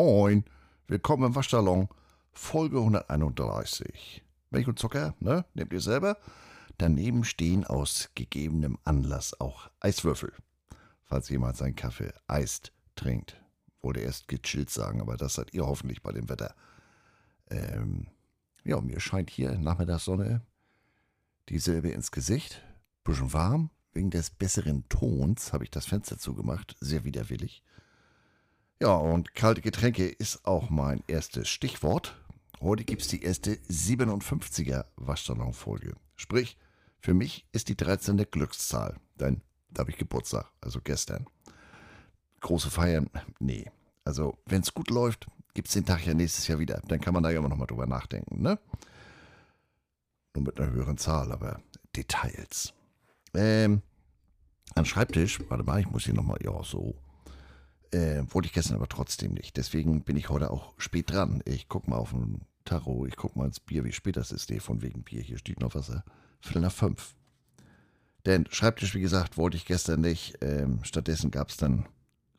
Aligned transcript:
Moin, 0.00 0.44
willkommen 0.86 1.24
im 1.24 1.34
Waschsalon, 1.34 1.88
Folge 2.30 2.78
131. 2.78 4.22
Milch 4.50 4.68
und 4.68 4.78
Zucker, 4.78 5.16
ne? 5.18 5.44
Nehmt 5.54 5.72
ihr 5.72 5.80
selber? 5.80 6.18
Daneben 6.76 7.24
stehen 7.24 7.64
aus 7.64 8.08
gegebenem 8.14 8.78
Anlass 8.84 9.40
auch 9.40 9.68
Eiswürfel. 9.80 10.32
Falls 11.02 11.28
jemand 11.30 11.56
seinen 11.56 11.74
Kaffee 11.74 12.12
eist 12.28 12.70
trinkt. 12.94 13.42
Wollte 13.80 13.98
erst 13.98 14.28
gechillt 14.28 14.70
sagen, 14.70 15.00
aber 15.00 15.16
das 15.16 15.34
seid 15.34 15.52
ihr 15.52 15.66
hoffentlich 15.66 16.00
bei 16.00 16.12
dem 16.12 16.28
Wetter. 16.28 16.54
Ähm, 17.50 18.06
ja, 18.62 18.80
mir 18.80 19.00
scheint 19.00 19.30
hier 19.30 19.58
Nachmittagssonne 19.58 20.42
dieselbe 21.48 21.88
ins 21.88 22.12
Gesicht. 22.12 22.62
Bisschen 23.02 23.32
warm. 23.32 23.70
Wegen 23.94 24.10
des 24.10 24.30
besseren 24.30 24.88
Tons 24.88 25.52
habe 25.52 25.64
ich 25.64 25.72
das 25.72 25.86
Fenster 25.86 26.18
zugemacht. 26.18 26.76
Sehr 26.78 27.02
widerwillig. 27.02 27.64
Ja, 28.80 28.94
und 28.94 29.34
kalte 29.34 29.60
Getränke 29.60 30.06
ist 30.06 30.46
auch 30.46 30.70
mein 30.70 31.02
erstes 31.08 31.48
Stichwort. 31.48 32.14
Heute 32.60 32.84
gibt 32.84 33.02
es 33.02 33.08
die 33.08 33.24
erste 33.24 33.54
57er 33.54 34.84
Waschsalon-Folge. 34.94 35.96
Sprich, 36.14 36.56
für 37.00 37.12
mich 37.12 37.44
ist 37.50 37.68
die 37.68 37.76
13. 37.76 38.14
eine 38.14 38.26
Glückszahl, 38.26 38.96
denn 39.18 39.42
da 39.70 39.80
habe 39.80 39.90
ich 39.90 39.96
Geburtstag, 39.96 40.52
also 40.60 40.80
gestern. 40.80 41.26
Große 42.38 42.70
Feiern, 42.70 43.10
nee. 43.40 43.68
Also, 44.04 44.38
wenn 44.46 44.62
es 44.62 44.72
gut 44.72 44.90
läuft, 44.90 45.26
gibt 45.54 45.66
es 45.66 45.74
den 45.74 45.84
Tag 45.84 46.06
ja 46.06 46.14
nächstes 46.14 46.46
Jahr 46.46 46.60
wieder. 46.60 46.80
Dann 46.86 47.00
kann 47.00 47.14
man 47.14 47.24
da 47.24 47.30
ja 47.30 47.40
immer 47.40 47.48
noch 47.48 47.56
mal 47.56 47.66
drüber 47.66 47.86
nachdenken, 47.86 48.42
ne? 48.42 48.60
Nur 50.36 50.44
mit 50.44 50.60
einer 50.60 50.70
höheren 50.70 50.98
Zahl, 50.98 51.32
aber 51.32 51.60
Details. 51.96 52.72
Ähm, 53.34 53.82
am 54.76 54.84
Schreibtisch, 54.84 55.40
warte 55.48 55.64
mal, 55.64 55.80
ich 55.80 55.90
muss 55.90 56.04
hier 56.04 56.14
nochmal, 56.14 56.38
ja, 56.44 56.62
so. 56.62 56.94
Äh, 57.90 58.22
wollte 58.28 58.46
ich 58.46 58.52
gestern 58.52 58.76
aber 58.76 58.88
trotzdem 58.88 59.32
nicht. 59.32 59.56
Deswegen 59.56 60.02
bin 60.02 60.16
ich 60.16 60.28
heute 60.28 60.50
auch 60.50 60.74
spät 60.76 61.10
dran. 61.10 61.42
Ich 61.46 61.68
guck 61.68 61.88
mal 61.88 61.96
auf 61.96 62.10
den 62.10 62.42
Tarot, 62.64 63.08
ich 63.08 63.16
guck 63.16 63.34
mal 63.34 63.46
ins 63.46 63.60
Bier, 63.60 63.84
wie 63.84 63.92
spät 63.92 64.16
das 64.16 64.30
ist. 64.30 64.50
Nee, 64.50 64.60
von 64.60 64.82
wegen 64.82 65.02
Bier, 65.02 65.22
hier 65.22 65.38
steht 65.38 65.60
noch 65.60 65.74
was. 65.74 65.90
Viertel 66.40 66.62
nach 66.62 66.72
fünf. 66.72 67.14
Denn 68.26 68.46
Schreibtisch, 68.50 68.94
wie 68.94 69.00
gesagt, 69.00 69.38
wollte 69.38 69.56
ich 69.56 69.64
gestern 69.64 70.02
nicht. 70.02 70.36
Ähm, 70.42 70.80
stattdessen 70.82 71.30
gab 71.30 71.48
es 71.48 71.56
dann 71.56 71.86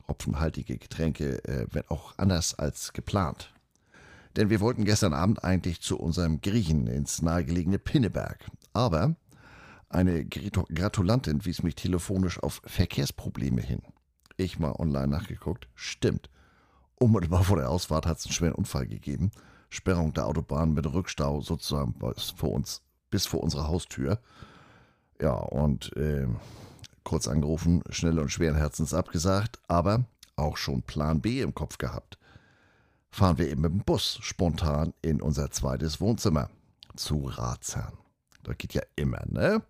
hopfenhaltige 0.06 0.78
Getränke, 0.78 1.42
äh, 1.44 1.66
wenn 1.72 1.88
auch 1.88 2.14
anders 2.16 2.56
als 2.56 2.92
geplant. 2.92 3.52
Denn 4.36 4.50
wir 4.50 4.60
wollten 4.60 4.84
gestern 4.84 5.12
Abend 5.12 5.42
eigentlich 5.42 5.80
zu 5.80 5.98
unserem 5.98 6.40
Griechen 6.40 6.86
ins 6.86 7.22
nahegelegene 7.22 7.80
Pinneberg. 7.80 8.46
Aber 8.72 9.16
eine 9.88 10.24
Gratulantin 10.24 11.44
wies 11.44 11.64
mich 11.64 11.74
telefonisch 11.74 12.38
auf 12.38 12.62
Verkehrsprobleme 12.64 13.60
hin 13.60 13.82
ich 14.40 14.58
mal 14.58 14.72
online 14.72 15.08
nachgeguckt. 15.08 15.68
Stimmt. 15.74 16.30
Unmittelbar 16.96 17.44
vor 17.44 17.56
der 17.56 17.70
Ausfahrt 17.70 18.06
hat 18.06 18.18
es 18.18 18.26
einen 18.26 18.34
schweren 18.34 18.54
Unfall 18.54 18.86
gegeben. 18.86 19.30
Sperrung 19.70 20.12
der 20.12 20.26
Autobahn 20.26 20.74
mit 20.74 20.86
Rückstau 20.86 21.40
sozusagen 21.40 21.94
vor 22.36 22.52
uns, 22.52 22.82
bis 23.10 23.26
vor 23.26 23.42
unserer 23.42 23.68
Haustür. 23.68 24.20
Ja, 25.20 25.32
und 25.32 25.96
äh, 25.96 26.26
kurz 27.04 27.28
angerufen, 27.28 27.82
schnell 27.90 28.18
und 28.18 28.30
schweren 28.30 28.56
Herzens 28.56 28.94
abgesagt, 28.94 29.60
aber 29.68 30.04
auch 30.36 30.56
schon 30.56 30.82
Plan 30.82 31.20
B 31.20 31.40
im 31.40 31.54
Kopf 31.54 31.78
gehabt. 31.78 32.18
Fahren 33.10 33.38
wir 33.38 33.48
eben 33.48 33.62
mit 33.62 33.72
dem 33.72 33.80
Bus 33.80 34.18
spontan 34.22 34.94
in 35.02 35.20
unser 35.20 35.50
zweites 35.50 36.00
Wohnzimmer 36.00 36.48
zu 36.96 37.26
Ratsherrn. 37.26 37.98
Das 38.42 38.56
geht 38.58 38.74
ja 38.74 38.82
immer, 38.96 39.22
ne? 39.26 39.62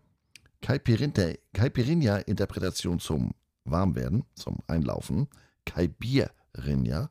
Caipirinha-Interpretation 0.62 3.00
zum 3.00 3.32
warm 3.64 3.94
werden, 3.94 4.24
zum 4.34 4.58
Einlaufen. 4.66 5.28
Kaibirinja. 5.66 7.10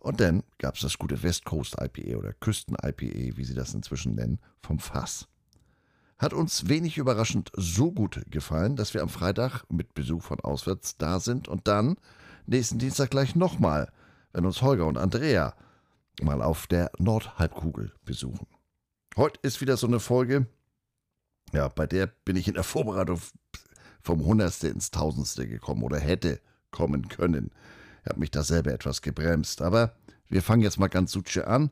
Und 0.00 0.20
dann 0.20 0.42
gab 0.58 0.76
es 0.76 0.80
das 0.80 0.98
gute 0.98 1.22
West 1.22 1.44
Coast 1.44 1.76
IPA 1.80 2.16
oder 2.16 2.32
Küsten 2.32 2.74
IPA, 2.74 3.36
wie 3.36 3.44
sie 3.44 3.54
das 3.54 3.74
inzwischen 3.74 4.14
nennen, 4.14 4.40
vom 4.62 4.78
Fass. 4.78 5.28
Hat 6.18 6.32
uns 6.32 6.68
wenig 6.68 6.98
überraschend 6.98 7.50
so 7.54 7.92
gut 7.92 8.22
gefallen, 8.30 8.76
dass 8.76 8.94
wir 8.94 9.02
am 9.02 9.08
Freitag 9.08 9.64
mit 9.70 9.94
Besuch 9.94 10.22
von 10.22 10.40
auswärts 10.40 10.96
da 10.96 11.20
sind 11.20 11.48
und 11.48 11.68
dann 11.68 11.96
nächsten 12.46 12.78
Dienstag 12.78 13.10
gleich 13.10 13.34
nochmal, 13.36 13.92
wenn 14.32 14.44
uns 14.44 14.60
Holger 14.62 14.86
und 14.86 14.98
Andrea 14.98 15.54
mal 16.22 16.42
auf 16.42 16.66
der 16.66 16.90
Nordhalbkugel 16.98 17.92
besuchen. 18.04 18.46
Heute 19.16 19.40
ist 19.42 19.60
wieder 19.60 19.76
so 19.76 19.86
eine 19.86 20.00
Folge, 20.00 20.46
ja, 21.52 21.68
bei 21.68 21.86
der 21.86 22.06
bin 22.06 22.36
ich 22.36 22.48
in 22.48 22.54
der 22.54 22.64
Vorbereitung 22.64 23.20
vom 24.02 24.24
Hundertste 24.24 24.68
ins 24.68 24.90
Tausendste 24.90 25.46
gekommen 25.46 25.82
oder 25.82 25.98
hätte 25.98 26.40
kommen 26.70 27.08
können. 27.08 27.50
Ich 28.02 28.10
habe 28.10 28.20
mich 28.20 28.30
da 28.30 28.42
selber 28.42 28.72
etwas 28.72 29.02
gebremst. 29.02 29.62
Aber 29.62 29.96
wir 30.28 30.42
fangen 30.42 30.62
jetzt 30.62 30.78
mal 30.78 30.88
ganz 30.88 31.12
sutsche 31.12 31.46
an 31.46 31.70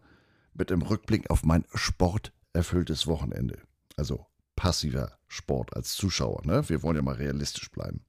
mit 0.54 0.70
dem 0.70 0.82
Rückblick 0.82 1.30
auf 1.30 1.44
mein 1.44 1.64
sporterfülltes 1.74 3.06
Wochenende. 3.06 3.58
Also 3.96 4.26
passiver 4.56 5.18
Sport 5.28 5.74
als 5.76 5.94
Zuschauer. 5.94 6.44
Ne? 6.44 6.68
Wir 6.68 6.82
wollen 6.82 6.96
ja 6.96 7.02
mal 7.02 7.14
realistisch 7.14 7.70
bleiben. 7.70 8.04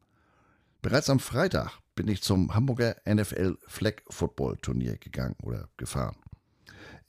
Bereits 0.81 1.09
am 1.09 1.19
Freitag 1.19 1.79
bin 1.95 2.07
ich 2.07 2.23
zum 2.23 2.55
Hamburger 2.55 2.95
NFL 3.07 3.57
Flag 3.67 3.95
Football 4.09 4.57
Turnier 4.57 4.97
gegangen 4.97 5.35
oder 5.43 5.69
gefahren. 5.77 6.15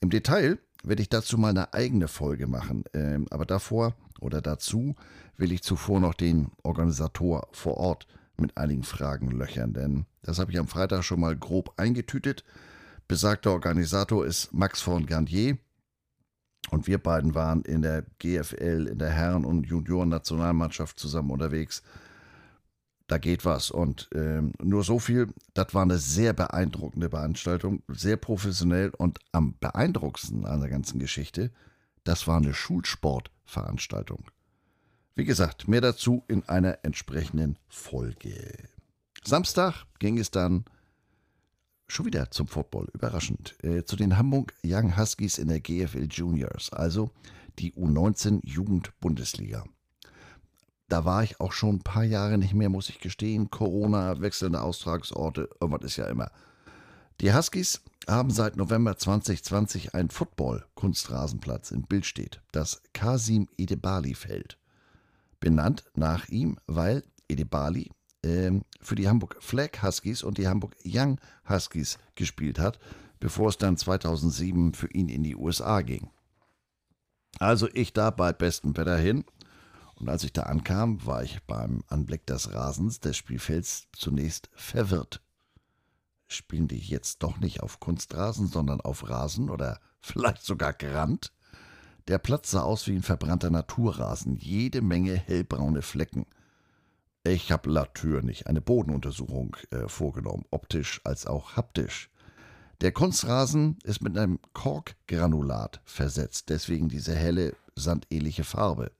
Im 0.00 0.10
Detail 0.10 0.58
werde 0.82 1.02
ich 1.02 1.08
dazu 1.08 1.38
mal 1.38 1.50
eine 1.50 1.72
eigene 1.72 2.08
Folge 2.08 2.46
machen. 2.46 2.84
Ähm, 2.92 3.26
aber 3.30 3.46
davor 3.46 3.94
oder 4.20 4.40
dazu 4.40 4.94
will 5.36 5.52
ich 5.52 5.62
zuvor 5.62 6.00
noch 6.00 6.14
den 6.14 6.50
Organisator 6.62 7.48
vor 7.52 7.76
Ort 7.76 8.06
mit 8.38 8.56
einigen 8.56 8.84
Fragen 8.84 9.30
löchern, 9.30 9.72
denn 9.72 10.06
das 10.22 10.38
habe 10.38 10.50
ich 10.52 10.58
am 10.58 10.68
Freitag 10.68 11.02
schon 11.02 11.20
mal 11.20 11.36
grob 11.36 11.74
eingetütet. 11.76 12.44
Besagter 13.08 13.52
Organisator 13.52 14.24
ist 14.24 14.52
Max 14.52 14.80
von 14.80 15.06
Gandier 15.06 15.58
und 16.70 16.86
wir 16.86 16.98
beiden 16.98 17.34
waren 17.34 17.62
in 17.62 17.82
der 17.82 18.04
GFL, 18.18 18.88
in 18.90 18.98
der 18.98 19.10
Herren- 19.10 19.44
und 19.44 19.66
Junioren-Nationalmannschaft 19.66 20.98
zusammen 20.98 21.30
unterwegs 21.30 21.82
da 23.10 23.18
geht 23.18 23.44
was. 23.44 23.70
Und 23.70 24.08
ähm, 24.14 24.52
nur 24.62 24.84
so 24.84 24.98
viel, 24.98 25.28
das 25.54 25.74
war 25.74 25.82
eine 25.82 25.98
sehr 25.98 26.32
beeindruckende 26.32 27.10
Veranstaltung, 27.10 27.82
sehr 27.88 28.16
professionell 28.16 28.90
und 28.96 29.18
am 29.32 29.56
beeindruckendsten 29.58 30.46
an 30.46 30.60
der 30.60 30.70
ganzen 30.70 31.00
Geschichte, 31.00 31.50
das 32.04 32.26
war 32.26 32.36
eine 32.36 32.54
Schulsportveranstaltung. 33.50 34.24
Wie 35.14 35.24
gesagt, 35.24 35.68
mehr 35.68 35.80
dazu 35.80 36.24
in 36.28 36.48
einer 36.48 36.78
entsprechenden 36.82 37.58
Folge. 37.68 38.68
Samstag 39.22 39.84
ging 39.98 40.18
es 40.18 40.30
dann 40.30 40.64
schon 41.88 42.06
wieder 42.06 42.30
zum 42.30 42.46
Football, 42.46 42.86
überraschend, 42.94 43.56
äh, 43.64 43.84
zu 43.84 43.96
den 43.96 44.16
Hamburg 44.16 44.54
Young 44.64 44.96
Huskies 44.96 45.38
in 45.38 45.48
der 45.48 45.60
GFL 45.60 46.06
Juniors, 46.10 46.72
also 46.72 47.10
die 47.58 47.74
U19 47.74 48.40
Jugend-Bundesliga. 48.44 49.64
Da 50.88 51.04
war 51.04 51.22
ich 51.24 51.40
auch 51.40 51.52
schon 51.52 51.76
ein 51.76 51.82
paar 51.82 52.04
Jahre 52.04 52.38
nicht 52.38 52.54
mehr, 52.54 52.68
muss 52.68 52.88
ich 52.88 53.00
gestehen. 53.00 53.50
Corona, 53.50 54.20
wechselnde 54.20 54.62
Austragsorte, 54.62 55.48
irgendwas 55.60 55.84
ist 55.84 55.96
ja 55.96 56.06
immer. 56.06 56.30
Die 57.20 57.34
Huskies 57.34 57.82
haben 58.08 58.30
seit 58.30 58.56
November 58.56 58.96
2020 58.96 59.94
einen 59.94 60.08
Football-Kunstrasenplatz 60.08 61.70
in 61.70 61.82
Bildstedt, 61.82 62.40
das 62.50 62.82
Kasim 62.94 63.46
Edebali-Feld. 63.58 64.56
Benannt 65.38 65.84
nach 65.94 66.28
ihm, 66.28 66.56
weil 66.66 67.04
Edebali 67.28 67.90
äh, 68.22 68.52
für 68.80 68.94
die 68.94 69.06
Hamburg 69.06 69.36
Flag 69.38 69.82
Huskies 69.82 70.22
und 70.22 70.38
die 70.38 70.48
Hamburg 70.48 70.74
Young 70.82 71.20
Huskies 71.46 71.98
gespielt 72.14 72.58
hat, 72.58 72.78
bevor 73.18 73.50
es 73.50 73.58
dann 73.58 73.76
2007 73.76 74.72
für 74.72 74.88
ihn 74.88 75.10
in 75.10 75.22
die 75.22 75.36
USA 75.36 75.82
ging. 75.82 76.08
Also 77.38 77.68
ich 77.74 77.92
da 77.92 78.08
bei 78.08 78.32
bestem 78.32 78.74
Wetter 78.78 78.96
hin 78.96 79.26
und 79.96 80.08
als 80.08 80.24
ich 80.24 80.32
da 80.32 80.44
ankam, 80.44 81.04
war 81.04 81.22
ich 81.22 81.42
beim 81.42 81.84
Anblick 81.88 82.24
des 82.24 82.54
Rasens 82.54 82.98
des 82.98 83.18
Spielfelds 83.18 83.88
zunächst 83.92 84.48
verwirrt. 84.54 85.20
Spielen 86.32 86.68
die 86.68 86.78
jetzt 86.78 87.22
doch 87.22 87.38
nicht 87.38 87.60
auf 87.60 87.80
Kunstrasen, 87.80 88.46
sondern 88.46 88.80
auf 88.80 89.08
Rasen 89.08 89.50
oder 89.50 89.80
vielleicht 90.00 90.42
sogar 90.42 90.72
gerannt? 90.72 91.32
Der 92.08 92.18
Platz 92.18 92.52
sah 92.52 92.62
aus 92.62 92.86
wie 92.86 92.94
ein 92.94 93.02
verbrannter 93.02 93.50
Naturrasen, 93.50 94.36
jede 94.36 94.80
Menge 94.80 95.16
hellbraune 95.16 95.82
Flecken. 95.82 96.26
Ich 97.24 97.52
habe 97.52 97.70
latürlich 97.70 98.46
eine 98.46 98.60
Bodenuntersuchung 98.60 99.56
äh, 99.70 99.88
vorgenommen, 99.88 100.44
optisch 100.50 101.00
als 101.04 101.26
auch 101.26 101.56
haptisch. 101.56 102.10
Der 102.80 102.92
Kunstrasen 102.92 103.78
ist 103.82 104.00
mit 104.00 104.16
einem 104.16 104.38
Korkgranulat 104.54 105.82
versetzt, 105.84 106.48
deswegen 106.48 106.88
diese 106.88 107.14
helle, 107.14 107.54
sandähnliche 107.74 108.44
Farbe. 108.44 108.92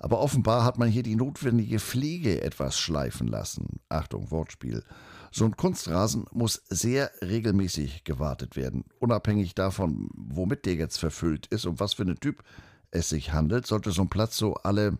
Aber 0.00 0.20
offenbar 0.20 0.64
hat 0.64 0.78
man 0.78 0.88
hier 0.88 1.02
die 1.02 1.14
notwendige 1.14 1.78
Pflege 1.78 2.42
etwas 2.42 2.78
schleifen 2.78 3.28
lassen. 3.28 3.80
Achtung, 3.90 4.30
Wortspiel. 4.30 4.82
So 5.30 5.44
ein 5.44 5.56
Kunstrasen 5.56 6.24
muss 6.32 6.62
sehr 6.70 7.10
regelmäßig 7.22 8.04
gewartet 8.04 8.56
werden. 8.56 8.84
Unabhängig 8.98 9.54
davon, 9.54 10.08
womit 10.14 10.64
der 10.64 10.74
jetzt 10.74 10.98
verfüllt 10.98 11.46
ist 11.48 11.66
und 11.66 11.80
was 11.80 11.94
für 11.94 12.02
ein 12.02 12.18
Typ 12.18 12.42
es 12.90 13.10
sich 13.10 13.32
handelt, 13.32 13.66
sollte 13.66 13.92
so 13.92 14.02
ein 14.02 14.08
Platz 14.08 14.38
so 14.38 14.54
alle 14.54 14.98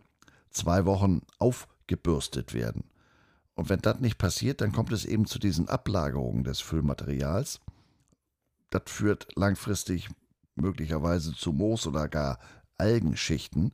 zwei 0.50 0.84
Wochen 0.84 1.22
aufgebürstet 1.38 2.52
werden. 2.52 2.84
Und 3.54 3.70
wenn 3.70 3.80
das 3.80 4.00
nicht 4.00 4.18
passiert, 4.18 4.60
dann 4.60 4.72
kommt 4.72 4.92
es 4.92 5.04
eben 5.04 5.26
zu 5.26 5.38
diesen 5.38 5.68
Ablagerungen 5.68 6.44
des 6.44 6.60
Füllmaterials. 6.60 7.60
das 8.70 8.82
führt 8.86 9.28
langfristig 9.34 10.08
möglicherweise 10.54 11.34
zu 11.34 11.52
Moos 11.52 11.86
oder 11.86 12.08
gar 12.08 12.38
Algenschichten. 12.78 13.72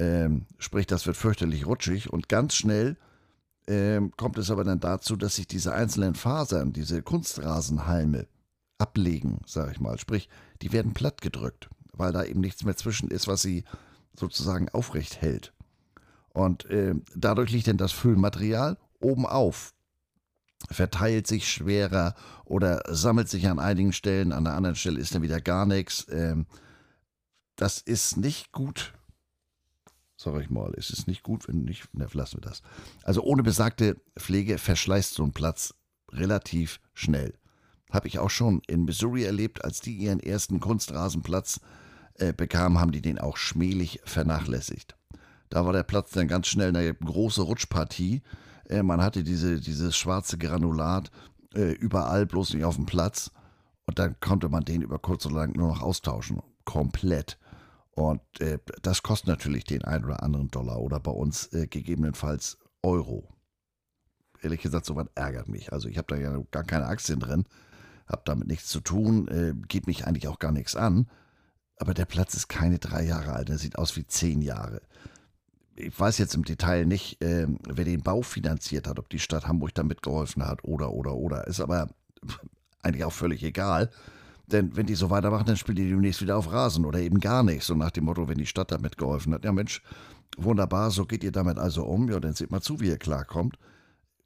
Ähm, 0.00 0.46
sprich, 0.56 0.86
das 0.86 1.06
wird 1.06 1.18
fürchterlich 1.18 1.66
rutschig 1.66 2.10
und 2.10 2.30
ganz 2.30 2.54
schnell 2.54 2.96
ähm, 3.66 4.12
kommt 4.16 4.38
es 4.38 4.50
aber 4.50 4.64
dann 4.64 4.80
dazu, 4.80 5.14
dass 5.14 5.36
sich 5.36 5.46
diese 5.46 5.74
einzelnen 5.74 6.14
Fasern, 6.14 6.72
diese 6.72 7.02
Kunstrasenhalme, 7.02 8.26
ablegen, 8.78 9.42
sage 9.44 9.72
ich 9.72 9.80
mal. 9.80 9.98
Sprich, 9.98 10.30
die 10.62 10.72
werden 10.72 10.94
platt 10.94 11.20
gedrückt, 11.20 11.68
weil 11.92 12.12
da 12.12 12.24
eben 12.24 12.40
nichts 12.40 12.64
mehr 12.64 12.78
zwischen 12.78 13.10
ist, 13.10 13.28
was 13.28 13.42
sie 13.42 13.64
sozusagen 14.18 14.70
aufrecht 14.70 15.20
hält. 15.20 15.52
Und 16.30 16.64
äh, 16.70 16.94
dadurch 17.14 17.50
liegt 17.50 17.66
dann 17.66 17.76
das 17.76 17.92
Füllmaterial 17.92 18.78
oben 19.00 19.26
auf, 19.26 19.74
verteilt 20.70 21.26
sich 21.26 21.46
schwerer 21.46 22.14
oder 22.46 22.82
sammelt 22.88 23.28
sich 23.28 23.48
an 23.48 23.58
einigen 23.58 23.92
Stellen, 23.92 24.32
an 24.32 24.44
der 24.44 24.54
anderen 24.54 24.76
Stelle 24.76 24.98
ist 24.98 25.14
dann 25.14 25.20
wieder 25.20 25.42
gar 25.42 25.66
nichts. 25.66 26.06
Ähm, 26.10 26.46
das 27.56 27.82
ist 27.82 28.16
nicht 28.16 28.50
gut. 28.50 28.94
Sag 30.22 30.38
ich 30.42 30.50
mal, 30.50 30.74
es 30.76 30.90
ist 30.90 31.08
nicht 31.08 31.22
gut, 31.22 31.48
wenn 31.48 31.62
nicht, 31.62 31.94
ne, 31.94 32.06
lassen 32.12 32.36
wir 32.36 32.50
das. 32.50 32.60
Also 33.04 33.22
ohne 33.22 33.42
besagte 33.42 33.96
Pflege 34.18 34.58
verschleißt 34.58 35.14
so 35.14 35.22
ein 35.24 35.32
Platz 35.32 35.72
relativ 36.12 36.78
schnell. 36.92 37.38
Habe 37.90 38.06
ich 38.06 38.18
auch 38.18 38.28
schon 38.28 38.60
in 38.66 38.84
Missouri 38.84 39.24
erlebt, 39.24 39.64
als 39.64 39.80
die 39.80 39.96
ihren 39.96 40.20
ersten 40.20 40.60
Kunstrasenplatz 40.60 41.60
äh, 42.16 42.34
bekamen, 42.34 42.78
haben 42.78 42.92
die 42.92 43.00
den 43.00 43.18
auch 43.18 43.38
schmählich 43.38 44.02
vernachlässigt. 44.04 44.94
Da 45.48 45.64
war 45.64 45.72
der 45.72 45.84
Platz 45.84 46.10
dann 46.10 46.28
ganz 46.28 46.48
schnell 46.48 46.68
eine 46.68 46.92
große 46.92 47.40
Rutschpartie. 47.40 48.20
Äh, 48.68 48.82
man 48.82 49.00
hatte 49.00 49.24
diese, 49.24 49.58
dieses 49.58 49.96
schwarze 49.96 50.36
Granulat 50.36 51.10
äh, 51.54 51.72
überall, 51.72 52.26
bloß 52.26 52.52
nicht 52.52 52.64
auf 52.66 52.76
dem 52.76 52.84
Platz. 52.84 53.30
Und 53.86 53.98
dann 53.98 54.20
konnte 54.20 54.50
man 54.50 54.66
den 54.66 54.82
über 54.82 54.98
kurz 54.98 55.24
oder 55.24 55.36
lang 55.36 55.56
nur 55.56 55.68
noch 55.68 55.80
austauschen. 55.80 56.42
Komplett. 56.66 57.38
Und 57.92 58.20
äh, 58.40 58.58
das 58.82 59.02
kostet 59.02 59.28
natürlich 59.28 59.64
den 59.64 59.84
einen 59.84 60.04
oder 60.04 60.22
anderen 60.22 60.48
Dollar 60.48 60.80
oder 60.80 61.00
bei 61.00 61.10
uns 61.10 61.52
äh, 61.52 61.66
gegebenenfalls 61.66 62.58
Euro. 62.82 63.28
Ehrlich 64.42 64.62
gesagt, 64.62 64.86
sowas 64.86 65.08
ärgert 65.14 65.48
mich. 65.48 65.72
Also 65.72 65.88
ich 65.88 65.98
habe 65.98 66.06
da 66.08 66.16
ja 66.16 66.42
gar 66.50 66.64
keine 66.64 66.86
Aktien 66.86 67.20
drin, 67.20 67.44
habe 68.06 68.22
damit 68.24 68.48
nichts 68.48 68.68
zu 68.68 68.80
tun, 68.80 69.28
äh, 69.28 69.54
geht 69.68 69.86
mich 69.86 70.06
eigentlich 70.06 70.28
auch 70.28 70.38
gar 70.38 70.52
nichts 70.52 70.76
an. 70.76 71.10
Aber 71.76 71.94
der 71.94 72.06
Platz 72.06 72.34
ist 72.34 72.48
keine 72.48 72.78
drei 72.78 73.04
Jahre 73.04 73.32
alt, 73.32 73.50
er 73.50 73.58
sieht 73.58 73.76
aus 73.76 73.96
wie 73.96 74.06
zehn 74.06 74.40
Jahre 74.40 74.80
ich 75.80 75.98
weiß 75.98 76.18
jetzt 76.18 76.34
im 76.34 76.44
Detail 76.44 76.86
nicht, 76.86 77.22
äh, 77.22 77.46
wer 77.68 77.84
den 77.84 78.02
Bau 78.02 78.22
finanziert 78.22 78.86
hat, 78.86 78.98
ob 78.98 79.08
die 79.08 79.18
Stadt 79.18 79.46
Hamburg 79.46 79.74
da 79.74 79.82
mitgeholfen 79.82 80.46
hat 80.46 80.64
oder, 80.64 80.92
oder, 80.92 81.14
oder. 81.14 81.46
Ist 81.46 81.60
aber 81.60 81.88
eigentlich 82.82 83.04
auch 83.04 83.12
völlig 83.12 83.42
egal. 83.42 83.90
Denn 84.52 84.76
wenn 84.76 84.86
die 84.86 84.94
so 84.94 85.10
weitermachen, 85.10 85.46
dann 85.46 85.56
spielen 85.56 85.76
die 85.76 85.88
demnächst 85.88 86.20
wieder 86.22 86.36
auf 86.36 86.50
Rasen 86.52 86.84
oder 86.84 86.98
eben 86.98 87.20
gar 87.20 87.42
nicht. 87.42 87.64
So 87.64 87.74
nach 87.74 87.90
dem 87.90 88.04
Motto, 88.04 88.28
wenn 88.28 88.38
die 88.38 88.46
Stadt 88.46 88.72
da 88.72 88.78
mitgeholfen 88.78 89.32
hat. 89.34 89.44
Ja 89.44 89.52
Mensch, 89.52 89.82
wunderbar, 90.36 90.90
so 90.90 91.06
geht 91.06 91.24
ihr 91.24 91.32
damit 91.32 91.58
also 91.58 91.84
um. 91.84 92.10
Ja, 92.10 92.20
dann 92.20 92.34
seht 92.34 92.50
mal 92.50 92.60
zu, 92.60 92.80
wie 92.80 92.88
ihr 92.88 92.98
klarkommt. 92.98 93.58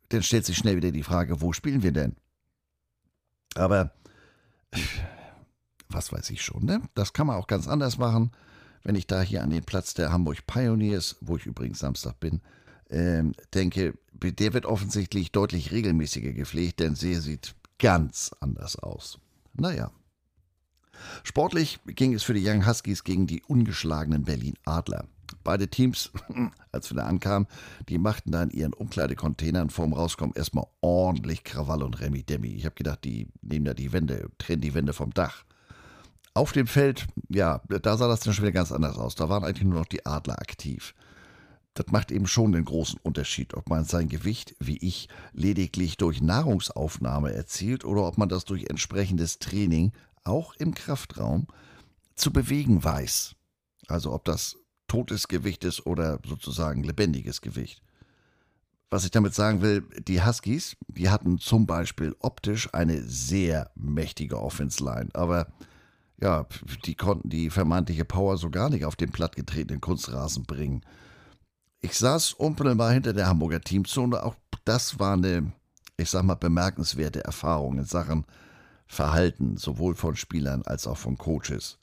Dann 0.09 0.23
stellt 0.23 0.47
sich 0.47 0.56
schnell 0.56 0.76
wieder 0.76 0.93
die 0.93 1.03
Frage, 1.03 1.41
wo 1.41 1.53
spielen 1.53 1.82
wir 1.82 1.93
denn? 1.93 2.17
Aber 3.55 3.93
was 5.88 6.12
weiß 6.12 6.31
ich 6.31 6.43
schon, 6.43 6.65
ne? 6.65 6.82
Das 6.94 7.12
kann 7.12 7.27
man 7.27 7.37
auch 7.37 7.47
ganz 7.47 7.69
anders 7.69 7.99
machen 7.99 8.31
wenn 8.85 8.94
ich 8.94 9.06
da 9.06 9.23
hier 9.23 9.43
an 9.43 9.50
den 9.50 9.65
Platz 9.65 9.94
der 9.94 10.12
Hamburg 10.12 10.47
Pioneers, 10.47 11.17
wo 11.20 11.37
ich 11.37 11.47
übrigens 11.47 11.81
Samstag 11.81 12.20
bin, 12.20 12.43
ähm, 12.91 13.32
denke, 13.55 13.99
der 14.12 14.53
wird 14.53 14.67
offensichtlich 14.67 15.32
deutlich 15.32 15.73
regelmäßiger 15.73 16.32
gepflegt, 16.32 16.81
denn 16.81 16.94
sie 16.94 17.15
sieht 17.15 17.55
ganz 17.79 18.35
anders 18.41 18.77
aus. 18.77 19.19
Naja. 19.55 19.91
Sportlich 21.23 21.81
ging 21.87 22.14
es 22.14 22.23
für 22.23 22.35
die 22.35 22.46
Young 22.46 22.67
Huskies 22.67 23.05
gegen 23.05 23.26
die 23.26 23.43
ungeschlagenen 23.43 24.25
Berlin 24.25 24.55
Adler. 24.64 25.06
Beide 25.43 25.69
Teams, 25.69 26.11
als 26.73 26.91
wir 26.91 26.96
da 26.96 27.06
ankamen, 27.06 27.49
die 27.88 27.99
machten 27.99 28.32
da 28.32 28.43
in 28.43 28.50
ihren 28.50 28.73
Umkleidecontainern 28.73 29.70
vorm 29.70 29.93
Rauskommen 29.93 30.35
erstmal 30.35 30.67
ordentlich 30.81 31.44
Krawall 31.44 31.82
und 31.82 32.00
Remi-Demi. 32.00 32.49
Ich 32.49 32.64
habe 32.64 32.75
gedacht, 32.75 33.05
die 33.05 33.29
nehmen 33.43 33.64
da 33.64 33.75
die 33.75 33.93
Wände, 33.93 34.29
trennen 34.38 34.62
die 34.62 34.75
Wände 34.75 34.93
vom 34.93 35.12
Dach. 35.12 35.44
Auf 36.35 36.52
dem 36.52 36.67
Feld, 36.67 37.06
ja, 37.29 37.61
da 37.69 37.96
sah 37.96 38.08
das 38.08 38.20
dann 38.20 38.35
schon 38.35 38.44
wieder 38.44 38.52
ganz 38.52 38.73
anders 38.73 38.99
aus. 38.99 39.14
Da 39.14 39.29
waren 39.29 39.44
eigentlich 39.44 39.69
nur 39.69 39.79
noch 39.79 39.87
die 39.87 40.05
Adler 40.05 40.41
aktiv. 40.41 40.94
Das 41.75 41.87
macht 41.91 42.12
eben 42.12 42.26
schon 42.26 42.52
den 42.52 42.64
großen 42.64 43.00
Unterschied, 43.02 43.55
ob 43.55 43.69
man 43.69 43.85
sein 43.85 44.08
Gewicht, 44.08 44.55
wie 44.61 44.79
ich, 44.79 45.08
lediglich 45.32 45.96
durch 45.96 46.23
Nahrungsaufnahme 46.23 47.32
erzielt 47.32 47.85
oder 47.85 48.06
ob 48.06 48.17
man 48.17 48.29
das 48.29 48.44
durch 48.44 48.67
entsprechendes 48.70 49.41
Training, 49.41 49.93
auch 50.25 50.55
im 50.55 50.75
Kraftraum, 50.75 51.47
zu 52.15 52.32
bewegen 52.32 52.82
weiß. 52.82 53.35
Also 53.88 54.12
ob 54.12 54.25
das 54.25 54.56
totes 54.87 55.29
Gewicht 55.29 55.65
ist 55.65 55.87
oder 55.87 56.21
sozusagen 56.26 56.82
lebendiges 56.82 57.41
Gewicht. 57.41 57.82
Was 58.91 59.05
ich 59.05 59.11
damit 59.11 59.35
sagen 59.35 59.61
will, 59.61 59.82
die 60.06 60.25
Huskies, 60.25 60.76
die 60.87 61.11
hatten 61.11 61.38
zum 61.38 61.67
Beispiel 61.67 62.15
optisch 62.21 62.73
eine 62.73 63.03
sehr 63.03 63.71
mächtige 63.75 64.41
Offense-Line, 64.41 65.09
aber 65.15 65.49
ja, 66.21 66.47
die 66.85 66.94
konnten 66.94 67.29
die 67.29 67.50
vermeintliche 67.50 68.05
Power 68.05 68.37
so 68.37 68.50
gar 68.50 68.70
nicht 68.70 68.85
auf 68.85 68.94
den 68.94 69.11
plattgetretenen 69.11 69.81
Kunstrasen 69.81 70.44
bringen. 70.44 70.82
Ich 71.81 71.99
saß 71.99 72.35
unmittelbar 72.35 72.93
hinter 72.93 73.12
der 73.12 73.27
Hamburger 73.27 73.61
Teamzone. 73.61 74.23
Auch 74.23 74.37
das 74.65 74.99
war 74.99 75.15
eine, 75.15 75.53
ich 75.97 76.09
sag 76.09 76.23
mal, 76.23 76.37
bemerkenswerte 76.37 77.25
Erfahrung 77.25 77.79
in 77.79 77.85
Sachen 77.85 78.25
Verhalten, 78.94 79.56
sowohl 79.56 79.94
von 79.94 80.17
Spielern 80.17 80.62
als 80.62 80.87
auch 80.87 80.96
von 80.96 81.19
Coaches. 81.19 81.79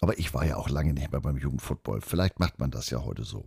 Aber 0.00 0.18
ich 0.18 0.34
war 0.34 0.44
ja 0.44 0.56
auch 0.56 0.68
lange 0.68 0.92
nicht 0.92 1.12
mehr 1.12 1.20
beim 1.20 1.36
Jugendfootball. 1.36 2.00
Vielleicht 2.00 2.40
macht 2.40 2.58
man 2.58 2.70
das 2.70 2.90
ja 2.90 3.04
heute 3.04 3.24
so. 3.24 3.46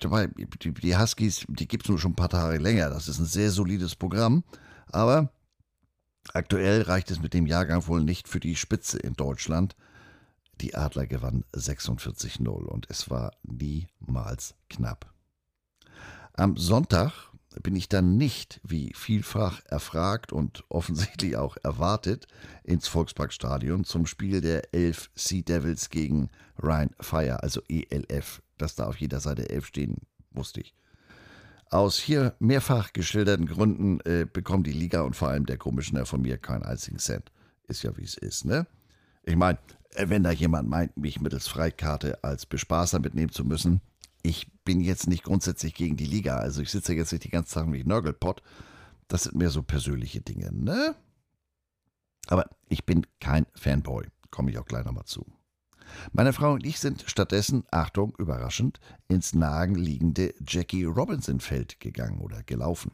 Die 0.00 0.96
Huskies, 0.96 1.44
die 1.48 1.68
gibt 1.68 1.84
es 1.84 1.90
nur 1.90 1.98
schon 1.98 2.12
ein 2.12 2.16
paar 2.16 2.28
Tage 2.28 2.58
länger. 2.58 2.88
Das 2.88 3.08
ist 3.08 3.18
ein 3.18 3.26
sehr 3.26 3.50
solides 3.50 3.96
Programm. 3.96 4.44
Aber 4.86 5.30
Aktuell 6.32 6.82
reicht 6.82 7.10
es 7.10 7.20
mit 7.20 7.34
dem 7.34 7.46
Jahrgang 7.46 7.86
wohl 7.88 8.02
nicht 8.02 8.28
für 8.28 8.40
die 8.40 8.56
Spitze 8.56 8.98
in 8.98 9.14
Deutschland. 9.14 9.74
Die 10.60 10.74
Adler 10.74 11.06
gewannen 11.06 11.44
46-0 11.54 12.48
und 12.48 12.88
es 12.88 13.10
war 13.10 13.32
niemals 13.42 14.54
knapp. 14.70 15.12
Am 16.34 16.56
Sonntag 16.56 17.31
bin 17.62 17.76
ich 17.76 17.88
dann 17.88 18.16
nicht, 18.16 18.60
wie 18.64 18.92
vielfach 18.94 19.60
erfragt 19.66 20.32
und 20.32 20.64
offensichtlich 20.68 21.36
auch 21.36 21.56
erwartet, 21.62 22.26
ins 22.64 22.88
Volksparkstadion 22.88 23.84
zum 23.84 24.06
Spiel 24.06 24.40
der 24.40 24.74
11 24.74 25.10
Sea 25.14 25.42
Devils 25.42 25.90
gegen 25.90 26.30
Rhein 26.58 26.90
Fire, 27.00 27.42
also 27.42 27.60
ELF. 27.68 28.42
Dass 28.58 28.74
da 28.74 28.86
auf 28.86 28.96
jeder 28.96 29.20
Seite 29.20 29.50
11 29.50 29.66
stehen, 29.66 29.96
wusste 30.30 30.60
ich. 30.60 30.74
Aus 31.70 31.98
hier 31.98 32.34
mehrfach 32.38 32.92
geschilderten 32.92 33.46
Gründen 33.46 34.00
äh, 34.00 34.26
bekommt 34.30 34.66
die 34.66 34.72
Liga 34.72 35.02
und 35.02 35.16
vor 35.16 35.28
allem 35.28 35.46
der 35.46 35.56
Commissioner 35.56 36.04
von 36.04 36.20
mir 36.20 36.36
keinen 36.36 36.64
einzigen 36.64 36.98
Cent. 36.98 37.32
Ist 37.66 37.82
ja 37.82 37.96
wie 37.96 38.04
es 38.04 38.14
ist, 38.14 38.44
ne? 38.44 38.66
Ich 39.24 39.36
meine, 39.36 39.58
äh, 39.94 40.08
wenn 40.08 40.22
da 40.22 40.30
jemand 40.30 40.68
meint, 40.68 40.96
mich 40.96 41.20
mittels 41.20 41.48
Freikarte 41.48 42.22
als 42.22 42.46
Bespaßer 42.46 42.98
mitnehmen 42.98 43.32
zu 43.32 43.44
müssen, 43.44 43.80
ich 44.22 44.50
bin 44.64 44.80
jetzt 44.80 45.08
nicht 45.08 45.24
grundsätzlich 45.24 45.74
gegen 45.74 45.96
die 45.96 46.06
Liga. 46.06 46.36
Also 46.36 46.62
ich 46.62 46.70
sitze 46.70 46.94
jetzt 46.94 47.12
nicht 47.12 47.24
die 47.24 47.30
ganze 47.30 47.50
Zeit 47.50 47.72
wie 47.72 47.84
Nörgelpott. 47.84 48.42
Das 49.08 49.24
sind 49.24 49.36
mehr 49.36 49.50
so 49.50 49.62
persönliche 49.62 50.20
Dinge, 50.20 50.52
ne? 50.52 50.94
Aber 52.28 52.48
ich 52.68 52.86
bin 52.86 53.06
kein 53.20 53.46
Fanboy. 53.54 54.06
Komme 54.30 54.50
ich 54.50 54.58
auch 54.58 54.64
gleich 54.64 54.84
nochmal 54.84 55.04
zu. 55.04 55.26
Meine 56.12 56.32
Frau 56.32 56.54
und 56.54 56.64
ich 56.64 56.78
sind 56.78 57.04
stattdessen, 57.06 57.64
Achtung, 57.70 58.14
überraschend, 58.18 58.80
ins 59.08 59.34
nahenliegende 59.34 60.32
Jackie 60.46 60.84
Robinson 60.84 61.40
Feld 61.40 61.80
gegangen 61.80 62.20
oder 62.20 62.42
gelaufen. 62.42 62.92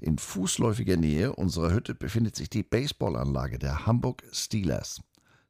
In 0.00 0.18
fußläufiger 0.18 0.96
Nähe 0.96 1.34
unserer 1.34 1.72
Hütte 1.72 1.94
befindet 1.94 2.34
sich 2.34 2.50
die 2.50 2.62
Baseballanlage 2.64 3.58
der 3.58 3.86
Hamburg 3.86 4.24
Steelers. 4.32 5.00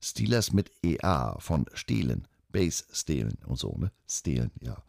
Steelers 0.01 0.53
mit 0.53 0.71
EA 0.83 1.39
von 1.39 1.67
Stehlen, 1.73 2.27
Base 2.53 2.85
stehlen 2.93 3.39
und 3.47 3.59
so, 3.59 3.77
ne? 3.79 3.93
Stehlen, 4.07 4.51
ja. 4.61 4.83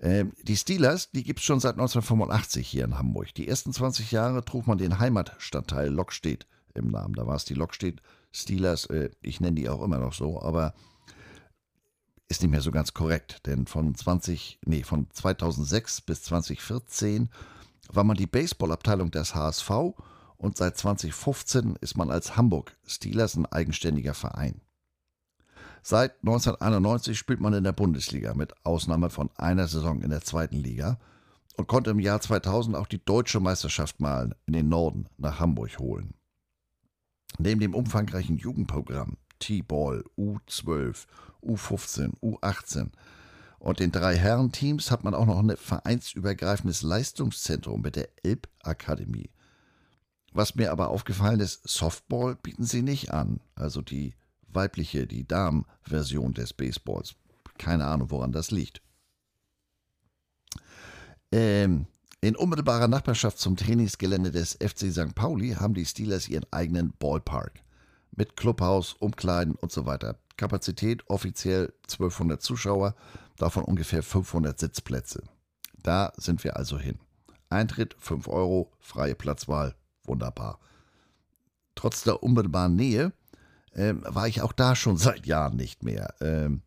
Ähm, 0.00 0.32
die 0.42 0.56
Steelers, 0.56 1.10
die 1.10 1.22
gibt 1.22 1.40
es 1.40 1.46
schon 1.46 1.60
seit 1.60 1.74
1985 1.74 2.66
hier 2.66 2.84
in 2.84 2.98
Hamburg. 2.98 3.34
Die 3.34 3.48
ersten 3.48 3.72
20 3.72 4.10
Jahre 4.12 4.44
trug 4.44 4.66
man 4.66 4.78
den 4.78 4.98
Heimatstadtteil 4.98 5.88
Lockstedt 5.88 6.46
im 6.74 6.90
Namen. 6.90 7.14
Da 7.14 7.26
war 7.26 7.36
es 7.36 7.44
die 7.44 7.54
Lockstedt 7.54 8.02
Steelers, 8.32 8.86
äh, 8.86 9.10
ich 9.22 9.40
nenne 9.40 9.56
die 9.56 9.68
auch 9.68 9.82
immer 9.82 9.98
noch 9.98 10.12
so, 10.12 10.42
aber 10.42 10.74
ist 12.28 12.42
nicht 12.42 12.50
mehr 12.50 12.62
so 12.62 12.72
ganz 12.72 12.94
korrekt, 12.94 13.46
denn 13.46 13.66
von 13.66 13.94
20, 13.94 14.58
nee, 14.64 14.82
von 14.82 15.08
2006 15.12 16.00
bis 16.00 16.22
2014 16.24 17.28
war 17.88 18.02
man 18.02 18.16
die 18.16 18.26
Baseballabteilung 18.26 19.10
des 19.10 19.34
HSV 19.34 19.70
und 20.36 20.56
seit 20.56 20.76
2015 20.76 21.76
ist 21.80 21.96
man 21.96 22.10
als 22.10 22.36
Hamburg 22.36 22.76
Steelers 22.86 23.36
ein 23.36 23.46
eigenständiger 23.46 24.14
Verein. 24.14 24.60
Seit 25.86 26.12
1991 26.22 27.18
spielt 27.18 27.42
man 27.42 27.52
in 27.52 27.62
der 27.62 27.72
Bundesliga 27.72 28.32
mit 28.32 28.54
Ausnahme 28.64 29.10
von 29.10 29.28
einer 29.36 29.68
Saison 29.68 30.00
in 30.00 30.08
der 30.08 30.22
zweiten 30.22 30.56
Liga 30.56 30.98
und 31.58 31.68
konnte 31.68 31.90
im 31.90 32.00
Jahr 32.00 32.22
2000 32.22 32.74
auch 32.74 32.86
die 32.86 33.04
deutsche 33.04 33.38
Meisterschaft 33.38 34.00
mal 34.00 34.34
in 34.46 34.54
den 34.54 34.70
Norden 34.70 35.10
nach 35.18 35.40
Hamburg 35.40 35.78
holen. 35.78 36.14
Neben 37.36 37.60
dem 37.60 37.74
umfangreichen 37.74 38.38
Jugendprogramm 38.38 39.18
T-Ball, 39.40 40.04
U12, 40.16 41.04
U15, 41.42 42.18
U18 42.22 42.88
und 43.58 43.78
den 43.78 43.92
drei 43.92 44.16
Herrenteams 44.16 44.90
hat 44.90 45.04
man 45.04 45.12
auch 45.12 45.26
noch 45.26 45.38
ein 45.38 45.54
vereinsübergreifendes 45.54 46.80
Leistungszentrum 46.80 47.82
mit 47.82 47.96
der 47.96 48.08
Elbakademie. 48.22 49.28
Was 50.32 50.54
mir 50.54 50.72
aber 50.72 50.88
aufgefallen 50.88 51.40
ist, 51.40 51.68
Softball 51.68 52.36
bieten 52.36 52.64
sie 52.64 52.80
nicht 52.80 53.12
an. 53.12 53.40
Also 53.54 53.82
die 53.82 54.14
weibliche, 54.54 55.06
die 55.06 55.26
Damenversion 55.26 56.34
des 56.34 56.52
Baseballs. 56.52 57.14
Keine 57.58 57.86
Ahnung, 57.86 58.10
woran 58.10 58.32
das 58.32 58.50
liegt. 58.50 58.82
Ähm, 61.32 61.86
in 62.20 62.36
unmittelbarer 62.36 62.88
Nachbarschaft 62.88 63.38
zum 63.38 63.56
Trainingsgelände 63.56 64.30
des 64.30 64.54
FC 64.54 64.90
St. 64.90 65.14
Pauli 65.14 65.50
haben 65.50 65.74
die 65.74 65.84
Steelers 65.84 66.28
ihren 66.28 66.46
eigenen 66.50 66.94
Ballpark. 66.98 67.60
Mit 68.16 68.36
Clubhaus, 68.36 68.94
Umkleiden 68.94 69.54
und 69.56 69.72
so 69.72 69.84
weiter. 69.84 70.18
Kapazität 70.36 71.08
offiziell 71.10 71.72
1200 71.82 72.40
Zuschauer, 72.40 72.94
davon 73.36 73.64
ungefähr 73.64 74.02
500 74.02 74.58
Sitzplätze. 74.58 75.22
Da 75.82 76.12
sind 76.16 76.44
wir 76.44 76.56
also 76.56 76.78
hin. 76.78 76.98
Eintritt 77.50 77.94
5 77.98 78.26
Euro, 78.28 78.72
freie 78.80 79.14
Platzwahl, 79.14 79.74
wunderbar. 80.04 80.58
Trotz 81.74 82.04
der 82.04 82.22
unmittelbaren 82.22 82.74
Nähe 82.74 83.12
äh, 83.74 83.94
war 84.02 84.28
ich 84.28 84.42
auch 84.42 84.52
da 84.52 84.74
schon 84.74 84.96
seit 84.98 85.26
Jahren 85.26 85.56
nicht 85.56 85.82
mehr. 85.82 86.14
Ähm, 86.20 86.62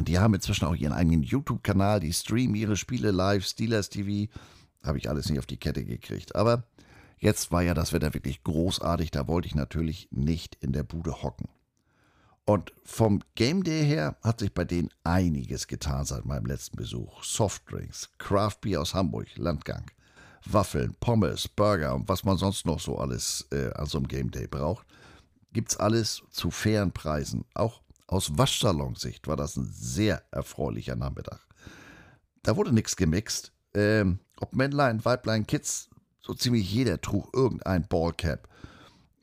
die 0.00 0.18
haben 0.18 0.34
inzwischen 0.34 0.64
auch 0.64 0.74
ihren 0.74 0.92
eigenen 0.92 1.22
YouTube-Kanal, 1.22 2.00
die 2.00 2.12
streamen 2.12 2.54
ihre 2.54 2.76
Spiele 2.76 3.10
live, 3.10 3.44
Steelers 3.44 3.90
TV. 3.90 4.32
Habe 4.82 4.98
ich 4.98 5.08
alles 5.08 5.28
nicht 5.28 5.38
auf 5.38 5.46
die 5.46 5.58
Kette 5.58 5.84
gekriegt. 5.84 6.34
Aber 6.34 6.64
jetzt 7.18 7.52
war 7.52 7.62
ja 7.62 7.74
das 7.74 7.92
Wetter 7.92 8.14
wirklich 8.14 8.42
großartig, 8.42 9.10
da 9.10 9.28
wollte 9.28 9.48
ich 9.48 9.54
natürlich 9.54 10.08
nicht 10.10 10.56
in 10.60 10.72
der 10.72 10.82
Bude 10.82 11.22
hocken. 11.22 11.48
Und 12.44 12.72
vom 12.84 13.22
Game 13.36 13.62
Day 13.62 13.84
her 13.86 14.16
hat 14.22 14.40
sich 14.40 14.52
bei 14.52 14.64
denen 14.64 14.88
einiges 15.04 15.68
getan 15.68 16.04
seit 16.04 16.24
meinem 16.24 16.46
letzten 16.46 16.76
Besuch. 16.76 17.22
Softdrinks, 17.22 18.10
Craft 18.18 18.56
Beer 18.62 18.80
aus 18.80 18.94
Hamburg, 18.94 19.28
Landgang, 19.36 19.88
Waffeln, 20.44 20.96
Pommes, 20.98 21.46
Burger 21.46 21.94
und 21.94 22.08
was 22.08 22.24
man 22.24 22.36
sonst 22.36 22.66
noch 22.66 22.80
so 22.80 22.98
alles 22.98 23.46
äh, 23.52 23.72
an 23.74 23.86
so 23.86 23.98
einem 23.98 24.08
Game 24.08 24.30
Day 24.30 24.48
braucht. 24.48 24.86
Gibt's 25.52 25.76
alles 25.76 26.22
zu 26.30 26.50
fairen 26.50 26.92
Preisen. 26.92 27.44
Auch 27.54 27.82
aus 28.06 28.36
Waschsalonsicht 28.36 29.26
war 29.26 29.36
das 29.36 29.56
ein 29.56 29.70
sehr 29.72 30.22
erfreulicher 30.30 30.96
Nachmittag. 30.96 31.46
Da 32.42 32.56
wurde 32.56 32.72
nichts 32.72 32.96
gemixt. 32.96 33.52
Ähm, 33.74 34.18
ob 34.38 34.54
Männlein, 34.54 35.04
Weiblein, 35.04 35.46
Kids, 35.46 35.88
so 36.20 36.34
ziemlich 36.34 36.70
jeder 36.70 37.00
trug 37.00 37.30
irgendein 37.34 37.86
Ballcap. 37.86 38.48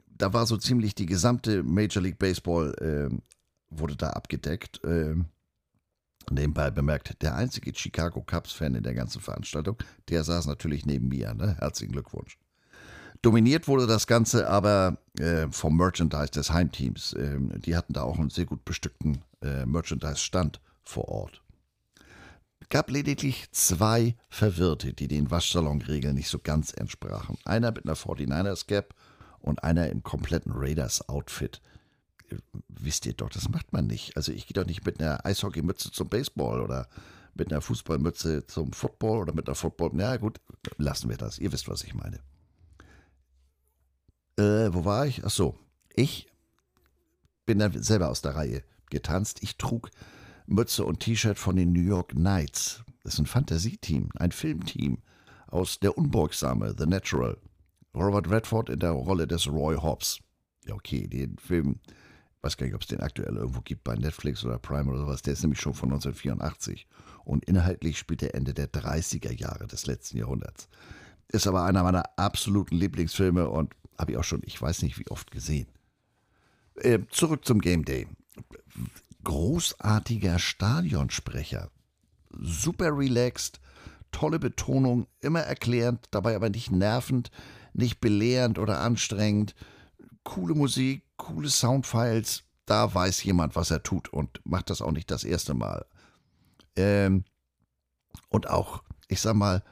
Da 0.07 0.33
war 0.33 0.45
so 0.45 0.57
ziemlich 0.57 0.95
die 0.95 1.05
gesamte 1.05 1.63
Major 1.63 2.01
League 2.01 2.19
Baseball 2.19 2.75
ähm, 2.81 3.21
wurde 3.69 3.95
da 3.95 4.09
abgedeckt. 4.11 4.81
Ähm, 4.83 5.25
nebenbei 6.31 6.71
bemerkt, 6.71 7.21
der 7.21 7.35
einzige 7.35 7.73
Chicago 7.75 8.21
Cubs-Fan 8.21 8.75
in 8.75 8.83
der 8.83 8.93
ganzen 8.93 9.21
Veranstaltung, 9.21 9.77
der 10.09 10.23
saß 10.23 10.47
natürlich 10.47 10.85
neben 10.85 11.07
mir. 11.07 11.33
Ne? 11.33 11.55
Herzlichen 11.59 11.93
Glückwunsch. 11.93 12.37
Dominiert 13.21 13.67
wurde 13.67 13.85
das 13.85 14.07
Ganze 14.07 14.49
aber 14.49 14.97
äh, 15.17 15.47
vom 15.51 15.75
Merchandise 15.75 16.31
des 16.31 16.51
Heimteams. 16.51 17.13
Ähm, 17.19 17.51
die 17.61 17.75
hatten 17.75 17.93
da 17.93 18.03
auch 18.03 18.17
einen 18.17 18.29
sehr 18.29 18.45
gut 18.45 18.63
bestückten 18.63 19.23
äh, 19.41 19.65
Merchandise-Stand 19.65 20.61
vor 20.83 21.09
Ort. 21.09 21.41
Gab 22.69 22.89
lediglich 22.89 23.51
zwei 23.51 24.15
Verwirrte, 24.29 24.93
die 24.93 25.07
den 25.07 25.31
Waschsalon-Regeln 25.31 26.15
nicht 26.15 26.29
so 26.29 26.39
ganz 26.39 26.71
entsprachen. 26.71 27.37
Einer 27.43 27.71
mit 27.71 27.85
einer 27.85 27.95
49ers 27.95 28.67
Cap 28.67 28.93
und 29.39 29.63
einer 29.63 29.89
im 29.89 30.01
kompletten 30.01 30.53
Raiders-Outfit. 30.55 31.61
Äh, 32.29 32.37
wisst 32.69 33.05
ihr 33.05 33.13
doch, 33.13 33.29
das 33.29 33.49
macht 33.49 33.73
man 33.73 33.85
nicht. 33.85 34.15
Also 34.15 34.31
ich 34.31 34.47
gehe 34.47 34.53
doch 34.53 34.67
nicht 34.67 34.85
mit 34.85 35.01
einer 35.01 35.25
Eishockeymütze 35.25 35.91
zum 35.91 36.07
Baseball 36.07 36.61
oder 36.61 36.87
mit 37.33 37.51
einer 37.51 37.61
Fußballmütze 37.61 38.47
zum 38.47 38.71
Football 38.71 39.19
oder 39.19 39.33
mit 39.33 39.49
einer 39.49 39.55
Football. 39.55 39.89
Na 39.91 40.15
gut, 40.15 40.39
lassen 40.77 41.09
wir 41.09 41.17
das. 41.17 41.37
Ihr 41.37 41.51
wisst, 41.51 41.67
was 41.67 41.83
ich 41.83 41.93
meine. 41.93 42.19
Äh, 44.39 44.73
wo 44.73 44.85
war 44.85 45.05
ich? 45.05 45.25
Ach 45.25 45.29
so, 45.29 45.59
ich 45.93 46.27
bin 47.45 47.59
dann 47.59 47.83
selber 47.83 48.07
aus 48.07 48.21
der 48.21 48.35
Reihe 48.35 48.63
getanzt. 48.89 49.43
Ich 49.43 49.57
trug 49.57 49.89
Mütze 50.47 50.85
und 50.85 51.01
T-Shirt 51.01 51.37
von 51.37 51.57
den 51.57 51.73
New 51.73 51.81
York 51.81 52.11
Knights. 52.11 52.85
Das 53.03 53.15
ist 53.15 53.19
ein 53.19 53.25
Fantasieteam, 53.25 54.09
ein 54.15 54.31
Filmteam 54.31 54.99
aus 55.47 55.79
Der 55.79 55.97
Unbeugsame, 55.97 56.73
The 56.77 56.85
Natural. 56.85 57.37
Robert 57.93 58.29
Redford 58.29 58.69
in 58.69 58.79
der 58.79 58.91
Rolle 58.91 59.27
des 59.27 59.47
Roy 59.47 59.75
Hobbs. 59.75 60.19
Ja, 60.65 60.75
okay, 60.75 61.07
den 61.07 61.37
Film, 61.37 61.81
weiß 62.41 62.55
gar 62.55 62.65
nicht, 62.65 62.75
ob 62.75 62.81
es 62.81 62.87
den 62.87 63.01
aktuell 63.01 63.35
irgendwo 63.35 63.59
gibt 63.59 63.83
bei 63.83 63.95
Netflix 63.95 64.45
oder 64.45 64.57
Prime 64.57 64.89
oder 64.89 64.99
sowas. 64.99 65.21
Der 65.21 65.33
ist 65.33 65.41
nämlich 65.41 65.59
schon 65.59 65.73
von 65.73 65.89
1984 65.89 66.87
und 67.25 67.43
inhaltlich 67.43 67.97
spielt 67.97 68.23
er 68.23 68.35
Ende 68.35 68.53
der 68.53 68.71
30er 68.71 69.33
Jahre 69.33 69.67
des 69.67 69.85
letzten 69.85 70.17
Jahrhunderts. 70.17 70.69
Ist 71.27 71.45
aber 71.45 71.63
einer 71.63 71.83
meiner 71.83 72.03
absoluten 72.17 72.75
Lieblingsfilme 72.75 73.49
und 73.49 73.75
habe 73.99 74.13
ich 74.13 74.17
auch 74.17 74.23
schon, 74.23 74.41
ich 74.45 74.59
weiß 74.59 74.81
nicht 74.81 74.97
wie 74.97 75.07
oft 75.09 75.29
gesehen. 75.29 75.67
Äh, 76.75 76.99
zurück 77.09 77.45
zum 77.45 77.59
Game 77.59 77.83
Day. 77.83 78.07
Großartiger 79.23 80.39
Stadionsprecher. 80.39 81.69
Super 82.31 82.97
relaxed, 82.97 83.59
tolle 84.11 84.39
Betonung, 84.39 85.07
immer 85.19 85.41
erklärend, 85.41 86.05
dabei 86.11 86.35
aber 86.35 86.49
nicht 86.49 86.71
nervend, 86.71 87.29
nicht 87.73 87.99
belehrend 87.99 88.57
oder 88.57 88.79
anstrengend. 88.79 89.53
Coole 90.23 90.55
Musik, 90.55 91.03
coole 91.17 91.49
Soundfiles. 91.49 92.43
Da 92.65 92.93
weiß 92.93 93.23
jemand, 93.23 93.55
was 93.55 93.71
er 93.71 93.83
tut 93.83 94.09
und 94.09 94.39
macht 94.45 94.69
das 94.69 94.81
auch 94.81 94.91
nicht 94.91 95.11
das 95.11 95.23
erste 95.23 95.53
Mal. 95.53 95.85
Ähm, 96.75 97.25
und 98.29 98.49
auch, 98.49 98.83
ich 99.07 99.19
sag 99.19 99.35
mal, 99.35 99.63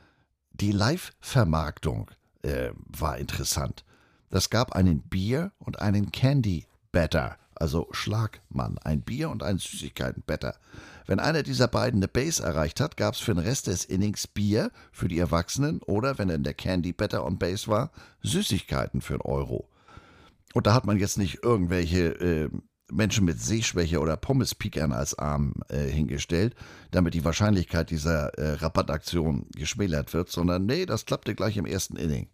die 0.52 0.72
Live-Vermarktung 0.72 2.12
äh, 2.42 2.72
war 2.88 3.18
interessant. 3.18 3.86
Das 4.30 4.50
gab 4.50 4.74
einen 4.74 5.02
Bier 5.02 5.52
und 5.60 5.80
einen 5.80 6.12
Candy 6.12 6.66
Better, 6.92 7.38
also 7.56 7.88
Schlagmann, 7.92 8.78
ein 8.80 9.02
Bier 9.02 9.30
und 9.30 9.44
ein 9.44 9.58
Süßigkeiten 9.58 10.24
Better. 10.26 10.56
Wenn 11.06 11.20
einer 11.20 11.44
dieser 11.44 11.68
beiden 11.68 12.00
eine 12.00 12.08
Base 12.08 12.44
erreicht 12.44 12.82
hat, 12.82 12.98
gab 12.98 13.14
es 13.14 13.20
für 13.20 13.34
den 13.34 13.44
Rest 13.44 13.68
des 13.68 13.86
Innings 13.86 14.28
Bier 14.28 14.72
für 14.92 15.08
die 15.08 15.20
Erwachsenen 15.20 15.82
oder, 15.84 16.18
wenn 16.18 16.30
in 16.30 16.44
der 16.44 16.54
Candy 16.54 16.92
Better 16.92 17.26
on 17.26 17.38
Base 17.38 17.68
war, 17.68 17.92
Süßigkeiten 18.24 19.02
für 19.02 19.14
einen 19.14 19.22
Euro. 19.22 19.70
Und 20.54 20.68
da 20.68 20.74
hat 20.74 20.86
man 20.86 20.98
jetzt 20.98 21.18
nicht 21.18 21.44
irgendwelche 21.44 22.08
äh, 22.20 22.50
Menschen 22.92 23.26
mit 23.26 23.42
Sehschwäche 23.42 24.00
oder 24.00 24.18
Pommespiekern 24.18 24.92
als 24.92 25.18
Arm 25.18 25.54
äh, 25.70 25.88
hingestellt, 25.88 26.56
damit 26.92 27.14
die 27.14 27.26
Wahrscheinlichkeit 27.26 27.90
dieser 27.90 28.34
äh, 28.38 28.54
Rabattaktion 28.54 29.48
geschmälert 29.56 30.14
wird, 30.14 30.30
sondern 30.30 30.66
nee, 30.66 30.86
das 30.86 31.06
klappte 31.06 31.36
gleich 31.36 31.58
im 31.58 31.66
ersten 31.66 31.98
Inning. 31.98 32.30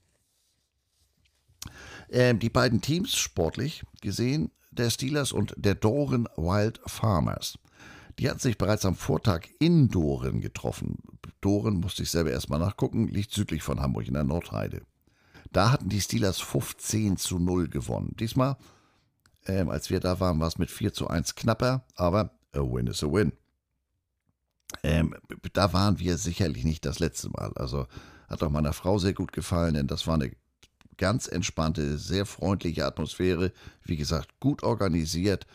Ähm, 2.09 2.39
die 2.39 2.49
beiden 2.49 2.81
Teams 2.81 3.15
sportlich 3.15 3.83
gesehen, 4.01 4.51
der 4.71 4.89
Steelers 4.89 5.31
und 5.31 5.53
der 5.57 5.75
Doren 5.75 6.27
Wild 6.35 6.79
Farmers. 6.85 7.57
Die 8.19 8.29
hatten 8.29 8.39
sich 8.39 8.57
bereits 8.57 8.85
am 8.85 8.95
Vortag 8.95 9.47
in 9.59 9.89
Doren 9.89 10.41
getroffen. 10.41 10.97
Doren, 11.41 11.79
musste 11.79 12.03
ich 12.03 12.11
selber 12.11 12.31
erstmal 12.31 12.59
nachgucken, 12.59 13.07
liegt 13.07 13.31
südlich 13.31 13.63
von 13.63 13.81
Hamburg 13.81 14.07
in 14.07 14.13
der 14.13 14.23
Nordheide. 14.23 14.81
Da 15.51 15.71
hatten 15.71 15.89
die 15.89 16.01
Steelers 16.01 16.39
15 16.39 17.17
zu 17.17 17.37
0 17.37 17.69
gewonnen. 17.69 18.15
Diesmal, 18.19 18.57
ähm, 19.45 19.69
als 19.69 19.89
wir 19.89 19.99
da 19.99 20.19
waren, 20.19 20.39
war 20.39 20.47
es 20.47 20.57
mit 20.57 20.71
4 20.71 20.93
zu 20.93 21.07
1 21.07 21.35
knapper, 21.35 21.85
aber 21.95 22.31
a 22.53 22.59
win 22.59 22.87
is 22.87 23.03
a 23.03 23.07
win. 23.07 23.33
Ähm, 24.81 25.15
da 25.53 25.73
waren 25.73 25.99
wir 25.99 26.17
sicherlich 26.17 26.63
nicht 26.63 26.85
das 26.85 26.99
letzte 26.99 27.29
Mal. 27.29 27.51
Also 27.55 27.87
hat 28.27 28.41
auch 28.41 28.49
meiner 28.49 28.73
Frau 28.73 28.97
sehr 28.97 29.13
gut 29.13 29.31
gefallen, 29.31 29.75
denn 29.75 29.87
das 29.87 30.07
war 30.07 30.15
eine 30.15 30.31
ganz 30.97 31.27
entspannte, 31.27 31.97
sehr 31.97 32.25
freundliche 32.25 32.85
Atmosphäre. 32.85 33.51
Wie 33.83 33.97
gesagt, 33.97 34.39
gut 34.39 34.63
organisiert. 34.63 35.45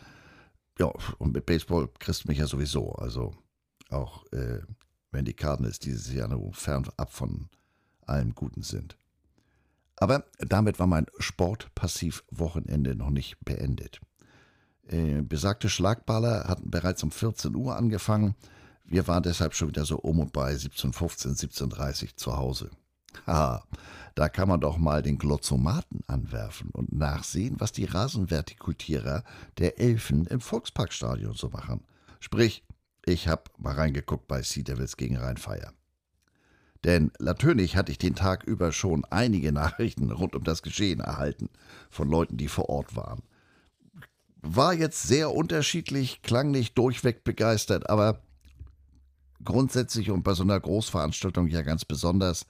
Ja, 0.77 0.91
und 1.17 1.33
mit 1.33 1.45
Baseball 1.45 1.89
kriegst 1.99 2.23
du 2.23 2.29
mich 2.29 2.37
ja 2.37 2.47
sowieso. 2.47 2.93
Also 2.93 3.35
auch 3.89 4.25
äh, 4.31 4.59
wenn 5.11 5.25
die 5.25 5.33
Cardinals 5.33 5.79
dieses 5.79 6.13
Jahr 6.13 6.27
nur 6.27 6.53
fernab 6.53 7.11
von 7.11 7.49
allem 8.05 8.33
Guten 8.35 8.61
sind. 8.61 8.97
Aber 9.95 10.23
damit 10.39 10.79
war 10.79 10.87
mein 10.87 11.07
Sportpassiv-Wochenende 11.17 12.95
noch 12.95 13.09
nicht 13.09 13.37
beendet. 13.43 13.99
Äh, 14.87 15.21
besagte 15.21 15.69
Schlagballer 15.69 16.45
hatten 16.47 16.71
bereits 16.71 17.03
um 17.03 17.11
14 17.11 17.53
Uhr 17.55 17.75
angefangen. 17.75 18.35
Wir 18.85 19.07
waren 19.07 19.23
deshalb 19.23 19.53
schon 19.53 19.67
wieder 19.67 19.85
so 19.85 19.97
um 19.97 20.19
und 20.19 20.31
bei 20.33 20.53
17.15, 20.53 21.37
17.30 21.37 22.15
zu 22.15 22.37
Hause. 22.37 22.71
Haha, 23.25 23.63
da 24.15 24.29
kann 24.29 24.49
man 24.49 24.59
doch 24.59 24.77
mal 24.77 25.01
den 25.01 25.17
Glotzomaten 25.17 26.01
anwerfen 26.07 26.71
und 26.71 26.91
nachsehen, 26.91 27.55
was 27.59 27.71
die 27.71 27.85
Rasenvertikultierer 27.85 29.23
der 29.57 29.79
Elfen 29.79 30.25
im 30.27 30.41
Volksparkstadion 30.41 31.33
so 31.33 31.49
machen. 31.49 31.83
Sprich, 32.19 32.63
ich 33.05 33.27
hab 33.27 33.57
mal 33.57 33.75
reingeguckt 33.75 34.27
bei 34.27 34.41
Sea 34.41 34.63
Devils 34.63 34.97
gegen 34.97 35.17
Rheinfeier. 35.17 35.73
Denn 36.83 37.11
natürlich 37.19 37.75
hatte 37.75 37.91
ich 37.91 37.97
den 37.97 38.15
Tag 38.15 38.43
über 38.43 38.71
schon 38.71 39.05
einige 39.05 39.51
Nachrichten 39.53 40.11
rund 40.11 40.35
um 40.35 40.43
das 40.43 40.61
Geschehen 40.61 40.99
erhalten 40.99 41.49
von 41.89 42.09
Leuten, 42.09 42.37
die 42.37 42.47
vor 42.47 42.69
Ort 42.69 42.95
waren. 42.95 43.21
War 44.41 44.73
jetzt 44.73 45.03
sehr 45.03 45.31
unterschiedlich, 45.31 46.21
klang 46.21 46.51
nicht 46.51 46.77
durchweg 46.77 47.25
begeistert, 47.25 47.89
aber 47.89 48.21
grundsätzlich 49.43 50.11
und 50.11 50.23
bei 50.23 50.33
so 50.33 50.43
einer 50.43 50.59
Großveranstaltung 50.59 51.47
ja 51.47 51.61
ganz 51.61 51.83
besonders 51.83 52.45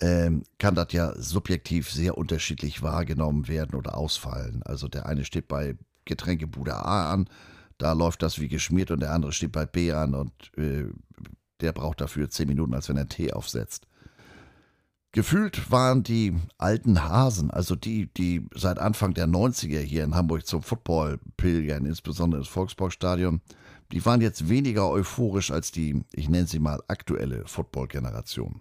ähm, 0.00 0.44
kann 0.58 0.74
das 0.74 0.92
ja 0.92 1.14
subjektiv 1.16 1.90
sehr 1.90 2.18
unterschiedlich 2.18 2.82
wahrgenommen 2.82 3.48
werden 3.48 3.74
oder 3.74 3.96
ausfallen. 3.96 4.62
Also 4.64 4.88
der 4.88 5.06
eine 5.06 5.24
steht 5.24 5.48
bei 5.48 5.76
Getränkebude 6.04 6.74
A 6.74 7.12
an, 7.12 7.28
da 7.78 7.92
läuft 7.92 8.22
das 8.22 8.40
wie 8.40 8.48
geschmiert 8.48 8.90
und 8.90 9.00
der 9.00 9.12
andere 9.12 9.32
steht 9.32 9.52
bei 9.52 9.66
B 9.66 9.92
an 9.92 10.14
und 10.14 10.32
äh, 10.56 10.84
der 11.60 11.72
braucht 11.72 12.00
dafür 12.00 12.30
zehn 12.30 12.48
Minuten, 12.48 12.74
als 12.74 12.88
wenn 12.88 12.96
er 12.96 13.08
Tee 13.08 13.32
aufsetzt. 13.32 13.86
Gefühlt 15.12 15.70
waren 15.70 16.02
die 16.02 16.34
alten 16.58 17.02
Hasen, 17.02 17.50
also 17.50 17.74
die, 17.74 18.12
die 18.12 18.46
seit 18.54 18.78
Anfang 18.78 19.14
der 19.14 19.26
90er 19.26 19.78
hier 19.80 20.04
in 20.04 20.14
Hamburg 20.14 20.46
zum 20.46 20.62
Football 20.62 21.18
pilgern, 21.38 21.86
insbesondere 21.86 22.42
das 22.42 22.50
Volksparkstadion, 22.50 23.40
die 23.92 24.04
waren 24.04 24.20
jetzt 24.20 24.50
weniger 24.50 24.90
euphorisch 24.90 25.50
als 25.50 25.72
die, 25.72 26.04
ich 26.12 26.28
nenne 26.28 26.46
sie 26.46 26.58
mal, 26.58 26.82
aktuelle 26.88 27.46
Football-Generation. 27.46 28.60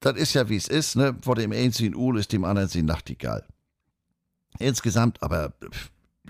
Das 0.00 0.16
ist 0.16 0.34
ja 0.34 0.48
wie 0.48 0.56
es 0.56 0.68
ist, 0.68 0.96
ne? 0.96 1.16
Vor 1.22 1.34
dem 1.34 1.52
einen 1.52 1.72
sie 1.72 1.94
Uhl 1.94 2.18
ist 2.18 2.32
dem 2.32 2.44
anderen 2.44 2.68
sie 2.68 2.82
Nachtigall. 2.82 3.46
Insgesamt 4.58 5.22
aber 5.22 5.54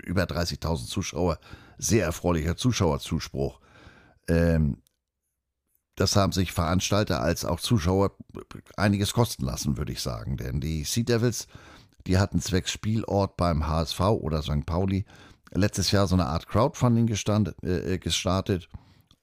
über 0.03 0.23
30.000 0.23 0.87
Zuschauer, 0.87 1.39
sehr 1.77 2.05
erfreulicher 2.05 2.55
Zuschauerzuspruch. 2.55 3.59
Ähm, 4.27 4.81
das 5.95 6.15
haben 6.15 6.31
sich 6.31 6.51
Veranstalter 6.51 7.21
als 7.21 7.43
auch 7.43 7.59
Zuschauer 7.59 8.15
einiges 8.75 9.13
kosten 9.13 9.45
lassen, 9.45 9.77
würde 9.77 9.91
ich 9.91 10.01
sagen. 10.01 10.37
Denn 10.37 10.61
die 10.61 10.83
Sea 10.83 11.03
Devils, 11.03 11.47
die 12.05 12.19
hatten 12.19 12.39
zwecks 12.39 12.71
Spielort 12.71 13.35
beim 13.35 13.67
HSV 13.67 13.99
oder 13.99 14.43
St. 14.43 14.65
Pauli 14.65 15.05
letztes 15.51 15.91
Jahr 15.91 16.07
so 16.07 16.15
eine 16.15 16.27
Art 16.27 16.47
Crowdfunding 16.47 17.07
gestand, 17.07 17.55
äh, 17.63 17.97
gestartet. 17.97 18.69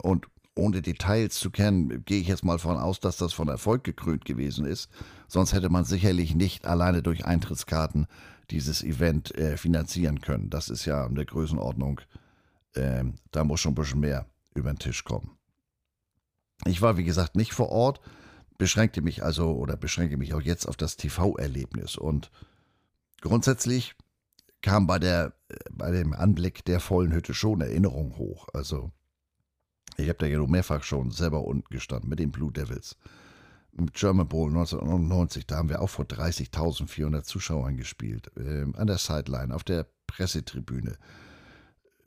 Und 0.02 0.26
ohne 0.54 0.82
Details 0.82 1.34
zu 1.34 1.50
kennen, 1.50 2.04
gehe 2.04 2.20
ich 2.20 2.28
jetzt 2.28 2.44
mal 2.44 2.54
davon 2.54 2.76
aus, 2.76 3.00
dass 3.00 3.16
das 3.16 3.32
von 3.32 3.49
Erfolg 3.49 3.84
gekrönt 3.84 4.25
gewesen 4.25 4.66
ist. 4.66 4.88
Sonst 5.26 5.52
hätte 5.52 5.68
man 5.68 5.84
sicherlich 5.84 6.34
nicht 6.34 6.66
alleine 6.66 7.02
durch 7.02 7.25
Eintrittskarten 7.25 8.06
dieses 8.50 8.82
Event 8.82 9.34
äh, 9.37 9.56
finanzieren 9.56 10.20
können. 10.20 10.50
Das 10.50 10.68
ist 10.68 10.84
ja 10.84 11.06
eine 11.06 11.25
Größenordnung. 11.25 12.00
Äh, 12.75 13.04
da 13.30 13.44
muss 13.44 13.61
schon 13.61 13.73
ein 13.73 13.76
bisschen 13.76 14.00
mehr 14.00 14.26
über 14.54 14.73
den 14.73 14.78
Tisch 14.78 15.04
kommen. 15.04 15.37
Ich 16.66 16.80
war, 16.82 16.96
wie 16.96 17.04
gesagt, 17.04 17.37
nicht 17.37 17.52
vor 17.52 17.70
Ort, 17.70 18.00
beschränkte 18.58 19.02
mich 19.02 19.25
also 19.25 19.52
oder 19.56 19.76
beschränke 19.76 20.16
mich 20.16 20.34
auch 20.34 20.42
jetzt 20.42 20.66
auf 20.66 20.76
das 20.76 20.96
TV-Erlebnis. 20.96 21.96
Und 21.96 22.30
grundsätzlich 23.20 23.94
kam 24.62 24.87
bei, 24.87 24.99
der, 24.99 25.34
äh, 25.49 25.56
bei 25.73 25.90
dem 25.90 26.12
Anblick 26.12 26.64
der 26.64 26.80
vollen 26.80 27.12
Hütte 27.12 27.34
schon 27.34 27.61
Erinnerung 27.61 28.16
hoch. 28.16 28.49
Also, 28.52 28.92
ich 29.96 30.08
habe 30.08 30.18
da 30.18 30.26
ja 30.26 30.38
nur 30.38 30.48
mehrfach 30.48 30.82
schon 30.82 31.10
selber 31.10 31.44
unten 31.44 31.68
gestanden 31.70 32.08
mit 32.08 32.18
den 32.18 32.32
Blue 32.32 32.52
Devils. 32.52 32.96
Im 33.76 33.86
German 33.92 34.28
Bowl 34.28 34.48
1999, 34.48 35.46
da 35.46 35.56
haben 35.56 35.68
wir 35.68 35.82
auch 35.82 35.90
vor 35.90 36.04
30.400 36.04 37.22
Zuschauern 37.22 37.76
gespielt. 37.76 38.30
Äh, 38.36 38.66
an 38.76 38.86
der 38.86 38.98
Sideline, 38.98 39.54
auf 39.54 39.64
der 39.64 39.86
Pressetribüne 40.06 40.96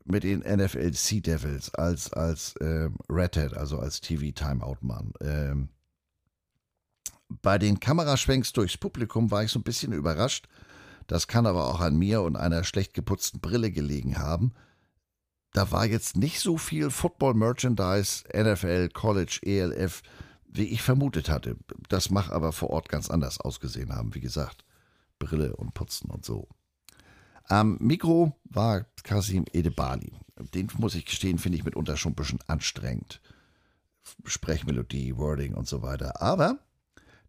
mit 0.05 0.23
den 0.23 0.39
NFL 0.39 0.93
Sea 0.93 1.19
Devils 1.19 1.73
als, 1.75 2.11
als 2.13 2.55
ähm, 2.61 2.95
Redhead, 3.09 3.55
also 3.55 3.79
als 3.79 3.99
TV-Timeout-Mann. 4.01 5.11
Ähm, 5.21 5.69
bei 7.27 7.57
den 7.57 7.79
Kameraschwenks 7.79 8.53
durchs 8.53 8.77
Publikum 8.77 9.31
war 9.31 9.43
ich 9.43 9.51
so 9.51 9.59
ein 9.59 9.63
bisschen 9.63 9.91
überrascht. 9.91 10.47
Das 11.07 11.27
kann 11.27 11.45
aber 11.45 11.67
auch 11.67 11.81
an 11.81 11.97
mir 11.97 12.21
und 12.21 12.35
einer 12.35 12.63
schlecht 12.63 12.93
geputzten 12.93 13.41
Brille 13.41 13.71
gelegen 13.71 14.17
haben. 14.17 14.53
Da 15.53 15.71
war 15.71 15.85
jetzt 15.85 16.17
nicht 16.17 16.39
so 16.39 16.57
viel 16.57 16.89
Football-Merchandise, 16.89 18.25
NFL, 18.33 18.89
College, 18.89 19.39
ELF, 19.43 20.03
wie 20.47 20.65
ich 20.65 20.81
vermutet 20.81 21.29
hatte. 21.29 21.57
Das 21.89 22.09
mag 22.09 22.31
aber 22.31 22.51
vor 22.51 22.69
Ort 22.69 22.89
ganz 22.89 23.09
anders 23.09 23.39
ausgesehen 23.39 23.93
haben, 23.93 24.13
wie 24.15 24.19
gesagt. 24.19 24.65
Brille 25.19 25.55
und 25.55 25.73
Putzen 25.73 26.09
und 26.09 26.25
so. 26.25 26.47
Am 27.45 27.77
Mikro 27.79 28.37
war 28.43 28.85
Kasim 29.03 29.45
Edebali. 29.53 30.13
Den 30.53 30.69
muss 30.77 30.95
ich 30.95 31.05
gestehen, 31.05 31.37
finde 31.37 31.57
ich 31.57 31.63
mitunter 31.63 31.97
schon 31.97 32.11
ein 32.11 32.15
bisschen 32.15 32.39
anstrengend. 32.47 33.21
Sprechmelodie, 34.25 35.17
Wording 35.17 35.53
und 35.53 35.67
so 35.67 35.81
weiter. 35.81 36.21
Aber 36.21 36.59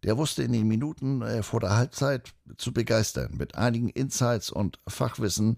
der 0.03 0.17
wusste 0.17 0.43
in 0.43 0.51
den 0.51 0.67
Minuten 0.67 1.21
äh, 1.21 1.43
vor 1.43 1.59
der 1.59 1.75
Halbzeit 1.75 2.33
zu 2.57 2.73
begeistern. 2.73 3.35
Mit 3.37 3.55
einigen 3.55 3.89
Insights 3.89 4.49
und 4.49 4.79
Fachwissen. 4.87 5.57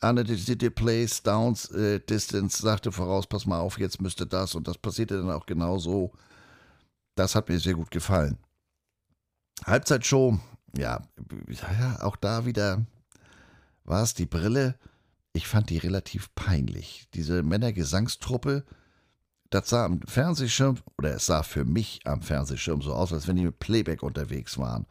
Analytic 0.00 0.74
Plays, 0.74 1.22
Downs, 1.22 1.70
äh, 1.70 2.00
Distance, 2.00 2.60
sagte 2.62 2.92
voraus, 2.92 3.26
pass 3.26 3.46
mal 3.46 3.60
auf, 3.60 3.78
jetzt 3.78 4.00
müsste 4.00 4.26
das 4.26 4.54
und 4.54 4.68
das 4.68 4.78
passierte 4.78 5.16
dann 5.18 5.30
auch 5.30 5.46
genauso. 5.46 6.12
Das 7.14 7.34
hat 7.34 7.48
mir 7.48 7.58
sehr 7.58 7.74
gut 7.74 7.90
gefallen. 7.90 8.38
Halbzeitshow, 9.64 10.38
ja, 10.76 11.02
ja 11.78 12.02
auch 12.02 12.16
da 12.16 12.44
wieder 12.44 12.84
war 13.84 14.02
es 14.02 14.14
die 14.14 14.26
Brille. 14.26 14.76
Ich 15.32 15.46
fand 15.46 15.70
die 15.70 15.78
relativ 15.78 16.34
peinlich. 16.34 17.08
Diese 17.14 17.42
Männergesangstruppe, 17.42 18.64
das 19.50 19.68
sah 19.68 19.84
am 19.84 20.00
Fernsehschirm, 20.02 20.78
oder 20.98 21.14
es 21.14 21.26
sah 21.26 21.42
für 21.42 21.64
mich 21.64 22.00
am 22.04 22.22
Fernsehschirm 22.22 22.82
so 22.82 22.94
aus, 22.94 23.12
als 23.12 23.28
wenn 23.28 23.36
die 23.36 23.44
mit 23.44 23.58
Playback 23.58 24.02
unterwegs 24.02 24.58
waren. 24.58 24.86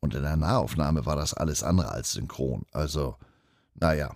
Und 0.00 0.14
in 0.14 0.22
der 0.22 0.36
Nahaufnahme 0.36 1.06
war 1.06 1.16
das 1.16 1.34
alles 1.34 1.62
andere 1.62 1.90
als 1.90 2.12
synchron. 2.12 2.64
Also, 2.72 3.16
naja. 3.74 4.14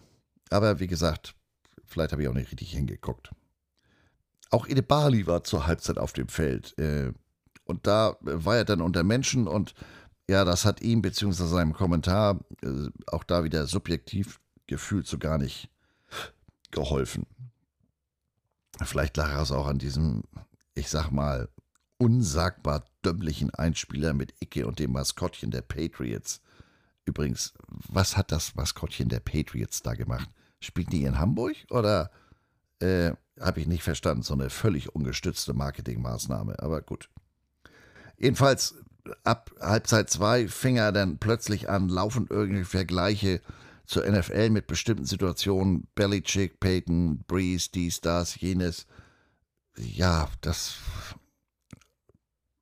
Aber 0.51 0.81
wie 0.81 0.87
gesagt, 0.87 1.35
vielleicht 1.85 2.13
habe 2.13 2.23
ich 2.23 2.29
auch 2.29 2.35
nicht 2.35 2.51
richtig 2.51 2.73
hingeguckt. 2.73 3.31
Auch 4.51 4.67
Edebali 4.67 5.27
war 5.27 5.45
zur 5.45 5.67
Halbzeit 5.67 5.99
auf 5.99 6.13
dem 6.13 6.29
Feld. 6.29 6.77
Äh, 6.79 7.13
und 7.65 7.87
da 7.87 8.17
war 8.21 8.57
er 8.57 8.65
dann 8.65 8.81
unter 8.81 9.05
Menschen 9.05 9.47
und 9.47 9.75
ja, 10.29 10.45
das 10.45 10.65
hat 10.65 10.81
ihm 10.81 11.03
bzw. 11.03 11.47
seinem 11.47 11.73
Kommentar 11.73 12.41
äh, 12.63 12.89
auch 13.07 13.25
da 13.25 13.45
wieder 13.45 13.67
subjektiv 13.67 14.41
gefühlt 14.67 15.07
so 15.07 15.19
gar 15.19 15.39
nicht 15.39 15.71
geholfen. 16.71 17.27
Vielleicht 18.83 19.17
lag 19.17 19.41
es 19.41 19.53
auch 19.53 19.67
an 19.67 19.79
diesem, 19.79 20.23
ich 20.75 20.89
sag 20.89 21.11
mal, 21.11 21.49
unsagbar 21.99 22.85
dümmlichen 23.05 23.53
Einspieler 23.55 24.15
mit 24.15 24.35
Icke 24.41 24.67
und 24.67 24.79
dem 24.79 24.93
Maskottchen 24.93 25.51
der 25.51 25.63
Patriots. 25.63 26.41
Übrigens, 27.05 27.53
was 27.67 28.17
hat 28.17 28.33
das 28.33 28.55
Maskottchen 28.55 29.09
der 29.09 29.21
Patriots 29.21 29.83
da 29.83 29.95
gemacht? 29.95 30.31
Spielt 30.61 30.93
die 30.93 31.05
in 31.05 31.19
Hamburg 31.19 31.57
oder 31.71 32.11
äh, 32.81 33.13
habe 33.41 33.61
ich 33.61 33.67
nicht 33.67 33.83
verstanden? 33.83 34.23
So 34.23 34.35
eine 34.35 34.51
völlig 34.51 34.95
ungestützte 34.95 35.55
Marketingmaßnahme, 35.55 36.59
aber 36.61 36.83
gut. 36.83 37.09
Jedenfalls 38.19 38.75
ab 39.25 39.51
Halbzeit 39.61 40.11
2 40.11 40.49
fing 40.49 40.77
er 40.77 40.93
dann 40.93 41.19
plötzlich 41.19 41.69
an, 41.69 41.89
laufend 41.89 42.31
irgendwelche 42.31 42.71
Vergleiche 42.71 43.41
zur 43.87 44.07
NFL 44.07 44.51
mit 44.51 44.67
bestimmten 44.67 45.07
Situationen. 45.07 45.89
Belichick, 45.95 46.61
Peyton, 46.61 47.25
Breeze, 47.27 47.71
dies, 47.73 48.01
das, 48.01 48.41
jenes. 48.41 48.87
Ja, 49.77 50.29
das 50.43 50.75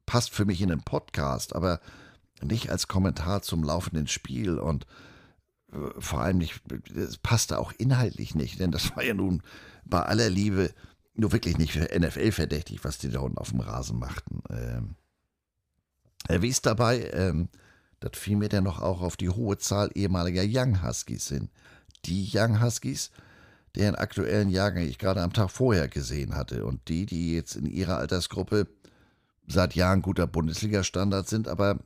passt 0.06 0.30
für 0.30 0.44
mich 0.44 0.62
in 0.62 0.68
den 0.70 0.82
Podcast, 0.82 1.54
aber 1.54 1.80
nicht 2.40 2.70
als 2.70 2.88
Kommentar 2.88 3.42
zum 3.42 3.62
laufenden 3.62 4.06
Spiel 4.06 4.58
und 4.58 4.86
vor 5.98 6.20
allem 6.20 6.38
nicht, 6.38 6.62
es 6.94 7.18
passte 7.18 7.58
auch 7.58 7.72
inhaltlich 7.76 8.34
nicht, 8.34 8.58
denn 8.58 8.70
das 8.70 8.94
war 8.96 9.04
ja 9.04 9.14
nun 9.14 9.42
bei 9.84 10.02
aller 10.02 10.30
Liebe 10.30 10.72
nur 11.14 11.32
wirklich 11.32 11.58
nicht 11.58 11.72
für 11.72 11.88
NFL 11.98 12.32
verdächtig, 12.32 12.84
was 12.84 12.98
die 12.98 13.10
da 13.10 13.20
unten 13.20 13.38
auf 13.38 13.50
dem 13.50 13.60
Rasen 13.60 13.98
machten. 13.98 14.42
Ähm, 14.50 14.94
wie 16.40 16.48
ist 16.48 16.66
dabei, 16.66 17.10
ähm, 17.12 17.48
das 18.00 18.12
fiel 18.14 18.36
mir 18.36 18.48
dann 18.48 18.64
noch 18.64 18.80
auch 18.80 19.02
auf 19.02 19.16
die 19.16 19.28
hohe 19.28 19.58
Zahl 19.58 19.90
ehemaliger 19.94 20.44
Young 20.46 20.82
Huskies 20.82 21.28
hin. 21.28 21.50
Die 22.04 22.30
Young 22.32 22.62
Huskies, 22.62 23.10
deren 23.74 23.96
aktuellen 23.96 24.48
Jahrgang 24.48 24.84
ich 24.84 24.98
gerade 24.98 25.22
am 25.22 25.32
Tag 25.32 25.50
vorher 25.50 25.88
gesehen 25.88 26.36
hatte 26.36 26.64
und 26.64 26.88
die, 26.88 27.06
die 27.06 27.34
jetzt 27.34 27.56
in 27.56 27.66
ihrer 27.66 27.98
Altersgruppe 27.98 28.68
seit 29.48 29.74
Jahren 29.74 30.02
guter 30.02 30.26
Bundesliga-Standard 30.26 31.28
sind, 31.28 31.48
aber 31.48 31.80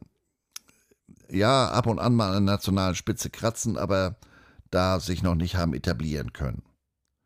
ja, 1.33 1.68
ab 1.68 1.87
und 1.87 1.99
an 1.99 2.14
mal 2.14 2.29
an 2.29 2.45
der 2.47 2.55
nationalen 2.55 2.95
Spitze 2.95 3.31
kratzen, 3.31 3.79
aber 3.79 4.16
da 4.71 5.01
sich 5.01 5.23
noch 5.23 5.35
nicht 5.35 5.57
haben 5.57 5.75
etablieren 5.75 6.33
können. 6.33 6.62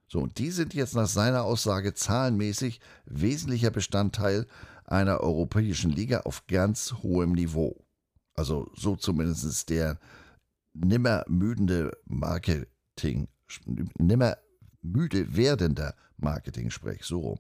So, 0.09 0.21
und 0.21 0.39
die 0.39 0.51
sind 0.51 0.75
jetzt 0.75 0.95
nach 0.95 1.09
seiner 1.09 1.43
Aussage 1.43 1.93
zahlenmäßig 1.95 2.81
wesentlicher 3.07 3.71
Bestandteil 3.71 4.47
einer 4.85 5.21
europäischen 5.21 5.91
Liga 5.91 6.21
auf 6.21 6.47
ganz 6.47 6.95
hohem 7.03 7.33
Niveau. 7.33 7.85
Also 8.35 8.71
so 8.77 8.95
zumindest 8.95 9.69
der 9.69 9.99
nimmer 10.75 11.25
müdende 11.27 11.91
Marketing, 12.05 13.29
nimmer 13.99 14.37
müde 14.83 15.37
werdender 15.37 15.95
Marketing-Sprech, 16.19 17.03
so 17.03 17.21
rum. 17.21 17.39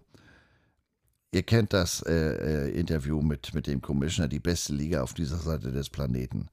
ihr 1.32 1.42
kennt 1.42 1.72
das 1.72 2.02
äh, 2.02 2.68
äh, 2.68 2.78
Interview 2.78 3.22
mit, 3.22 3.54
mit 3.54 3.66
dem 3.66 3.80
Commissioner, 3.80 4.28
die 4.28 4.40
beste 4.40 4.72
Liga 4.72 5.02
auf 5.02 5.14
dieser 5.14 5.36
Seite 5.36 5.70
des 5.70 5.88
Planeten. 5.88 6.48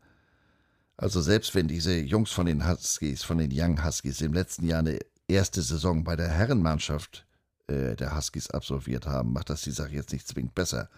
Also 1.04 1.20
selbst 1.20 1.54
wenn 1.54 1.68
diese 1.68 1.98
Jungs 1.98 2.32
von 2.32 2.46
den 2.46 2.66
Huskies, 2.66 3.24
von 3.24 3.38
den 3.38 3.52
Young 3.52 3.84
Huskies 3.84 4.22
im 4.22 4.32
letzten 4.32 4.66
Jahr 4.66 4.80
eine 4.80 5.00
erste 5.28 5.62
Saison 5.62 6.06
bei 6.06 6.16
der 6.16 6.30
Herrenmannschaft 6.30 7.26
äh, 7.68 7.98
der 7.98 8.16
Huskies 8.16 8.50
absolviert 8.50 9.06
haben, 9.06 9.34
macht 9.34 9.50
das 9.50 9.64
die 9.64 9.72
Sache 9.72 9.92
jetzt 9.92 10.14
nicht 10.14 10.26
zwingend 10.26 10.56
besser. 10.56 10.90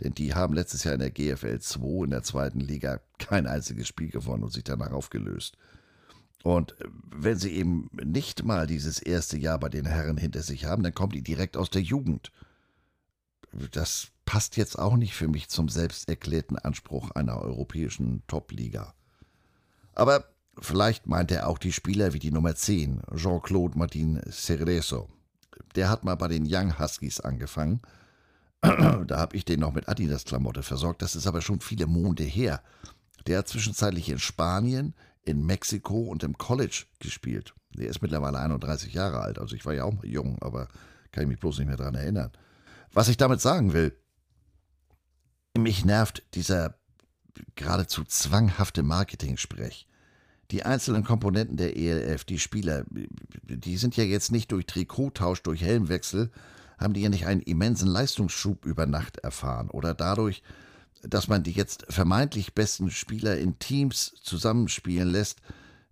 Denn 0.00 0.14
die 0.14 0.34
haben 0.34 0.52
letztes 0.52 0.82
Jahr 0.82 0.94
in 0.94 0.98
der 0.98 1.12
GFL 1.12 1.60
2 1.60 2.06
in 2.06 2.10
der 2.10 2.24
zweiten 2.24 2.58
Liga 2.58 3.02
kein 3.20 3.46
einziges 3.46 3.86
Spiel 3.86 4.10
gewonnen 4.10 4.42
und 4.42 4.52
sich 4.52 4.64
danach 4.64 4.90
aufgelöst. 4.90 5.56
Und 6.42 6.72
äh, 6.80 6.88
wenn 7.14 7.38
sie 7.38 7.52
eben 7.52 7.88
nicht 7.92 8.44
mal 8.44 8.66
dieses 8.66 8.98
erste 8.98 9.38
Jahr 9.38 9.60
bei 9.60 9.68
den 9.68 9.86
Herren 9.86 10.16
hinter 10.16 10.42
sich 10.42 10.64
haben, 10.64 10.82
dann 10.82 10.92
kommen 10.92 11.12
die 11.12 11.22
direkt 11.22 11.56
aus 11.56 11.70
der 11.70 11.82
Jugend. 11.82 12.32
Das 13.70 14.08
passt 14.24 14.56
jetzt 14.56 14.76
auch 14.76 14.96
nicht 14.96 15.14
für 15.14 15.28
mich 15.28 15.50
zum 15.50 15.68
selbst 15.68 16.08
erklärten 16.08 16.58
Anspruch 16.58 17.12
einer 17.12 17.40
europäischen 17.40 18.24
Top-Liga. 18.26 18.92
Aber 19.94 20.24
vielleicht 20.58 21.06
meint 21.06 21.30
er 21.30 21.48
auch 21.48 21.58
die 21.58 21.72
Spieler 21.72 22.12
wie 22.12 22.18
die 22.18 22.30
Nummer 22.30 22.54
10, 22.54 23.02
Jean-Claude 23.14 23.78
Martin 23.78 24.20
Cerezo. 24.30 25.08
Der 25.74 25.88
hat 25.88 26.04
mal 26.04 26.14
bei 26.16 26.28
den 26.28 26.46
Young 26.46 26.78
Huskies 26.78 27.20
angefangen. 27.20 27.80
da 28.60 29.18
habe 29.18 29.36
ich 29.36 29.44
den 29.44 29.60
noch 29.60 29.72
mit 29.72 29.88
Adidas-Klamotte 29.88 30.62
versorgt. 30.62 31.02
Das 31.02 31.16
ist 31.16 31.26
aber 31.26 31.40
schon 31.40 31.60
viele 31.60 31.86
Monde 31.86 32.24
her. 32.24 32.62
Der 33.26 33.38
hat 33.38 33.48
zwischenzeitlich 33.48 34.08
in 34.08 34.18
Spanien, 34.18 34.94
in 35.24 35.44
Mexiko 35.44 36.00
und 36.00 36.22
im 36.22 36.36
College 36.38 36.84
gespielt. 36.98 37.54
Der 37.74 37.88
ist 37.88 38.02
mittlerweile 38.02 38.38
31 38.38 38.92
Jahre 38.92 39.20
alt. 39.20 39.38
Also 39.38 39.56
ich 39.56 39.64
war 39.64 39.72
ja 39.72 39.84
auch 39.84 39.92
mal 39.92 40.06
jung, 40.06 40.38
aber 40.40 40.68
kann 41.10 41.22
ich 41.22 41.28
mich 41.28 41.40
bloß 41.40 41.58
nicht 41.58 41.68
mehr 41.68 41.76
daran 41.76 41.94
erinnern. 41.94 42.32
Was 42.92 43.08
ich 43.08 43.16
damit 43.16 43.40
sagen 43.40 43.72
will, 43.72 43.96
mich 45.56 45.84
nervt 45.84 46.22
dieser 46.34 46.74
geradezu 47.54 48.04
zwanghafte 48.04 48.82
Marketing-Sprech. 48.82 49.86
Die 50.50 50.64
einzelnen 50.64 51.04
Komponenten 51.04 51.56
der 51.56 51.76
ELF, 51.76 52.24
die 52.24 52.38
Spieler, 52.38 52.84
die 52.90 53.76
sind 53.76 53.96
ja 53.96 54.04
jetzt 54.04 54.32
nicht 54.32 54.52
durch 54.52 54.66
Trikottausch, 54.66 55.42
durch 55.42 55.62
Helmwechsel, 55.62 56.30
haben 56.78 56.94
die 56.94 57.00
ja 57.00 57.08
nicht 57.08 57.26
einen 57.26 57.40
immensen 57.40 57.88
Leistungsschub 57.88 58.66
über 58.66 58.86
Nacht 58.86 59.18
erfahren 59.18 59.70
oder 59.70 59.94
dadurch, 59.94 60.42
dass 61.02 61.28
man 61.28 61.42
die 61.42 61.52
jetzt 61.52 61.86
vermeintlich 61.88 62.54
besten 62.54 62.90
Spieler 62.90 63.38
in 63.38 63.58
Teams 63.58 64.14
zusammenspielen 64.22 65.08
lässt, 65.08 65.40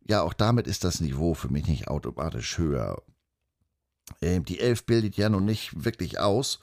ja, 0.06 0.22
auch 0.22 0.32
damit 0.32 0.66
ist 0.66 0.84
das 0.84 1.00
Niveau 1.00 1.34
für 1.34 1.48
mich 1.48 1.66
nicht 1.66 1.88
automatisch 1.88 2.58
höher. 2.58 3.02
Ähm, 4.20 4.44
die 4.44 4.60
Elf 4.60 4.84
bildet 4.84 5.16
ja 5.16 5.28
nun 5.28 5.44
nicht 5.44 5.84
wirklich 5.84 6.18
aus. 6.18 6.60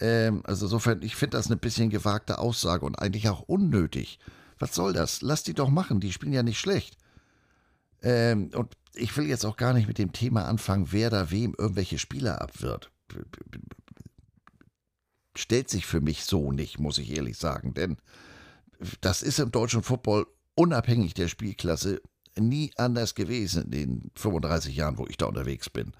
Ähm, 0.00 0.42
also 0.44 0.66
insofern, 0.66 1.02
ich 1.02 1.16
finde 1.16 1.36
das 1.36 1.46
eine 1.46 1.56
bisschen 1.56 1.90
gewagte 1.90 2.38
Aussage 2.38 2.84
und 2.84 2.96
eigentlich 2.96 3.28
auch 3.28 3.42
unnötig. 3.42 4.18
Was 4.58 4.74
soll 4.74 4.92
das? 4.92 5.22
Lass 5.22 5.42
die 5.42 5.54
doch 5.54 5.68
machen, 5.68 6.00
die 6.00 6.12
spielen 6.12 6.32
ja 6.32 6.42
nicht 6.42 6.58
schlecht. 6.58 6.96
Ähm, 8.02 8.50
und 8.54 8.76
ich 8.94 9.16
will 9.16 9.26
jetzt 9.26 9.44
auch 9.44 9.56
gar 9.56 9.72
nicht 9.72 9.88
mit 9.88 9.98
dem 9.98 10.12
Thema 10.12 10.46
anfangen, 10.46 10.88
wer 10.90 11.10
da 11.10 11.30
wem 11.30 11.54
irgendwelche 11.58 11.98
Spieler 11.98 12.40
abwirft 12.40 12.90
stellt 15.38 15.68
sich 15.68 15.86
für 15.86 16.00
mich 16.00 16.24
so 16.24 16.52
nicht, 16.52 16.78
muss 16.78 16.98
ich 16.98 17.14
ehrlich 17.16 17.36
sagen. 17.36 17.74
Denn 17.74 17.96
das 19.00 19.22
ist 19.22 19.38
im 19.38 19.50
deutschen 19.50 19.82
Football 19.82 20.26
unabhängig 20.54 21.14
der 21.14 21.28
Spielklasse 21.28 22.00
nie 22.38 22.72
anders 22.76 23.14
gewesen 23.14 23.64
in 23.64 23.70
den 23.70 24.10
35 24.16 24.76
Jahren, 24.76 24.98
wo 24.98 25.06
ich 25.06 25.16
da 25.16 25.26
unterwegs 25.26 25.70
bin. 25.70 25.92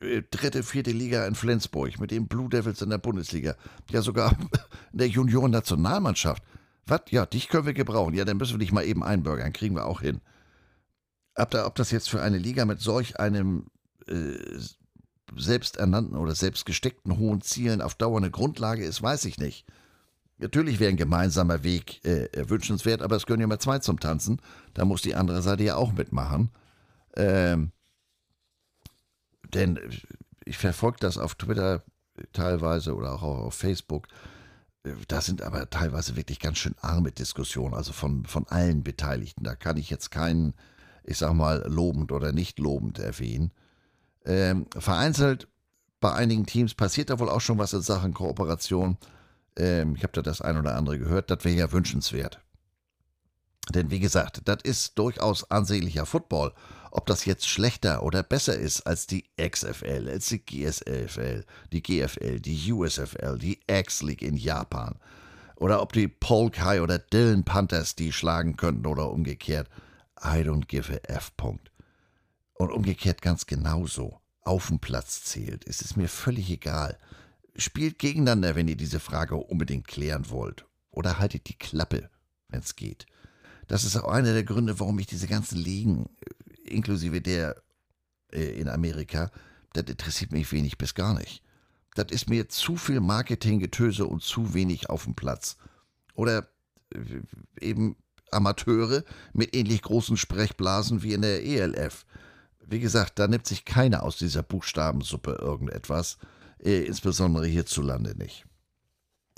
Äh, 0.00 0.22
dritte, 0.30 0.62
vierte 0.62 0.92
Liga 0.92 1.26
in 1.26 1.34
Flensburg 1.34 1.98
mit 1.98 2.10
den 2.10 2.28
Blue 2.28 2.48
Devils 2.48 2.82
in 2.82 2.90
der 2.90 2.98
Bundesliga. 2.98 3.56
Ja, 3.90 4.02
sogar 4.02 4.32
in 4.92 4.98
der 4.98 5.08
Junioren-Nationalmannschaft. 5.08 6.42
Was? 6.86 7.02
Ja, 7.10 7.26
dich 7.26 7.48
können 7.48 7.66
wir 7.66 7.74
gebrauchen. 7.74 8.14
Ja, 8.14 8.24
dann 8.24 8.36
müssen 8.36 8.54
wir 8.54 8.58
dich 8.58 8.72
mal 8.72 8.84
eben 8.84 9.02
einbürgern. 9.02 9.52
Kriegen 9.52 9.74
wir 9.74 9.86
auch 9.86 10.00
hin. 10.00 10.20
Ob, 11.34 11.50
da, 11.50 11.66
ob 11.66 11.74
das 11.74 11.90
jetzt 11.90 12.08
für 12.08 12.22
eine 12.22 12.38
Liga 12.38 12.64
mit 12.64 12.80
solch 12.80 13.18
einem 13.18 13.66
äh, 14.06 14.34
selbsternannten 15.36 16.16
oder 16.16 16.34
selbst 16.34 16.64
gesteckten 16.64 17.18
hohen 17.18 17.42
Zielen 17.42 17.82
auf 17.82 17.94
Dauer 17.94 18.18
eine 18.18 18.30
Grundlage 18.30 18.84
ist, 18.84 19.02
weiß 19.02 19.24
ich 19.26 19.38
nicht. 19.38 19.66
Natürlich 20.38 20.78
wäre 20.78 20.90
ein 20.90 20.96
gemeinsamer 20.96 21.64
Weg 21.64 22.04
äh, 22.04 22.28
wünschenswert, 22.48 23.02
aber 23.02 23.16
es 23.16 23.26
gehören 23.26 23.40
ja 23.40 23.46
mal 23.48 23.58
zwei 23.58 23.80
zum 23.80 23.98
Tanzen. 23.98 24.40
Da 24.74 24.84
muss 24.84 25.02
die 25.02 25.16
andere 25.16 25.42
Seite 25.42 25.64
ja 25.64 25.74
auch 25.74 25.92
mitmachen. 25.92 26.50
Ähm, 27.16 27.72
denn 29.54 29.78
ich 30.44 30.58
verfolge 30.58 30.98
das 31.00 31.18
auf 31.18 31.34
Twitter 31.34 31.82
teilweise 32.32 32.94
oder 32.94 33.14
auch 33.14 33.22
auf 33.22 33.54
Facebook. 33.54 34.08
Da 35.08 35.20
sind 35.20 35.42
aber 35.42 35.68
teilweise 35.68 36.16
wirklich 36.16 36.40
ganz 36.40 36.58
schön 36.58 36.74
arme 36.80 37.12
Diskussionen, 37.12 37.74
also 37.74 37.92
von, 37.92 38.24
von 38.24 38.46
allen 38.48 38.82
Beteiligten. 38.82 39.44
Da 39.44 39.54
kann 39.54 39.76
ich 39.76 39.90
jetzt 39.90 40.10
keinen, 40.10 40.54
ich 41.04 41.18
sag 41.18 41.34
mal, 41.34 41.64
lobend 41.68 42.12
oder 42.12 42.32
nicht 42.32 42.58
lobend 42.58 42.98
erwähnen. 42.98 43.52
Ähm, 44.24 44.66
vereinzelt 44.76 45.48
bei 46.00 46.12
einigen 46.12 46.46
Teams 46.46 46.74
passiert 46.74 47.10
da 47.10 47.18
wohl 47.18 47.28
auch 47.28 47.40
schon 47.40 47.58
was 47.58 47.72
in 47.72 47.82
Sachen 47.82 48.14
Kooperation. 48.14 48.96
Ähm, 49.56 49.96
ich 49.96 50.02
habe 50.04 50.12
da 50.12 50.22
das 50.22 50.40
ein 50.40 50.56
oder 50.56 50.76
andere 50.76 50.98
gehört. 50.98 51.30
Das 51.30 51.44
wäre 51.44 51.56
ja 51.56 51.72
wünschenswert. 51.72 52.40
Denn 53.74 53.90
wie 53.90 54.00
gesagt, 54.00 54.42
das 54.44 54.58
ist 54.62 54.98
durchaus 54.98 55.50
ansehnlicher 55.50 56.06
Football. 56.06 56.52
Ob 56.90 57.06
das 57.06 57.26
jetzt 57.26 57.46
schlechter 57.46 58.02
oder 58.02 58.22
besser 58.22 58.56
ist 58.56 58.86
als 58.86 59.06
die 59.06 59.24
XFL, 59.38 60.08
als 60.08 60.28
die 60.28 60.44
GSFL, 60.44 61.44
die 61.72 61.82
GFL, 61.82 62.40
die 62.40 62.72
USFL, 62.72 63.38
die 63.38 63.60
X-League 63.66 64.22
in 64.22 64.36
Japan. 64.36 64.98
Oder 65.56 65.82
ob 65.82 65.92
die 65.92 66.08
Polkai 66.08 66.80
oder 66.80 66.98
Dillon 66.98 67.44
Panthers 67.44 67.94
die 67.94 68.12
schlagen 68.12 68.56
könnten 68.56 68.86
oder 68.86 69.10
umgekehrt. 69.10 69.68
I 70.20 70.42
don't 70.42 70.66
give 70.66 70.92
a 70.92 71.12
F. 71.12 71.36
Punkt. 71.36 71.70
Und 72.54 72.72
umgekehrt 72.72 73.22
ganz 73.22 73.46
genauso. 73.46 74.20
Auf 74.42 74.68
dem 74.68 74.78
Platz 74.78 75.24
zählt. 75.24 75.66
Es 75.66 75.82
ist 75.82 75.96
mir 75.96 76.08
völlig 76.08 76.48
egal. 76.50 76.98
Spielt 77.56 77.98
gegeneinander, 77.98 78.54
wenn 78.54 78.68
ihr 78.68 78.76
diese 78.76 79.00
Frage 79.00 79.36
unbedingt 79.36 79.86
klären 79.86 80.30
wollt. 80.30 80.64
Oder 80.90 81.18
haltet 81.18 81.48
die 81.48 81.58
Klappe, 81.58 82.08
wenn 82.48 82.60
es 82.60 82.76
geht. 82.76 83.06
Das 83.68 83.84
ist 83.84 83.96
auch 83.96 84.08
einer 84.08 84.32
der 84.32 84.44
Gründe, 84.44 84.80
warum 84.80 84.98
ich 84.98 85.06
diese 85.06 85.28
ganzen 85.28 85.58
Ligen, 85.58 86.08
äh, 86.66 86.70
inklusive 86.70 87.20
der 87.20 87.56
äh, 88.32 88.60
in 88.60 88.68
Amerika, 88.68 89.30
das 89.72 89.84
interessiert 89.84 90.32
mich 90.32 90.50
wenig 90.52 90.78
bis 90.78 90.94
gar 90.94 91.14
nicht. 91.14 91.42
Das 91.94 92.06
ist 92.10 92.28
mir 92.28 92.48
zu 92.48 92.76
viel 92.76 93.00
Marketinggetöse 93.00 94.06
und 94.06 94.22
zu 94.22 94.54
wenig 94.54 94.90
auf 94.90 95.04
dem 95.04 95.14
Platz. 95.14 95.56
Oder 96.14 96.48
äh, 96.92 97.20
eben 97.60 97.96
Amateure 98.30 99.04
mit 99.32 99.54
ähnlich 99.54 99.82
großen 99.82 100.16
Sprechblasen 100.16 101.02
wie 101.02 101.14
in 101.14 101.22
der 101.22 101.44
ELF 101.44 102.04
wie 102.70 102.80
gesagt, 102.80 103.18
da 103.18 103.28
nimmt 103.28 103.46
sich 103.46 103.64
keiner 103.64 104.02
aus 104.02 104.18
dieser 104.18 104.42
Buchstabensuppe 104.42 105.38
irgendetwas, 105.40 106.18
äh, 106.62 106.84
insbesondere 106.84 107.46
hierzulande 107.46 108.14
nicht. 108.16 108.44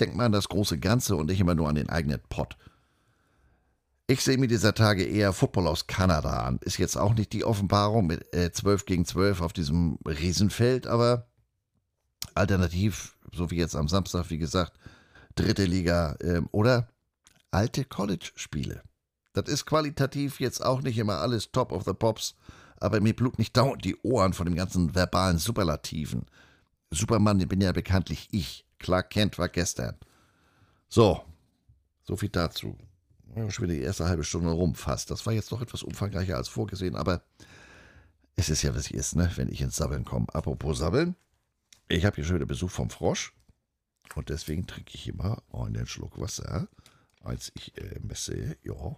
Denkt 0.01 0.17
mal 0.17 0.27
an 0.27 0.33
das 0.33 0.49
große 0.49 0.79
Ganze 0.79 1.15
und 1.15 1.27
nicht 1.27 1.41
immer 1.41 1.55
nur 1.55 1.69
an 1.69 1.77
den 1.77 1.89
eigenen 1.89 2.21
Pott. 2.29 2.57
Ich 4.11 4.25
sehe 4.25 4.39
mir 4.39 4.49
dieser 4.49 4.75
Tage 4.75 5.05
eher 5.05 5.33
Football 5.33 5.69
aus 5.69 5.87
Kanada 5.87 6.31
an. 6.41 6.59
Ist 6.63 6.79
jetzt 6.79 6.97
auch 6.97 7.15
nicht 7.15 7.33
die 7.33 7.45
Offenbarung 7.45 8.09
mit 8.09 8.35
äh, 8.35 8.51
12 8.51 8.85
gegen 8.85 9.05
12 9.05 9.41
auf 9.41 9.53
diesem 9.53 10.01
Riesenfeld, 10.05 10.89
aber 10.89 11.29
alternativ, 12.35 13.17
so 13.33 13.53
wie 13.53 13.59
jetzt 13.59 13.77
am 13.77 13.87
Samstag, 13.87 14.29
wie 14.31 14.39
gesagt, 14.39 14.73
dritte 15.37 15.65
Liga 15.65 16.17
äh, 16.19 16.43
oder 16.51 16.89
alte 17.53 17.85
College-Spiele. 17.85 18.83
Das 19.33 19.49
ist 19.49 19.65
qualitativ 19.65 20.41
jetzt 20.41 20.61
auch 20.61 20.83
nicht 20.83 20.99
immer 20.99 21.19
alles 21.19 21.53
Top 21.53 21.71
of 21.71 21.85
the 21.85 21.93
Pops 21.93 22.35
aber 22.81 23.01
mir 23.01 23.15
blut 23.15 23.39
nicht 23.39 23.57
dauernd 23.57 23.85
die 23.85 23.97
Ohren 24.03 24.33
von 24.33 24.47
dem 24.47 24.57
ganzen 24.57 24.93
verbalen 24.93 25.39
Superlativen. 25.39 26.27
Superman 26.91 27.39
bin 27.47 27.61
ja 27.61 27.71
bekanntlich 27.71 28.27
ich. 28.33 28.65
Clark 28.81 29.11
Kent 29.11 29.39
war 29.39 29.49
gestern. 29.49 29.97
So, 30.89 31.23
so 32.03 32.17
viel 32.17 32.31
dazu. 32.31 32.77
Schon 33.35 33.65
wieder 33.65 33.75
die 33.75 33.83
erste 33.83 34.07
halbe 34.07 34.25
Stunde 34.25 34.51
rum 34.51 34.75
fast. 34.75 35.11
Das 35.11 35.25
war 35.25 35.33
jetzt 35.33 35.53
doch 35.53 35.63
etwas 35.63 35.83
umfangreicher 35.83 36.37
als 36.37 36.49
vorgesehen, 36.49 36.97
aber 36.97 37.23
es 38.37 38.49
ist 38.49 38.63
ja, 38.63 38.75
was 38.75 38.87
es 38.87 38.91
ist, 38.91 39.17
ne? 39.17 39.31
wenn 39.37 39.49
ich 39.49 39.61
ins 39.61 39.77
Sabbeln 39.77 40.05
komme. 40.05 40.27
Apropos 40.33 40.79
Sabbeln, 40.79 41.15
ich 41.89 42.05
habe 42.05 42.17
hier 42.17 42.25
schon 42.25 42.37
wieder 42.37 42.47
Besuch 42.47 42.71
vom 42.71 42.91
Frosch 42.91 43.33
und 44.15 44.29
deswegen 44.31 44.67
trinke 44.67 44.95
ich 44.95 45.07
immer 45.07 45.43
einen 45.53 45.87
Schluck 45.87 46.19
Wasser, 46.19 46.69
als 47.23 47.53
ich 47.55 47.77
äh, 47.79 48.01
messe, 48.01 48.57
ja. 48.63 48.97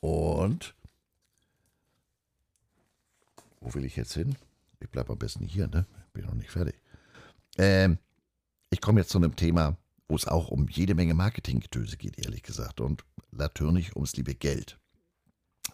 Und 0.00 0.74
wo 3.60 3.72
will 3.74 3.84
ich 3.84 3.96
jetzt 3.96 4.14
hin? 4.14 4.36
Ich 4.80 4.90
bleibe 4.90 5.12
am 5.12 5.18
besten 5.18 5.46
hier, 5.46 5.68
ne? 5.68 5.86
Bin 6.12 6.24
noch 6.24 6.34
nicht 6.34 6.50
fertig. 6.50 6.74
Ähm, 7.56 7.98
ich 8.70 8.80
komme 8.80 9.00
jetzt 9.00 9.10
zu 9.10 9.18
einem 9.18 9.36
Thema, 9.36 9.76
wo 10.08 10.16
es 10.16 10.26
auch 10.26 10.48
um 10.48 10.68
jede 10.68 10.94
Menge 10.94 11.14
Marketinggetöse 11.14 11.96
geht, 11.96 12.18
ehrlich 12.18 12.42
gesagt. 12.42 12.80
Und 12.80 13.04
natürlich 13.30 13.94
ums 13.96 14.16
liebe 14.16 14.34
Geld. 14.34 14.78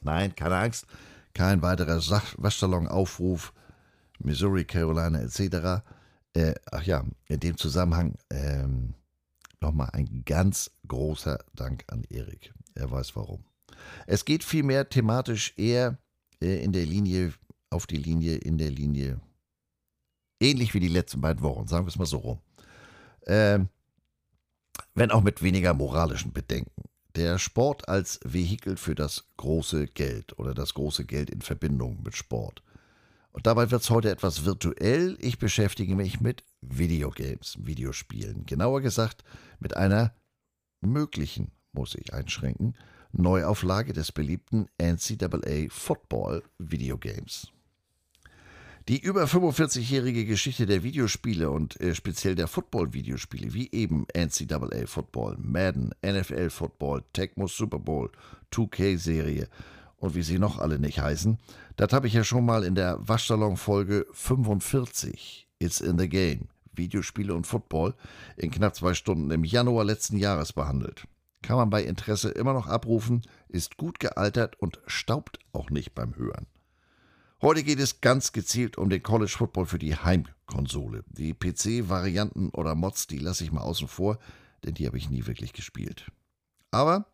Nein, 0.03 0.35
keine 0.35 0.57
Angst, 0.57 0.87
kein 1.35 1.63
weiterer 1.63 1.99
Waschsalon-Aufruf. 1.99 3.53
Missouri, 4.23 4.65
Carolina 4.65 5.21
etc. 5.21 5.83
Äh, 6.35 6.55
ach 6.71 6.83
ja, 6.85 7.05
in 7.27 7.41
dem 7.41 7.57
Zusammenhang 7.57 8.15
ähm, 8.31 8.95
nochmal 9.61 9.91
ein 9.93 10.23
ganz 10.25 10.71
großer 10.87 11.39
Dank 11.55 11.85
an 11.89 12.05
Erik. 12.11 12.53
Er 12.75 12.91
weiß 12.91 13.17
warum. 13.17 13.45
Es 14.07 14.25
geht 14.25 14.45
vielmehr 14.45 14.89
thematisch 14.89 15.55
eher 15.57 15.99
äh, 16.43 16.63
in 16.63 16.73
der 16.73 16.87
Linie, 16.87 17.33
auf 17.71 17.87
die 17.87 17.97
Linie, 17.97 18.37
in 18.37 18.59
der 18.59 18.71
Linie, 18.71 19.21
ähnlich 20.41 20.75
wie 20.75 20.81
die 20.81 20.89
letzten 20.89 21.21
beiden 21.21 21.43
Wochen, 21.43 21.67
sagen 21.67 21.87
wir 21.87 21.91
es 21.91 21.99
mal 21.99 22.07
so 22.07 22.19
rum. 22.19 22.39
Ähm, 23.27 23.69
wenn 24.95 25.11
auch 25.11 25.23
mit 25.23 25.43
weniger 25.43 25.75
moralischen 25.75 26.33
Bedenken. 26.33 26.85
Der 27.17 27.39
Sport 27.39 27.89
als 27.89 28.21
Vehikel 28.25 28.77
für 28.77 28.95
das 28.95 29.25
große 29.37 29.87
Geld 29.89 30.39
oder 30.39 30.55
das 30.55 30.75
große 30.75 31.05
Geld 31.05 31.31
in 31.31 31.43
Verbindung 31.43 32.03
mit 32.03 32.17
Sport. 32.17 32.63
Und 33.33 33.47
dabei 33.47 33.71
wird 33.71 33.83
es 33.83 33.91
heute 33.91 34.11
etwas 34.11 34.45
virtuell. 34.45 35.17
Ich 35.21 35.39
beschäftige 35.39 35.95
mich 35.95 36.21
mit 36.21 36.45
Videogames, 36.61 37.59
Videospielen. 37.61 38.47
Genauer 38.47 38.81
gesagt 38.81 39.25
mit 39.59 39.77
einer 39.77 40.15
möglichen, 40.81 41.53
muss 41.73 41.95
ich 41.95 42.13
einschränken, 42.13 42.77
Neuauflage 43.13 43.93
des 43.93 44.13
beliebten 44.13 44.69
NCAA 44.79 45.69
Football 45.69 46.43
Videogames. 46.59 47.53
Die 48.91 48.99
über 48.99 49.23
45-jährige 49.23 50.25
Geschichte 50.25 50.67
der 50.67 50.83
Videospiele 50.83 51.49
und 51.49 51.81
äh, 51.81 51.95
speziell 51.95 52.35
der 52.35 52.49
Football-Videospiele, 52.49 53.55
wie 53.55 53.71
eben 53.71 54.05
NCAA 54.13 54.87
Football, 54.87 55.37
Madden, 55.39 55.93
NFL 56.05 56.51
Football, 56.51 57.05
Tecmo 57.13 57.47
Super 57.47 57.79
Bowl, 57.79 58.11
2K-Serie 58.53 59.47
und 59.99 60.17
wie 60.17 60.25
sie 60.25 60.41
noch 60.41 60.59
alle 60.59 60.81
nicht 60.81 60.99
heißen, 60.99 61.39
das 61.77 61.93
habe 61.93 62.09
ich 62.09 62.15
ja 62.15 62.25
schon 62.25 62.45
mal 62.45 62.65
in 62.65 62.75
der 62.75 62.99
Waschsalon-Folge 63.07 64.09
45, 64.11 65.47
It's 65.61 65.81
in 65.81 65.97
the 65.97 66.09
Game, 66.09 66.49
Videospiele 66.73 67.33
und 67.33 67.47
Football, 67.47 67.95
in 68.37 68.51
knapp 68.51 68.75
zwei 68.75 68.95
Stunden 68.95 69.31
im 69.31 69.45
Januar 69.45 69.85
letzten 69.85 70.17
Jahres 70.17 70.53
behandelt. 70.53 71.07
Kann 71.43 71.59
man 71.59 71.71
bei 71.71 71.85
Interesse 71.85 72.31
immer 72.31 72.55
noch 72.55 72.67
abrufen, 72.67 73.23
ist 73.49 73.77
gut 73.77 74.01
gealtert 74.01 74.59
und 74.59 74.81
staubt 74.89 75.39
auch 75.53 75.71
nicht 75.71 75.95
beim 75.95 76.17
Hören. 76.17 76.49
Heute 77.43 77.63
geht 77.63 77.81
es 77.81 78.03
ganz 78.03 78.33
gezielt 78.33 78.77
um 78.77 78.91
den 78.91 79.03
College 79.03 79.33
Football 79.35 79.65
für 79.65 79.79
die 79.79 79.97
Heimkonsole. 79.97 81.05
Die 81.09 81.33
PC-Varianten 81.33 82.51
oder 82.51 82.75
Mods, 82.75 83.07
die 83.07 83.19
lasse 83.19 83.45
ich 83.45 83.51
mal 83.51 83.63
außen 83.63 83.89
vor, 83.89 84.19
denn 84.63 84.75
die 84.75 84.87
habe 84.87 84.99
ich 84.99 85.09
nie 85.09 85.25
wirklich 85.25 85.55
gespielt. 85.55 86.13
Aber, 86.71 87.07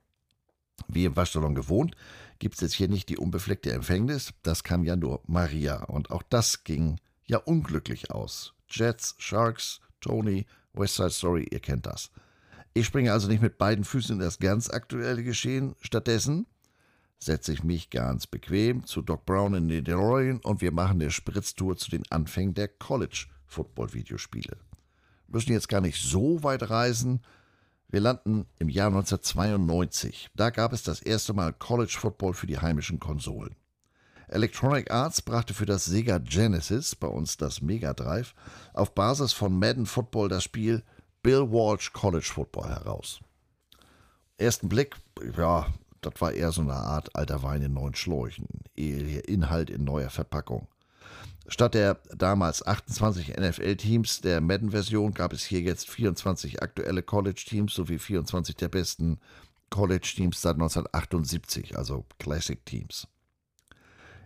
wie 0.89 1.05
im 1.05 1.15
Waschsalon 1.15 1.55
gewohnt, 1.55 1.95
gibt 2.41 2.57
es 2.57 2.61
jetzt 2.61 2.75
hier 2.75 2.89
nicht 2.89 3.09
die 3.09 3.19
unbefleckte 3.19 3.73
Empfängnis. 3.73 4.35
Das 4.43 4.65
kam 4.65 4.83
ja 4.83 4.97
nur 4.97 5.23
Maria. 5.29 5.85
Und 5.85 6.11
auch 6.11 6.25
das 6.25 6.65
ging 6.65 6.99
ja 7.25 7.39
unglücklich 7.39 8.11
aus. 8.11 8.53
Jets, 8.69 9.15
Sharks, 9.19 9.81
Tony, 10.01 10.45
West 10.73 10.97
Side 10.97 11.11
Story, 11.11 11.47
ihr 11.53 11.61
kennt 11.61 11.87
das. 11.87 12.11
Ich 12.75 12.87
springe 12.87 13.13
also 13.13 13.29
nicht 13.29 13.43
mit 13.43 13.59
beiden 13.59 13.85
Füßen 13.85 14.17
in 14.17 14.21
das 14.21 14.41
ganz 14.41 14.71
aktuelle 14.71 15.23
Geschehen. 15.23 15.77
Stattdessen 15.81 16.47
setze 17.19 17.53
ich 17.53 17.65
mich 17.65 17.91
ganz 17.91 18.27
bequem 18.27 18.85
zu 18.85 19.03
Doc 19.03 19.25
Brown 19.25 19.55
in 19.55 19.69
den 19.69 19.85
DeLorean 19.85 20.39
und 20.39 20.61
wir 20.61 20.73
machen 20.73 21.01
eine 21.01 21.11
Spritztour 21.11 21.77
zu 21.77 21.91
den 21.91 22.03
Anfängen 22.11 22.55
der 22.55 22.69
College-Football-Videospiele. 22.69 24.57
Müssen 25.29 25.53
jetzt 25.53 25.69
gar 25.69 25.81
nicht 25.81 26.01
so 26.01 26.43
weit 26.43 26.71
reisen. 26.71 27.21
Wir 27.89 28.01
landen 28.01 28.47
im 28.59 28.69
Jahr 28.69 28.89
1992. 28.89 30.31
Da 30.35 30.51
gab 30.51 30.73
es 30.73 30.83
das 30.83 31.01
erste 31.01 31.33
Mal 31.33 31.53
College 31.53 31.97
Football 31.99 32.35
für 32.35 32.47
die 32.47 32.59
heimischen 32.59 33.01
Konsolen. 33.01 33.57
Electronic 34.29 34.91
Arts 34.91 35.23
brachte 35.23 35.55
für 35.55 35.67
das 35.67 35.85
Sega 35.85 36.19
Genesis, 36.19 36.97
bei 36.97 37.07
uns 37.07 37.37
das 37.37 37.63
Mega 37.63 37.95
Drive, 37.95 38.35
auf 38.75 38.95
Basis 38.95 39.33
von 39.33 39.57
Madden 39.57 39.87
Football 39.87 40.29
das 40.29 40.45
Spiel 40.45 40.83
Bill 41.23 41.51
Walsh 41.51 41.93
College 41.93 42.29
Football 42.33 42.69
heraus. 42.69 43.21
Ersten 44.37 44.69
Blick, 44.69 44.97
ja, 45.37 45.67
das 46.11 46.21
war 46.21 46.33
eher 46.33 46.53
so 46.53 46.61
eine 46.61 46.75
Art 46.75 47.15
alter 47.17 47.43
Wein 47.43 47.63
in 47.63 47.75
neuen 47.75 47.95
Schläuchen, 47.95 48.47
Inhalt 48.77 49.71
in 49.71 49.85
neuer 49.85 50.11
Verpackung. 50.11 50.69
Statt 51.49 51.75
der 51.75 51.99
damals 52.15 52.67
28 52.67 53.37
NFL-Teams 53.37 54.21
der 54.21 54.41
Madden-Version 54.41 55.15
gab 55.15 55.33
es 55.33 55.45
hier 55.45 55.61
jetzt 55.61 55.89
24 55.89 56.63
aktuelle 56.63 57.03
College-Teams 57.03 57.75
sowie 57.75 57.99
24 57.99 58.57
der 58.57 58.69
besten 58.69 59.19
College-Teams 59.71 60.41
seit 60.41 60.55
1978, 60.55 61.77
also 61.77 62.05
Classic-Teams. 62.19 63.09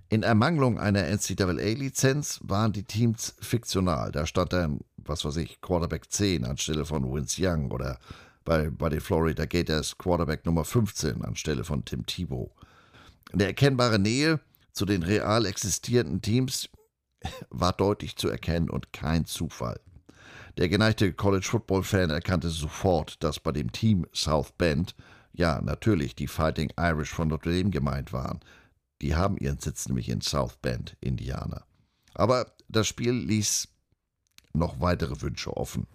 In 0.09 0.23
Ermangelung 0.23 0.79
einer 0.79 1.05
NCAA-Lizenz 1.05 2.41
waren 2.43 2.73
die 2.73 2.83
Teams 2.83 3.37
fiktional. 3.41 4.13
Da 4.13 4.27
stand 4.27 4.53
dann, 4.53 4.81
was 4.97 5.25
weiß 5.25 5.37
ich, 5.37 5.61
Quarterback 5.61 6.11
10 6.11 6.45
anstelle 6.45 6.85
von 6.85 7.05
Vince 7.11 7.41
Young 7.41 7.71
oder 7.71 7.99
bei, 8.45 8.71
bei 8.71 8.89
den 8.89 9.01
Florida 9.01 9.45
Gators 9.45 9.97
Quarterback 9.99 10.47
Nummer 10.47 10.65
15 10.65 11.25
anstelle 11.25 11.65
von 11.65 11.85
Tim 11.85 12.07
Tebow. 12.07 12.51
Eine 13.33 13.45
erkennbare 13.45 13.99
Nähe 13.99 14.41
zu 14.73 14.85
den 14.87 15.03
real 15.03 15.47
existierenden 15.47 16.23
Teams 16.23 16.69
war 17.51 17.73
deutlich 17.73 18.17
zu 18.17 18.29
erkennen 18.29 18.71
und 18.71 18.93
kein 18.93 19.25
Zufall. 19.25 19.81
Der 20.57 20.69
geneigte 20.69 21.13
College 21.13 21.47
Football 21.47 21.83
Fan 21.83 22.11
erkannte 22.11 22.49
sofort, 22.49 23.23
dass 23.23 23.41
bei 23.41 23.53
dem 23.53 23.73
Team 23.73 24.07
South 24.13 24.53
Bend 24.53 24.95
ja 25.33 25.61
natürlich 25.61 26.15
die 26.15 26.27
Fighting 26.27 26.73
Irish 26.79 27.11
von 27.11 27.29
Notre 27.29 27.57
Dame 27.57 27.71
gemeint 27.71 28.13
waren. 28.13 28.41
Die 29.01 29.15
haben 29.15 29.39
ihren 29.39 29.59
Sitz 29.59 29.89
nämlich 29.89 30.09
in 30.09 30.21
South 30.21 30.57
Bend, 30.57 30.97
Indiana. 31.01 31.65
Aber 32.15 32.53
das 32.69 32.89
Spiel 32.89 33.13
ließ 33.13 33.69
noch 34.53 34.81
weitere 34.81 35.23
Wünsche 35.23 35.57
offen. 35.57 35.87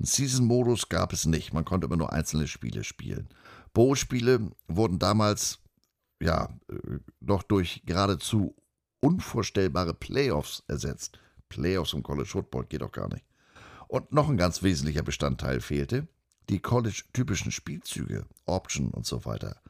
Einen 0.00 0.06
Season-Modus 0.06 0.88
gab 0.88 1.12
es 1.12 1.26
nicht. 1.26 1.52
Man 1.52 1.66
konnte 1.66 1.86
immer 1.86 1.98
nur 1.98 2.10
einzelne 2.10 2.48
Spiele 2.48 2.84
spielen. 2.84 3.28
Bowl-Spiele 3.74 4.50
wurden 4.66 4.98
damals 4.98 5.58
ja 6.22 6.48
noch 7.20 7.42
durch 7.42 7.82
geradezu 7.84 8.56
unvorstellbare 9.00 9.92
Playoffs 9.92 10.62
ersetzt. 10.68 11.18
Playoffs 11.50 11.92
im 11.92 12.02
College 12.02 12.30
Football 12.30 12.64
geht 12.64 12.80
doch 12.80 12.92
gar 12.92 13.12
nicht. 13.12 13.26
Und 13.88 14.10
noch 14.10 14.30
ein 14.30 14.38
ganz 14.38 14.62
wesentlicher 14.62 15.02
Bestandteil 15.02 15.60
fehlte: 15.60 16.08
die 16.48 16.60
College-typischen 16.60 17.52
Spielzüge, 17.52 18.24
Option 18.46 18.88
und 18.92 19.04
so 19.04 19.26
weiter. 19.26 19.60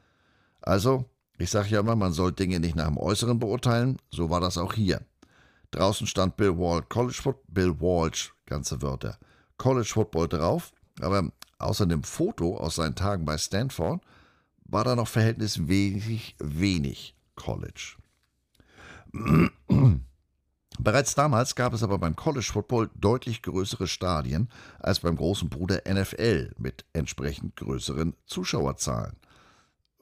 Also, 0.61 1.09
ich 1.39 1.49
sage 1.49 1.69
ja 1.69 1.81
immer, 1.81 1.97
man 1.97 2.13
soll 2.13 2.31
Dinge 2.31 2.61
nicht 2.61 2.77
nach 2.77 2.87
dem 2.87 2.97
Äußeren 2.97 3.37
beurteilen. 3.37 3.97
So 4.11 4.29
war 4.29 4.39
das 4.39 4.57
auch 4.57 4.75
hier. 4.75 5.05
Draußen 5.71 6.07
stand 6.07 6.37
Bill 6.37 6.57
Walsh, 6.57 6.85
College 6.87 7.19
Football, 7.21 7.43
Bill 7.49 7.81
Walsh, 7.81 8.33
ganze 8.45 8.81
Wörter. 8.81 9.17
College 9.61 9.89
Football 9.93 10.27
drauf, 10.27 10.71
aber 11.01 11.31
außer 11.59 11.85
dem 11.85 12.01
Foto 12.01 12.57
aus 12.57 12.77
seinen 12.77 12.95
Tagen 12.95 13.25
bei 13.25 13.37
Stanford 13.37 14.01
war 14.63 14.83
da 14.83 14.95
noch 14.95 15.07
verhältnismäßig 15.07 16.35
wenig 16.39 17.15
College. 17.35 17.97
Bereits 20.79 21.13
damals 21.13 21.53
gab 21.53 21.73
es 21.73 21.83
aber 21.83 21.99
beim 21.99 22.15
College 22.15 22.49
Football 22.51 22.89
deutlich 22.95 23.43
größere 23.43 23.87
Stadien 23.87 24.49
als 24.79 25.01
beim 25.01 25.15
großen 25.15 25.47
Bruder 25.47 25.83
NFL 25.87 26.55
mit 26.57 26.83
entsprechend 26.93 27.55
größeren 27.55 28.15
Zuschauerzahlen. 28.25 29.15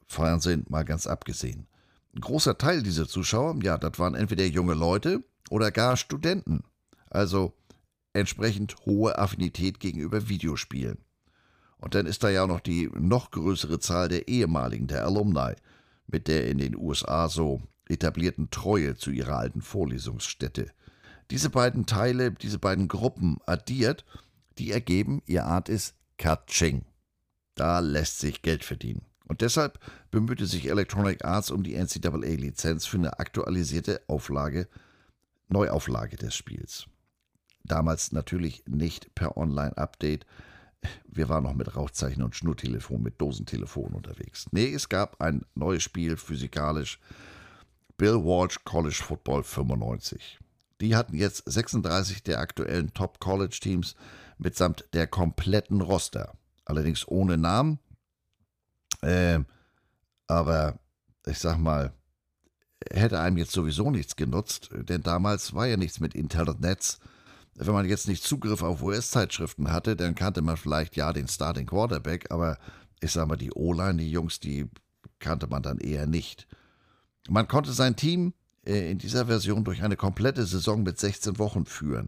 Fernsehen 0.07 0.65
mal 0.69 0.85
ganz 0.85 1.05
abgesehen. 1.05 1.67
Ein 2.15 2.21
großer 2.21 2.57
Teil 2.57 2.81
dieser 2.81 3.09
Zuschauer, 3.09 3.57
ja, 3.61 3.77
das 3.77 3.99
waren 3.99 4.15
entweder 4.15 4.45
junge 4.45 4.73
Leute 4.73 5.21
oder 5.49 5.69
gar 5.69 5.97
Studenten. 5.97 6.63
Also 7.09 7.51
entsprechend 8.13 8.75
hohe 8.85 9.17
Affinität 9.17 9.79
gegenüber 9.79 10.29
Videospielen. 10.29 10.97
Und 11.77 11.95
dann 11.95 12.05
ist 12.05 12.23
da 12.23 12.29
ja 12.29 12.45
noch 12.45 12.59
die 12.59 12.89
noch 12.93 13.31
größere 13.31 13.79
Zahl 13.79 14.09
der 14.09 14.27
ehemaligen, 14.27 14.87
der 14.87 15.05
Alumni, 15.05 15.55
mit 16.07 16.27
der 16.27 16.49
in 16.49 16.57
den 16.57 16.75
USA 16.75 17.29
so 17.29 17.61
etablierten 17.87 18.49
Treue 18.51 18.95
zu 18.95 19.11
ihrer 19.11 19.37
alten 19.37 19.61
Vorlesungsstätte. 19.61 20.71
Diese 21.31 21.49
beiden 21.49 21.85
Teile, 21.85 22.31
diese 22.31 22.59
beiden 22.59 22.87
Gruppen 22.87 23.37
addiert, 23.45 24.05
die 24.57 24.71
ergeben, 24.71 25.21
ihr 25.25 25.45
Art 25.45 25.69
ist 25.69 25.95
Katsching. 26.17 26.85
Da 27.55 27.79
lässt 27.79 28.19
sich 28.19 28.41
Geld 28.41 28.63
verdienen. 28.63 29.05
Und 29.27 29.41
deshalb 29.41 29.79
bemühte 30.11 30.47
sich 30.47 30.67
Electronic 30.67 31.23
Arts 31.23 31.51
um 31.51 31.63
die 31.63 31.75
NCAA-Lizenz 31.75 32.87
für 32.87 32.97
eine 32.97 33.19
aktualisierte 33.19 34.01
Auflage, 34.07 34.67
Neuauflage 35.49 36.17
des 36.17 36.35
Spiels. 36.35 36.87
Damals 37.63 38.11
natürlich 38.11 38.63
nicht 38.67 39.13
per 39.15 39.37
Online-Update. 39.37 40.25
Wir 41.05 41.29
waren 41.29 41.43
noch 41.43 41.53
mit 41.53 41.75
Rauchzeichen 41.75 42.23
und 42.23 42.35
Schnurtelefon, 42.35 43.01
mit 43.01 43.19
Dosentelefon 43.19 43.93
unterwegs. 43.93 44.47
Nee, 44.51 44.73
es 44.73 44.89
gab 44.89 45.21
ein 45.21 45.45
neues 45.55 45.83
Spiel 45.83 46.17
physikalisch. 46.17 46.99
Bill 47.97 48.23
Walsh 48.23 48.63
College 48.63 49.01
Football 49.03 49.43
95. 49.43 50.39
Die 50.79 50.95
hatten 50.95 51.15
jetzt 51.15 51.43
36 51.45 52.23
der 52.23 52.39
aktuellen 52.39 52.93
Top-College-Teams 52.93 53.95
mitsamt 54.37 54.85
der 54.93 55.07
kompletten 55.07 55.81
Roster. 55.81 56.33
Allerdings 56.63 57.05
ohne 57.07 57.37
Namen. 57.37 57.79
Äh, 59.01 59.39
aber 60.27 60.79
ich 61.25 61.39
sag 61.39 61.57
mal, 61.57 61.91
hätte 62.89 63.19
einem 63.19 63.37
jetzt 63.37 63.51
sowieso 63.51 63.91
nichts 63.91 64.15
genutzt, 64.15 64.69
denn 64.73 65.03
damals 65.03 65.53
war 65.53 65.67
ja 65.67 65.77
nichts 65.77 65.99
mit 65.99 66.15
Internetnetz. 66.15 66.99
Wenn 67.61 67.73
man 67.73 67.89
jetzt 67.89 68.07
nicht 68.07 68.23
Zugriff 68.23 68.63
auf 68.63 68.81
US-Zeitschriften 68.81 69.69
hatte, 69.69 69.97
dann 69.97 70.15
kannte 70.15 70.41
man 70.41 70.55
vielleicht 70.55 70.95
ja 70.95 71.11
den 71.11 71.27
Starting 71.27 71.65
Quarterback, 71.65 72.31
aber 72.31 72.57
ich 73.01 73.11
sag 73.11 73.27
mal, 73.27 73.35
die 73.35 73.51
O-Line, 73.51 73.97
die 73.97 74.09
Jungs, 74.09 74.39
die 74.39 74.69
kannte 75.19 75.47
man 75.47 75.61
dann 75.61 75.77
eher 75.77 76.07
nicht. 76.07 76.47
Man 77.27 77.49
konnte 77.49 77.73
sein 77.73 77.97
Team 77.97 78.33
äh, 78.65 78.89
in 78.89 78.97
dieser 78.97 79.25
Version 79.25 79.65
durch 79.65 79.83
eine 79.83 79.97
komplette 79.97 80.45
Saison 80.45 80.83
mit 80.83 80.99
16 80.99 81.37
Wochen 81.37 81.65
führen. 81.65 82.07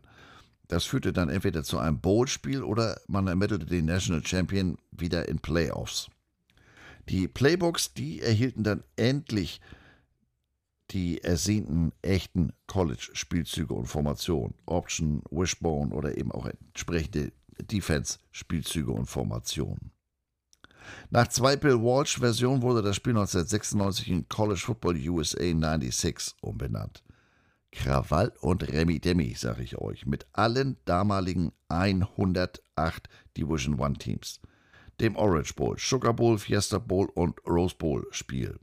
Das 0.69 0.85
führte 0.85 1.11
dann 1.11 1.27
entweder 1.27 1.63
zu 1.65 1.79
einem 1.79 1.99
Bowl-Spiel 1.99 2.63
oder 2.63 2.97
man 3.07 3.27
ermittelte 3.27 3.65
den 3.65 3.85
National 3.85 4.25
Champion 4.25 4.77
wieder 4.91 5.27
in 5.27 5.39
Playoffs. 5.39 6.07
Die 7.09 7.27
Playbooks, 7.27 7.93
die 7.93 8.21
erhielten 8.21 8.63
dann 8.63 8.85
endlich 8.95 9.59
die 10.91 11.23
ersehnten 11.23 11.93
echten 12.01 12.53
College-Spielzüge 12.67 13.73
und 13.73 13.85
Formationen, 13.85 14.55
Option, 14.65 15.21
Wishbone 15.31 15.93
oder 15.93 16.17
eben 16.17 16.31
auch 16.31 16.45
entsprechende 16.45 17.31
Defense-Spielzüge 17.59 18.91
und 18.91 19.05
Formationen. 19.05 19.91
Nach 21.09 21.27
zwei 21.27 21.55
Bill 21.55 21.81
Walsh-Versionen 21.81 22.61
wurde 22.61 22.81
das 22.81 22.95
Spiel 22.95 23.11
1996 23.11 24.09
in 24.09 24.27
College 24.27 24.59
Football 24.59 24.97
USA 25.09 25.39
96 25.39 26.35
umbenannt. 26.41 27.03
Krawall 27.71 28.33
und 28.41 28.67
Remi 28.67 28.99
Demi, 28.99 29.33
sage 29.33 29.63
ich 29.63 29.77
euch, 29.77 30.05
mit 30.05 30.25
allen 30.33 30.77
damaligen 30.83 31.53
108 31.69 33.07
Division 33.37 33.79
One 33.79 33.93
Teams, 33.93 34.41
dem 34.99 35.15
Orange 35.15 35.53
Bowl, 35.55 35.77
Sugar 35.79 36.13
Bowl, 36.13 36.37
Fiesta 36.37 36.79
Bowl 36.79 37.09
und 37.13 37.39
Rose 37.47 37.75
Bowl 37.77 38.05
Spiel. 38.11 38.59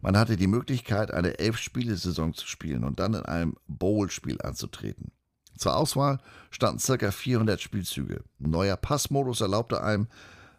Man 0.00 0.16
hatte 0.16 0.36
die 0.36 0.46
Möglichkeit, 0.46 1.12
eine 1.12 1.38
Elf-Spiele-Saison 1.38 2.34
zu 2.34 2.46
spielen 2.46 2.84
und 2.84 3.00
dann 3.00 3.14
in 3.14 3.24
einem 3.26 3.56
Bowl-Spiel 3.66 4.40
anzutreten. 4.40 5.12
Zur 5.58 5.76
Auswahl 5.76 6.18
standen 6.50 6.80
ca. 6.98 7.10
400 7.10 7.60
Spielzüge. 7.60 8.24
Ein 8.40 8.50
neuer 8.50 8.76
Passmodus 8.76 9.42
erlaubte 9.42 9.82
einem, 9.82 10.08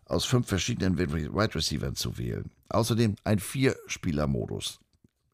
aus 0.05 0.25
fünf 0.25 0.47
verschiedenen 0.47 0.97
Wide 0.97 1.55
Receivers 1.55 1.95
zu 1.95 2.17
wählen. 2.17 2.51
Außerdem 2.69 3.15
ein 3.23 3.39
Vier-Spieler-Modus. 3.39 4.79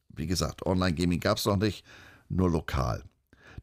Wie 0.10 0.28
gesagt, 0.28 0.66
Online-Gaming 0.66 1.20
gab 1.20 1.38
es 1.38 1.46
noch 1.46 1.58
nicht, 1.58 1.84
nur 2.30 2.50
lokal. 2.50 3.04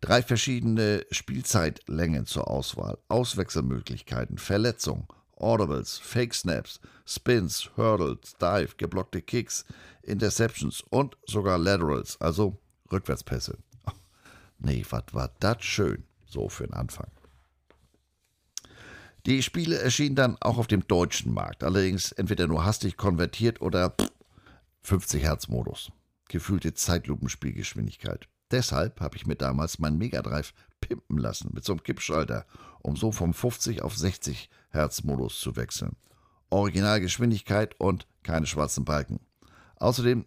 Drei 0.00 0.22
verschiedene 0.22 1.06
Spielzeitlängen 1.10 2.26
zur 2.26 2.48
Auswahl, 2.48 2.98
Auswechselmöglichkeiten, 3.08 4.38
Verletzung, 4.38 5.06
Audibles, 5.36 5.98
Fake 5.98 6.34
Snaps, 6.34 6.80
Spins, 7.06 7.70
Hurdles, 7.76 8.34
Dive, 8.40 8.74
geblockte 8.76 9.22
Kicks, 9.22 9.64
Interceptions 10.02 10.82
und 10.90 11.16
sogar 11.26 11.58
Laterals, 11.58 12.20
also 12.20 12.58
Rückwärtspässe. 12.90 13.58
nee, 14.58 14.84
was 14.90 15.04
war 15.12 15.30
das 15.40 15.62
schön, 15.62 16.04
so 16.26 16.48
für 16.48 16.66
den 16.66 16.74
Anfang. 16.74 17.10
Die 19.26 19.42
Spiele 19.42 19.78
erschienen 19.78 20.16
dann 20.16 20.36
auch 20.40 20.58
auf 20.58 20.66
dem 20.66 20.86
deutschen 20.86 21.32
Markt, 21.32 21.64
allerdings 21.64 22.12
entweder 22.12 22.46
nur 22.46 22.64
hastig 22.64 22.98
konvertiert 22.98 23.62
oder 23.62 23.94
50 24.82 25.22
Hertz 25.22 25.48
Modus. 25.48 25.90
Gefühlte 26.28 26.74
Zeitlupenspielgeschwindigkeit. 26.74 28.28
Deshalb 28.54 29.00
habe 29.00 29.16
ich 29.16 29.26
mir 29.26 29.34
damals 29.34 29.80
meinen 29.80 29.98
Mega 29.98 30.22
Drive 30.22 30.54
pimpen 30.80 31.18
lassen 31.18 31.50
mit 31.52 31.64
so 31.64 31.72
einem 31.72 31.82
Kippschalter, 31.82 32.46
um 32.82 32.94
so 32.94 33.10
vom 33.10 33.34
50 33.34 33.82
auf 33.82 33.96
60 33.96 34.48
Hertz 34.70 35.02
Modus 35.02 35.40
zu 35.40 35.56
wechseln. 35.56 35.96
Originalgeschwindigkeit 36.50 37.74
und 37.80 38.06
keine 38.22 38.46
schwarzen 38.46 38.84
Balken. 38.84 39.18
Außerdem 39.74 40.24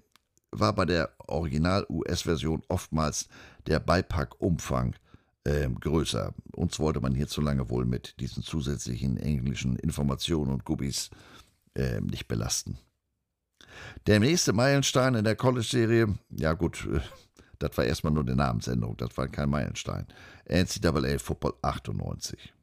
war 0.52 0.74
bei 0.74 0.84
der 0.84 1.14
Original-US-Version 1.20 2.64
oftmals 2.68 3.30
der 3.66 3.80
Beipackumfang 3.80 4.98
äh, 5.46 5.70
größer. 5.70 6.34
Uns 6.52 6.80
wollte 6.80 7.00
man 7.00 7.16
hierzulande 7.16 7.70
wohl 7.70 7.86
mit 7.86 8.20
diesen 8.20 8.44
zusätzlichen 8.44 9.16
englischen 9.16 9.78
Informationen 9.78 10.52
und 10.52 10.66
Gubis 10.66 11.12
äh, 11.76 12.02
nicht 12.02 12.28
belasten. 12.28 12.78
Der 14.06 14.20
nächste 14.20 14.52
Meilenstein 14.52 15.16
in 15.16 15.24
der 15.24 15.38
College-Serie, 15.38 16.14
ja 16.30 16.52
gut, 16.52 16.86
äh, 16.92 17.00
das 17.60 17.78
war 17.78 17.86
erstmal 17.86 18.14
nur 18.14 18.24
eine 18.24 18.36
Namensänderung, 18.36 18.98
das 18.98 19.18
war 19.18 19.28
kein 19.28 19.50
Meilenstein. 19.50 20.08
NCAA 20.46 21.20
Football 21.20 21.54
98. 21.62 22.54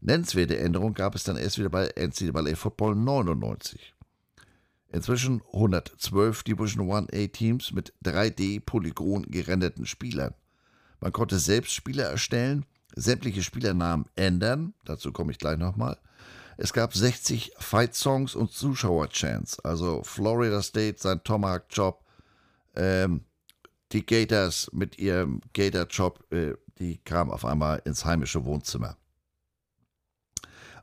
Nennenswerte 0.00 0.58
Änderung 0.58 0.94
gab 0.94 1.14
es 1.14 1.24
dann 1.24 1.36
erst 1.36 1.58
wieder 1.58 1.70
bei 1.70 1.90
NCAA 1.96 2.54
Football 2.54 2.94
99. 2.94 3.94
Inzwischen 4.90 5.42
112 5.52 6.44
Division 6.44 6.88
1A 6.88 7.30
Teams 7.32 7.72
mit 7.72 7.92
3D-Polygon 8.04 9.22
gerenderten 9.24 9.84
Spielern. 9.84 10.34
Man 11.00 11.12
konnte 11.12 11.38
selbst 11.38 11.72
Spieler 11.72 12.04
erstellen, 12.04 12.64
sämtliche 12.94 13.42
Spielernamen 13.42 14.06
ändern, 14.16 14.74
dazu 14.84 15.12
komme 15.12 15.32
ich 15.32 15.38
gleich 15.38 15.58
nochmal. 15.58 15.98
Es 16.56 16.72
gab 16.72 16.94
60 16.94 17.52
Fight-Songs 17.58 18.34
und 18.34 18.50
Zuschauer-Chants, 18.50 19.60
also 19.60 20.02
Florida 20.02 20.62
State, 20.62 20.96
sein 20.98 21.22
Tomahawk-Job, 21.22 22.04
ähm, 22.74 23.24
die 23.92 24.04
Gators 24.04 24.70
mit 24.72 24.98
ihrem 24.98 25.40
Gator-Job, 25.54 26.32
äh, 26.32 26.54
die 26.78 26.98
kamen 26.98 27.30
auf 27.30 27.44
einmal 27.44 27.82
ins 27.84 28.04
heimische 28.04 28.44
Wohnzimmer. 28.44 28.96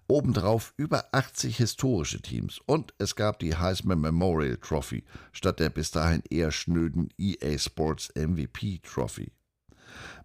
Obendrauf 0.07 0.73
über 0.77 1.05
80 1.13 1.57
historische 1.57 2.21
Teams 2.21 2.59
und 2.67 2.93
es 2.99 3.15
gab 3.15 3.39
die 3.39 3.55
Heisman 3.55 4.01
Memorial 4.01 4.57
Trophy 4.57 5.03
statt 5.31 5.59
der 5.59 5.69
bis 5.69 5.89
dahin 5.89 6.21
eher 6.29 6.51
schnöden 6.51 7.09
EA 7.17 7.57
Sports 7.57 8.11
MVP 8.15 8.81
Trophy. 8.83 9.31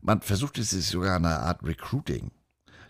Man 0.02 0.20
versuchte 0.20 0.62
sich 0.62 0.86
sogar 0.86 1.16
eine 1.16 1.40
Art 1.40 1.62
Recruiting. 1.62 2.30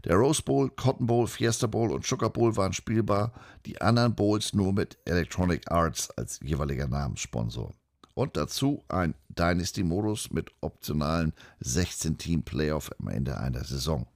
Der 0.05 0.17
Rose 0.17 0.43
Bowl, 0.43 0.71
Cotton 0.71 1.07
Bowl, 1.07 1.29
Fiesta 1.29 1.67
Bowl 1.67 1.93
und 1.93 2.07
Sugar 2.07 2.31
Bowl 2.31 2.57
waren 2.57 2.73
spielbar, 2.73 3.33
die 3.67 3.81
anderen 3.81 4.15
Bowls 4.17 4.55
nur 4.55 4.73
mit 4.73 4.99
Electronic 5.05 5.71
Arts 5.71 6.11
als 6.11 6.41
jeweiliger 6.43 6.89
Namenssponsor. 6.89 7.73
Und 8.21 8.37
dazu 8.37 8.85
ein 8.89 9.15
Dynasty-Modus 9.31 10.31
mit 10.31 10.51
optionalen 10.61 11.33
16-Team-Playoff 11.65 12.91
am 13.01 13.09
Ende 13.09 13.41
einer 13.41 13.65
Saison. 13.65 14.07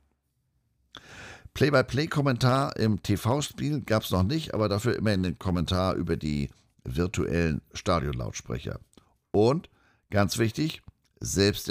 Play-by-Play-Kommentar 1.54 2.76
im 2.76 3.02
TV-Spiel 3.02 3.80
gab 3.80 4.02
es 4.02 4.10
noch 4.10 4.22
nicht, 4.22 4.52
aber 4.52 4.68
dafür 4.68 4.94
immerhin 4.96 5.24
einen 5.24 5.38
Kommentar 5.38 5.94
über 5.94 6.18
die 6.18 6.50
virtuellen 6.84 7.62
Stadionlautsprecher. 7.72 8.78
Und, 9.30 9.70
ganz 10.10 10.36
wichtig, 10.36 10.82
selbst, 11.20 11.64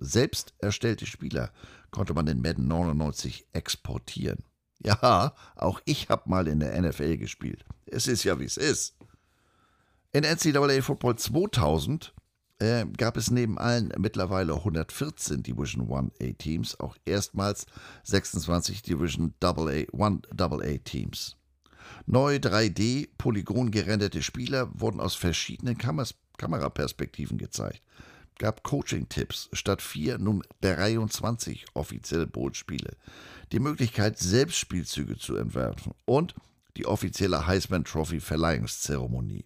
selbst 0.00 0.54
erstellte 0.58 1.06
Spieler 1.06 1.52
konnte 1.92 2.14
man 2.14 2.26
in 2.26 2.42
Madden 2.42 2.66
99 2.66 3.46
exportieren. 3.52 4.42
Ja, 4.80 5.34
auch 5.54 5.80
ich 5.84 6.08
habe 6.08 6.28
mal 6.28 6.48
in 6.48 6.58
der 6.58 6.82
NFL 6.82 7.16
gespielt. 7.18 7.64
Es 7.86 8.08
ist 8.08 8.24
ja, 8.24 8.40
wie 8.40 8.44
es 8.44 8.56
ist. 8.56 8.96
In 10.12 10.24
NCAA 10.24 10.82
Football 10.82 11.16
2000 11.16 12.12
äh, 12.58 12.84
gab 12.96 13.16
es 13.16 13.30
neben 13.30 13.58
allen 13.58 13.92
mittlerweile 13.96 14.54
114 14.54 15.44
Division 15.44 15.86
1A 15.88 16.36
Teams 16.36 16.80
auch 16.80 16.96
erstmals 17.04 17.66
26 18.02 18.82
Division 18.82 19.34
AA, 19.40 19.84
1 19.96 20.22
AA 20.36 20.78
Teams. 20.82 21.36
Neue 22.06 22.38
3D 22.38 23.08
polygon 23.18 23.70
gerenderte 23.70 24.22
Spieler 24.22 24.68
wurden 24.74 24.98
aus 24.98 25.14
verschiedenen 25.14 25.78
Kameras 25.78 26.16
Kameraperspektiven 26.38 27.38
gezeigt. 27.38 27.82
Gab 28.38 28.64
Coaching-Tipps 28.64 29.50
statt 29.52 29.80
vier 29.80 30.18
nun 30.18 30.42
23 30.62 31.66
offizielle 31.74 32.26
Bootspiele. 32.26 32.96
Die 33.52 33.60
Möglichkeit, 33.60 34.18
selbst 34.18 34.56
Spielzüge 34.56 35.18
zu 35.18 35.36
entwerfen 35.36 35.92
und 36.04 36.34
die 36.76 36.86
offizielle 36.86 37.46
Heisman 37.46 37.84
Trophy 37.84 38.18
Verleihungszeremonie. 38.18 39.44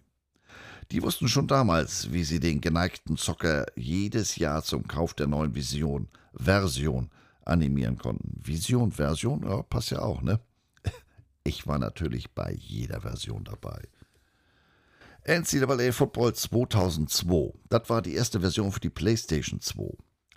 Die 0.91 1.01
wussten 1.01 1.27
schon 1.27 1.47
damals, 1.47 2.11
wie 2.11 2.23
sie 2.23 2.39
den 2.39 2.61
geneigten 2.61 3.17
Zocker 3.17 3.65
jedes 3.75 4.35
Jahr 4.35 4.63
zum 4.63 4.87
Kauf 4.87 5.13
der 5.13 5.27
neuen 5.27 5.55
Vision, 5.55 6.07
Version 6.33 7.09
animieren 7.43 7.97
konnten. 7.97 8.39
Vision, 8.43 8.91
Version, 8.91 9.43
ja, 9.43 9.63
passt 9.63 9.91
ja 9.91 9.99
auch, 9.99 10.21
ne? 10.21 10.39
Ich 11.43 11.67
war 11.67 11.77
natürlich 11.77 12.31
bei 12.31 12.53
jeder 12.53 13.01
Version 13.01 13.43
dabei. 13.43 13.81
NCAA 15.27 15.91
Football 15.91 16.33
2002, 16.33 17.53
das 17.69 17.89
war 17.89 18.01
die 18.01 18.13
erste 18.13 18.39
Version 18.41 18.71
für 18.71 18.79
die 18.79 18.91
PlayStation 18.91 19.59
2. 19.59 19.95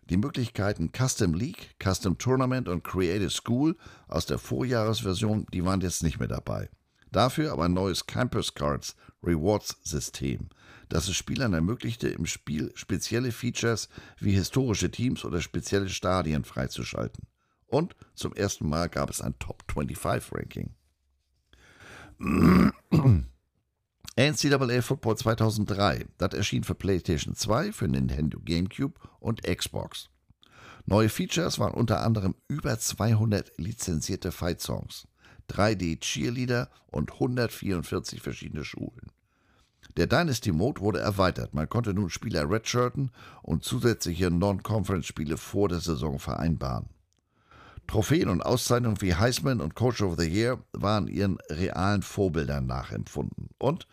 Die 0.09 0.17
Möglichkeiten 0.17 0.91
Custom 0.97 1.35
League, 1.35 1.77
Custom 1.83 2.17
Tournament 2.17 2.69
und 2.69 2.85
Creative 2.85 3.29
School 3.29 3.77
aus 4.07 4.25
der 4.25 4.39
Vorjahresversion, 4.39 5.47
die 5.53 5.63
waren 5.65 5.83
jetzt 5.83 6.03
nicht 6.03 6.19
mehr 6.19 6.29
dabei. 6.29 6.71
Dafür 7.11 7.53
aber 7.53 7.65
ein 7.65 7.75
neues 7.75 8.07
Campus 8.07 8.55
Cards 8.55 8.97
Rewards 9.23 9.77
System, 9.83 10.49
das 10.89 11.09
es 11.09 11.17
Spielern 11.17 11.53
ermöglichte, 11.53 12.09
im 12.09 12.27
Spiel 12.27 12.73
spezielle 12.75 13.33
Features 13.33 13.89
wie 14.19 14.33
historische 14.33 14.91
Teams 14.91 15.25
oder 15.25 15.41
spezielle 15.41 15.89
Stadien 15.89 16.45
freizuschalten. 16.45 17.25
Und 17.67 17.97
zum 18.15 18.33
ersten 18.35 18.69
Mal 18.69 18.89
gab 18.89 19.11
es 19.11 19.21
ein 19.21 19.39
Top 19.39 19.65
25 19.71 20.33
Ranking. 20.33 20.75
NCAA 24.17 24.83
Football 24.83 25.17
2003, 25.17 26.07
das 26.19 26.35
erschien 26.35 26.65
für 26.65 26.75
PlayStation 26.75 27.37
2, 27.37 27.73
für 27.73 27.87
Nintendo 27.87 28.41
GameCube 28.41 28.99
und 29.21 29.45
Xbox. 29.45 30.11
Neue 30.87 31.09
Features 31.09 31.59
waren 31.61 31.75
unter 31.75 32.01
anderem 32.01 32.35
über 32.49 32.77
200 32.79 33.53
lizenzierte 33.59 34.33
Fight-Songs, 34.33 35.07
3D-Cheerleader 35.51 36.69
und 36.89 37.13
144 37.13 38.21
verschiedene 38.21 38.65
Schulen. 38.65 39.13
Der 39.97 40.07
Dynasty 40.07 40.53
Mode 40.53 40.81
wurde 40.81 41.01
erweitert. 41.01 41.55
Man 41.55 41.69
konnte 41.69 41.95
nun 41.95 42.11
Spieler 42.11 42.49
redshirten 42.49 43.11
und 43.43 43.65
zusätzliche 43.65 44.31
Non-Conference-Spiele 44.31 45.37
vor 45.37 45.69
der 45.69 45.81
Saison 45.81 46.19
vereinbaren. 46.19 46.89
Trophäen 47.87 48.29
und 48.29 48.43
Auszeichnungen 48.43 49.01
wie 49.01 49.15
Heisman 49.15 49.61
und 49.61 49.75
Coach 49.75 50.03
of 50.03 50.17
the 50.19 50.29
Year 50.29 50.63
waren 50.73 51.09
ihren 51.09 51.39
realen 51.49 52.03
Vorbildern 52.03 52.67
nachempfunden. 52.67 53.49
Und 53.59 53.89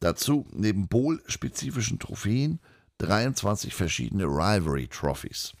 dazu 0.00 0.46
neben 0.52 0.88
Bowl-spezifischen 0.88 1.98
Trophäen 1.98 2.60
23 2.98 3.74
verschiedene 3.74 4.24
Rivalry 4.24 4.88
Trophies 4.88 5.54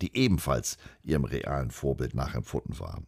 die 0.00 0.16
ebenfalls 0.16 0.78
ihrem 1.02 1.24
realen 1.24 1.70
Vorbild 1.70 2.14
nachempfunden 2.14 2.78
waren. 2.78 3.06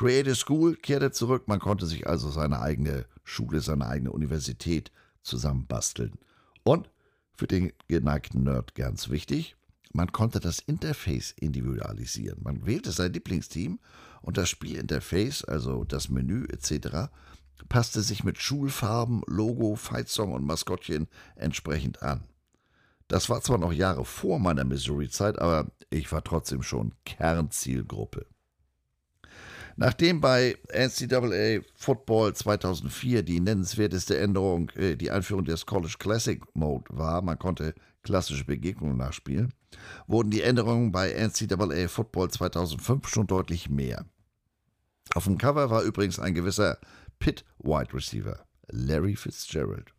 Creative 0.00 0.34
School 0.34 0.76
kehrte 0.76 1.10
zurück, 1.10 1.46
man 1.46 1.58
konnte 1.58 1.84
sich 1.84 2.06
also 2.06 2.30
seine 2.30 2.62
eigene 2.62 3.04
Schule, 3.22 3.60
seine 3.60 3.86
eigene 3.86 4.10
Universität 4.10 4.92
zusammenbasteln. 5.20 6.14
Und 6.62 6.88
für 7.34 7.46
den 7.46 7.74
geneigten 7.86 8.44
Nerd 8.44 8.74
ganz 8.74 9.10
wichtig, 9.10 9.56
man 9.92 10.10
konnte 10.10 10.40
das 10.40 10.60
Interface 10.60 11.32
individualisieren. 11.32 12.38
Man 12.42 12.64
wählte 12.64 12.92
sein 12.92 13.12
Lieblingsteam 13.12 13.78
und 14.22 14.38
das 14.38 14.48
Spielinterface, 14.48 15.44
also 15.44 15.84
das 15.84 16.08
Menü 16.08 16.46
etc., 16.46 17.10
passte 17.68 18.00
sich 18.00 18.24
mit 18.24 18.38
Schulfarben, 18.38 19.20
Logo, 19.26 19.76
Fightsong 19.76 20.32
und 20.32 20.46
Maskottchen 20.46 21.08
entsprechend 21.36 22.02
an. 22.02 22.24
Das 23.06 23.28
war 23.28 23.42
zwar 23.42 23.58
noch 23.58 23.74
Jahre 23.74 24.06
vor 24.06 24.38
meiner 24.38 24.64
Missouri-Zeit, 24.64 25.38
aber 25.38 25.70
ich 25.90 26.10
war 26.10 26.24
trotzdem 26.24 26.62
schon 26.62 26.94
Kernzielgruppe. 27.04 28.24
Nachdem 29.76 30.20
bei 30.20 30.56
NCAA 30.72 31.62
Football 31.74 32.34
2004 32.34 33.22
die 33.22 33.40
nennenswerteste 33.40 34.18
Änderung 34.18 34.70
äh, 34.70 34.96
die 34.96 35.10
Einführung 35.10 35.44
des 35.44 35.66
College 35.66 35.96
Classic 35.98 36.42
Mode 36.54 36.84
war, 36.90 37.22
man 37.22 37.38
konnte 37.38 37.74
klassische 38.02 38.44
Begegnungen 38.44 38.96
nachspielen, 38.96 39.52
wurden 40.06 40.30
die 40.30 40.42
Änderungen 40.42 40.92
bei 40.92 41.12
NCAA 41.12 41.88
Football 41.88 42.30
2005 42.30 43.08
schon 43.08 43.26
deutlich 43.26 43.68
mehr. 43.68 44.04
Auf 45.14 45.24
dem 45.24 45.38
Cover 45.38 45.70
war 45.70 45.82
übrigens 45.82 46.18
ein 46.18 46.34
gewisser 46.34 46.78
Pitt 47.18 47.44
Wide 47.58 47.92
Receiver, 47.92 48.44
Larry 48.68 49.16
Fitzgerald. 49.16 49.92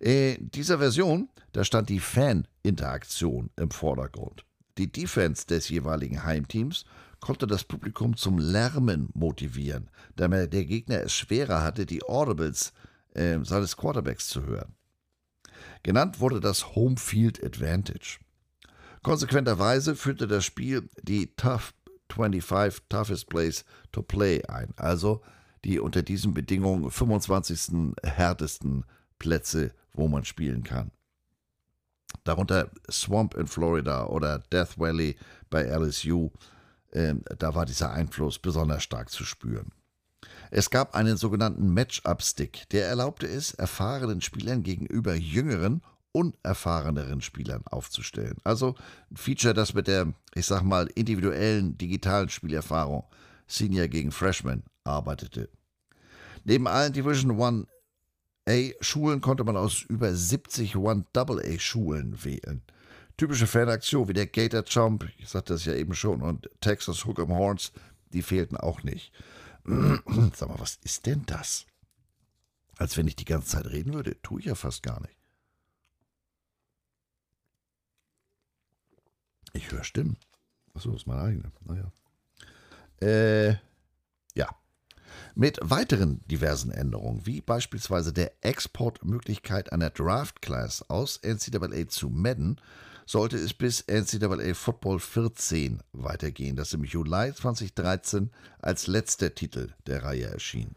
In 0.00 0.50
dieser 0.50 0.78
Version, 0.78 1.28
da 1.52 1.64
stand 1.64 1.88
die 1.88 2.00
Fan-Interaktion 2.00 3.50
im 3.56 3.70
Vordergrund. 3.70 4.44
Die 4.78 4.90
Defense 4.90 5.46
des 5.46 5.68
jeweiligen 5.68 6.24
Heimteams 6.24 6.84
konnte 7.26 7.48
das 7.48 7.64
Publikum 7.64 8.16
zum 8.16 8.38
Lärmen 8.38 9.08
motivieren, 9.12 9.90
da 10.14 10.28
der 10.28 10.64
Gegner 10.64 11.00
es 11.00 11.12
schwerer 11.12 11.64
hatte, 11.64 11.84
die 11.84 12.04
Audibles 12.04 12.72
äh, 13.14 13.40
seines 13.42 13.76
Quarterbacks 13.76 14.28
zu 14.28 14.44
hören. 14.44 14.76
Genannt 15.82 16.20
wurde 16.20 16.38
das 16.38 16.76
Home 16.76 16.96
Field 16.96 17.42
Advantage. 17.42 18.20
Konsequenterweise 19.02 19.96
führte 19.96 20.28
das 20.28 20.44
Spiel 20.44 20.88
die 21.02 21.34
Tough 21.34 21.74
25 22.12 22.84
Toughest 22.88 23.28
Place 23.28 23.64
to 23.90 24.02
Play 24.02 24.44
ein, 24.46 24.72
also 24.76 25.20
die 25.64 25.80
unter 25.80 26.04
diesen 26.04 26.32
Bedingungen 26.32 26.92
25. 26.92 27.96
härtesten 28.04 28.84
Plätze, 29.18 29.72
wo 29.94 30.06
man 30.06 30.24
spielen 30.24 30.62
kann. 30.62 30.92
Darunter 32.22 32.70
Swamp 32.88 33.34
in 33.34 33.48
Florida 33.48 34.06
oder 34.06 34.38
Death 34.38 34.78
Valley 34.78 35.16
bei 35.50 35.64
LSU. 35.64 36.30
Ähm, 36.96 37.22
da 37.38 37.54
war 37.54 37.66
dieser 37.66 37.92
Einfluss 37.92 38.38
besonders 38.38 38.82
stark 38.82 39.10
zu 39.10 39.24
spüren. 39.24 39.70
Es 40.50 40.70
gab 40.70 40.94
einen 40.94 41.18
sogenannten 41.18 41.74
Matchup-Stick, 41.74 42.66
der 42.70 42.88
erlaubte 42.88 43.26
es, 43.26 43.52
erfahrenen 43.52 44.22
Spielern 44.22 44.62
gegenüber 44.62 45.14
jüngeren, 45.14 45.82
unerfahreneren 46.12 47.20
Spielern 47.20 47.62
aufzustellen. 47.66 48.38
Also 48.44 48.76
ein 49.10 49.16
Feature, 49.16 49.52
das 49.52 49.74
mit 49.74 49.88
der, 49.88 50.14
ich 50.34 50.46
sag 50.46 50.62
mal, 50.62 50.86
individuellen 50.94 51.76
digitalen 51.76 52.30
Spielerfahrung 52.30 53.04
Senior 53.46 53.88
gegen 53.88 54.10
Freshman 54.10 54.62
arbeitete. 54.84 55.50
Neben 56.44 56.66
allen 56.66 56.94
Division 56.94 57.38
One 57.38 57.66
A-Schulen 58.48 59.20
konnte 59.20 59.44
man 59.44 59.58
aus 59.58 59.82
über 59.82 60.14
70 60.14 60.76
One-AA-Schulen 60.76 62.24
wählen. 62.24 62.62
Typische 63.16 63.46
Fanaktionen 63.46 64.08
wie 64.08 64.12
der 64.12 64.26
Gator 64.26 64.62
Jump, 64.66 65.08
ich 65.18 65.28
sagte 65.28 65.54
das 65.54 65.64
ja 65.64 65.74
eben 65.74 65.94
schon, 65.94 66.20
und 66.20 66.50
Texas 66.60 67.04
Hook 67.06 67.18
'em 67.18 67.32
Horns, 67.32 67.72
die 68.12 68.22
fehlten 68.22 68.56
auch 68.56 68.82
nicht. 68.82 69.12
Sag 69.64 70.48
mal, 70.48 70.58
was 70.60 70.78
ist 70.84 71.06
denn 71.06 71.24
das? 71.26 71.66
Als 72.76 72.96
wenn 72.96 73.08
ich 73.08 73.16
die 73.16 73.24
ganze 73.24 73.48
Zeit 73.48 73.66
reden 73.66 73.94
würde, 73.94 74.20
tue 74.22 74.40
ich 74.40 74.46
ja 74.46 74.54
fast 74.54 74.82
gar 74.82 75.00
nicht. 75.00 75.16
Ich 79.54 79.72
höre 79.72 79.84
Stimmen. 79.84 80.18
Achso, 80.74 80.90
das 80.90 81.02
ist 81.02 81.06
meine 81.06 81.22
eigene. 81.22 81.52
Naja. 81.64 81.90
Äh, 83.00 83.56
ja 84.34 84.54
mit 85.34 85.58
weiteren 85.62 86.20
diversen 86.30 86.70
Änderungen, 86.70 87.26
wie 87.26 87.40
beispielsweise 87.40 88.12
der 88.12 88.32
Exportmöglichkeit 88.40 89.72
einer 89.72 89.90
Draft 89.90 90.42
Class 90.42 90.88
aus 90.88 91.20
NCAA 91.22 91.88
zu 91.88 92.08
Madden, 92.08 92.60
sollte 93.06 93.36
es 93.36 93.54
bis 93.54 93.84
NCAA 93.86 94.54
Football 94.54 94.98
14 94.98 95.82
weitergehen, 95.92 96.56
das 96.56 96.72
im 96.72 96.84
Juli 96.84 97.32
2013 97.32 98.30
als 98.58 98.86
letzter 98.88 99.34
Titel 99.34 99.72
der 99.86 100.02
Reihe 100.02 100.26
erschien. 100.26 100.74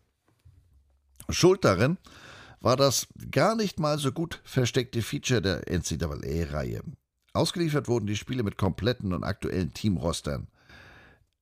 Schuld 1.28 1.66
darin 1.66 1.98
war 2.62 2.78
das 2.78 3.08
gar 3.32 3.56
nicht 3.56 3.80
mal 3.80 3.98
so 3.98 4.12
gut 4.12 4.42
versteckte 4.44 5.02
Feature 5.02 5.42
der 5.42 5.64
NCAA-Reihe. 5.70 6.84
Ausgeliefert 7.34 7.88
wurden 7.88 8.08
die 8.08 8.16
Spiele 8.16 8.44
mit 8.44 8.58
kompletten 8.58 9.14
und 9.14 9.24
aktuellen 9.24 9.74
Teamrostern. 9.74 10.48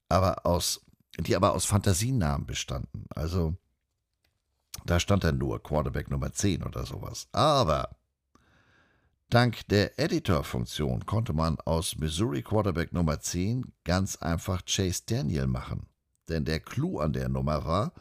Aber 0.10 0.46
aus 0.46 0.82
die 1.20 1.36
aber 1.36 1.54
aus 1.54 1.66
Fantasienamen 1.66 2.46
bestanden. 2.46 3.06
Also 3.10 3.56
da 4.86 5.00
stand 5.00 5.24
dann 5.24 5.38
nur 5.38 5.62
Quarterback 5.62 6.10
Nummer 6.10 6.32
10 6.32 6.64
oder 6.64 6.86
sowas. 6.86 7.28
Aber 7.32 7.97
dank 9.30 9.68
der 9.68 10.00
Editor-Funktion 10.00 11.06
konnte 11.06 11.34
man 11.34 11.60
aus 11.62 11.98
Missouri 11.98 12.42
Quarterback 12.42 12.94
Nummer 12.94 13.20
10 13.20 13.74
ganz 13.84 14.16
einfach 14.18 14.64
Chase 14.66 15.04
Daniel 15.06 15.48
machen. 15.48 15.88
Denn 16.30 16.46
der 16.46 16.60
Clou 16.60 17.00
an 17.00 17.14
der 17.14 17.30
Nummer 17.30 17.66
war, 17.66 17.94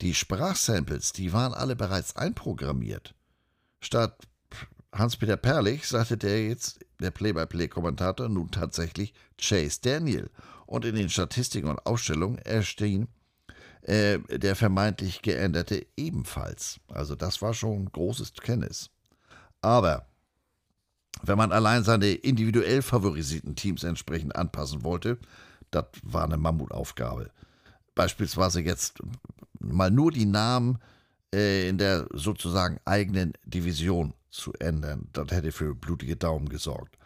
die 0.00 0.14
Sprachsamples, 0.14 1.12
die 1.12 1.32
waren 1.32 1.54
alle 1.54 1.76
bereits 1.76 2.16
einprogrammiert. 2.16 3.14
Statt 3.80 4.28
Hans-Peter 4.92 5.36
Perlich 5.36 5.86
sagte 5.86 6.16
der 6.16 6.46
jetzt, 6.46 6.80
der 7.00 7.10
Play-by-Play-Kommentator, 7.10 8.28
nun 8.28 8.50
tatsächlich 8.50 9.12
Chase 9.38 9.80
Daniel 9.82 10.30
und 10.66 10.84
in 10.84 10.94
den 10.94 11.08
Statistiken 11.10 11.68
und 11.68 11.84
Ausstellungen 11.86 12.38
erschien 12.38 13.08
äh, 13.82 14.18
der 14.18 14.56
vermeintlich 14.56 15.22
geänderte 15.22 15.86
ebenfalls. 15.96 16.80
Also 16.88 17.14
das 17.14 17.40
war 17.42 17.54
schon 17.54 17.90
großes 17.90 18.32
Kenntnis. 18.34 18.90
Aber 19.60 20.07
wenn 21.22 21.38
man 21.38 21.52
allein 21.52 21.84
seine 21.84 22.12
individuell 22.12 22.82
favorisierten 22.82 23.56
Teams 23.56 23.84
entsprechend 23.84 24.36
anpassen 24.36 24.84
wollte, 24.84 25.18
das 25.70 25.86
war 26.02 26.24
eine 26.24 26.36
Mammutaufgabe. 26.36 27.30
Beispielsweise 27.94 28.60
jetzt 28.60 28.98
mal 29.58 29.90
nur 29.90 30.12
die 30.12 30.26
Namen 30.26 30.78
äh, 31.34 31.68
in 31.68 31.78
der 31.78 32.06
sozusagen 32.12 32.78
eigenen 32.84 33.32
Division 33.44 34.14
zu 34.30 34.52
ändern. 34.54 35.08
Das 35.12 35.30
hätte 35.30 35.52
für 35.52 35.74
blutige 35.74 36.16
Daumen 36.16 36.48
gesorgt. 36.48 36.96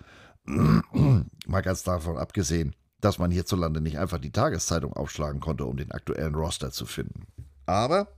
mal 0.45 1.63
ganz 1.63 1.83
davon 1.83 2.19
abgesehen, 2.19 2.75
dass 3.01 3.19
man 3.19 3.31
hierzulande 3.31 3.81
nicht 3.81 3.99
einfach 3.99 4.19
die 4.19 4.33
Tageszeitung 4.33 4.93
aufschlagen 4.93 5.41
konnte, 5.41 5.65
um 5.65 5.77
den 5.77 5.93
aktuellen 5.93 6.35
Roster 6.35 6.71
zu 6.71 6.87
finden. 6.87 7.27
Aber 7.67 8.09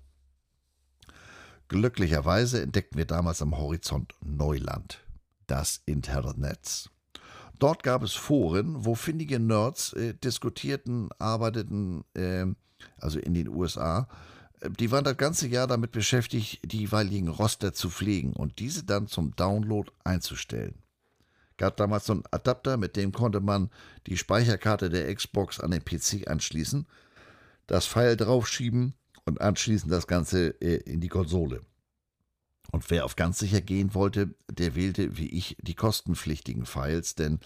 glücklicherweise 1.69 2.63
entdeckten 2.63 2.99
wir 2.99 3.07
damals 3.07 3.43
am 3.43 3.57
Horizont 3.57 4.15
Neuland, 4.25 5.04
das 5.47 5.83
Internetnetz. 5.87 6.91
Dort 7.59 7.83
gab 7.83 8.03
es 8.03 8.15
Foren, 8.15 8.85
wo 8.85 8.95
findige 8.95 9.39
Nerds 9.39 9.93
äh, 9.93 10.15
diskutierten, 10.15 11.11
arbeiteten, 11.19 12.05
äh, 12.15 12.47
also 12.99 13.19
in 13.19 13.35
den 13.35 13.49
USA. 13.49 14.09
Äh, 14.61 14.71
die 14.71 14.91
waren 14.91 15.05
das 15.05 15.17
ganze 15.17 15.47
Jahr 15.47 15.67
damit 15.67 15.93
beschäftigt, 15.93 16.61
die 16.65 16.81
jeweiligen 16.81 17.29
Roster 17.29 17.73
zu 17.73 17.91
pflegen 17.91 18.33
und 18.33 18.59
diese 18.59 18.85
dann 18.85 19.07
zum 19.07 19.37
Download 19.37 19.91
einzustellen 20.03 20.85
gab 21.57 21.77
damals 21.77 22.07
so 22.07 22.15
einen 22.15 22.25
Adapter, 22.31 22.77
mit 22.77 22.97
dem 22.97 23.13
konnte 23.13 23.41
man 23.41 23.71
die 24.07 24.17
Speicherkarte 24.17 24.91
der 24.91 25.15
Xbox 25.15 25.61
an 25.61 25.71
den 25.71 25.85
PC 25.85 26.29
anschließen, 26.29 26.87
das 27.67 27.87
File 27.87 28.17
draufschieben 28.17 28.95
und 29.25 29.41
anschließend 29.41 29.91
das 29.93 30.07
Ganze 30.07 30.61
äh, 30.61 30.77
in 30.91 31.01
die 31.01 31.09
Konsole. 31.09 31.61
Und 32.75 32.91
wer 32.91 33.05
auf 33.05 33.15
ganz 33.15 33.39
sicher 33.39 33.61
gehen 33.61 33.95
wollte, 33.95 34.35
der 34.51 34.75
wählte 34.75 35.17
wie 35.17 35.29
ich 35.29 35.57
die 35.61 35.77
kostenpflichtigen 35.77 36.67
Files, 36.67 37.15
denn 37.15 37.39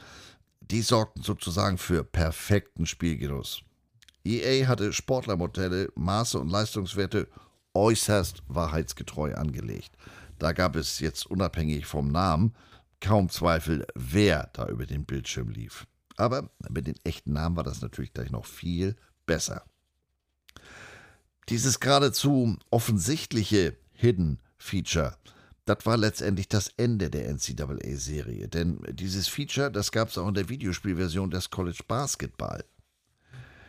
die 0.63 0.81
sorgten 0.81 1.23
sozusagen 1.23 1.77
für 1.77 2.03
perfekten 2.03 2.87
Spielgenuss. 2.87 3.61
EA 4.25 4.67
hatte 4.67 4.95
Sportlermodelle, 4.95 5.93
Maße 5.97 6.39
und 6.39 6.49
Leistungswerte 6.49 7.29
äußerst 7.75 8.43
wahrheitsgetreu 8.49 9.35
angelegt. 9.35 9.91
Da 10.39 10.53
gab 10.53 10.77
es 10.77 10.99
jetzt 10.99 11.27
unabhängig 11.27 11.85
vom 11.85 12.09
Namen 12.09 12.55
kaum 13.03 13.29
Zweifel, 13.29 13.87
wer 13.95 14.49
da 14.55 14.67
über 14.69 14.87
den 14.87 15.05
Bildschirm 15.05 15.51
lief. 15.51 15.87
Aber 16.17 16.49
mit 16.71 16.87
den 16.87 16.97
echten 17.05 17.35
Namen 17.35 17.55
war 17.55 17.65
das 17.65 17.83
natürlich 17.83 18.15
gleich 18.15 18.31
noch 18.31 18.47
viel 18.47 18.97
besser. 19.27 19.63
Dieses 21.51 21.81
geradezu 21.81 22.57
offensichtliche 22.71 23.77
Hidden 23.93 24.41
Feature, 24.59 25.17
das 25.65 25.85
war 25.85 25.97
letztendlich 25.97 26.49
das 26.49 26.73
Ende 26.77 27.11
der 27.11 27.29
NCAA-Serie. 27.29 28.49
Denn 28.49 28.81
dieses 28.91 29.29
Feature, 29.29 29.71
das 29.71 29.93
gab 29.93 30.09
es 30.09 30.17
auch 30.17 30.29
in 30.29 30.35
der 30.35 30.49
Videospielversion 30.49 31.31
des 31.31 31.51
College 31.51 31.83
Basketball. 31.87 32.65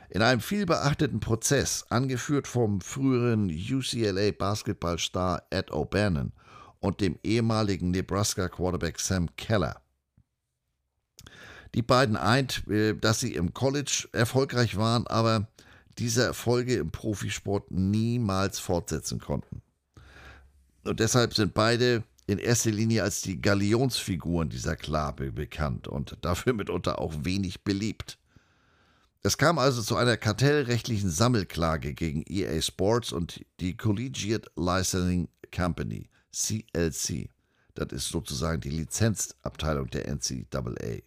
In 0.10 0.22
einem 0.22 0.40
vielbeachteten 0.42 1.20
Prozess, 1.20 1.86
angeführt 1.90 2.48
vom 2.48 2.82
früheren 2.82 3.50
UCLA-Basketballstar 3.50 5.44
Ed 5.50 5.72
O'Bannon 5.72 6.32
und 6.80 7.02
dem 7.02 7.20
ehemaligen 7.24 7.92
Nebraska-Quarterback 7.92 9.00
Sam 9.00 9.36
Keller. 9.36 9.82
Die 11.76 11.82
beiden 11.84 12.16
eint, 12.16 12.68
äh, 12.68 12.96
dass 12.96 13.20
sie 13.20 13.36
im 13.36 13.54
College 13.54 14.08
erfolgreich 14.14 14.78
waren, 14.78 15.06
aber 15.06 15.48
diese 16.00 16.24
Erfolge 16.24 16.76
im 16.76 16.92
Profisport 16.92 17.70
niemals 17.72 18.58
fortsetzen 18.58 19.20
konnten. 19.20 19.62
Und 20.90 21.00
deshalb 21.00 21.36
sind 21.36 21.54
beide 21.54 22.04
in 22.26 22.40
erster 22.40 22.72
Linie 22.72 23.04
als 23.04 23.22
die 23.22 23.40
Galionsfiguren 23.40 24.50
dieser 24.50 24.76
Klabe 24.76 25.32
bekannt 25.32 25.88
und 25.88 26.18
dafür 26.22 26.54
mitunter 26.54 26.98
auch 27.00 27.14
wenig 27.22 27.64
beliebt. 27.64 28.18
Es 29.22 29.38
kam 29.38 29.60
also 29.60 29.84
zu 29.84 29.98
einer 29.98 30.18
kartellrechtlichen 30.18 31.12
Sammelklage 31.12 31.94
gegen 31.94 32.24
EA 32.28 32.60
Sports 32.60 33.14
und 33.14 33.46
die 33.60 33.78
Collegiate 33.78 34.50
Licensing 34.56 35.30
Company, 35.56 36.10
CLC. 36.32 37.30
Das 37.76 37.92
ist 37.92 38.10
sozusagen 38.10 38.60
die 38.60 38.72
Lizenzabteilung 38.72 39.92
der 39.92 40.08
NCAA. 40.08 41.04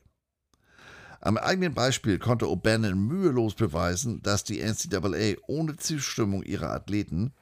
Am 1.20 1.36
eigenen 1.36 1.74
Beispiel 1.74 2.20
konnte 2.20 2.44
O'Bannon 2.44 2.94
mühelos 2.94 3.54
beweisen, 3.54 4.22
dass 4.22 4.44
die 4.44 4.60
NCAA 4.60 5.40
ohne 5.48 5.76
Zustimmung 5.76 6.44
ihrer 6.44 6.70
Athleten 6.70 7.32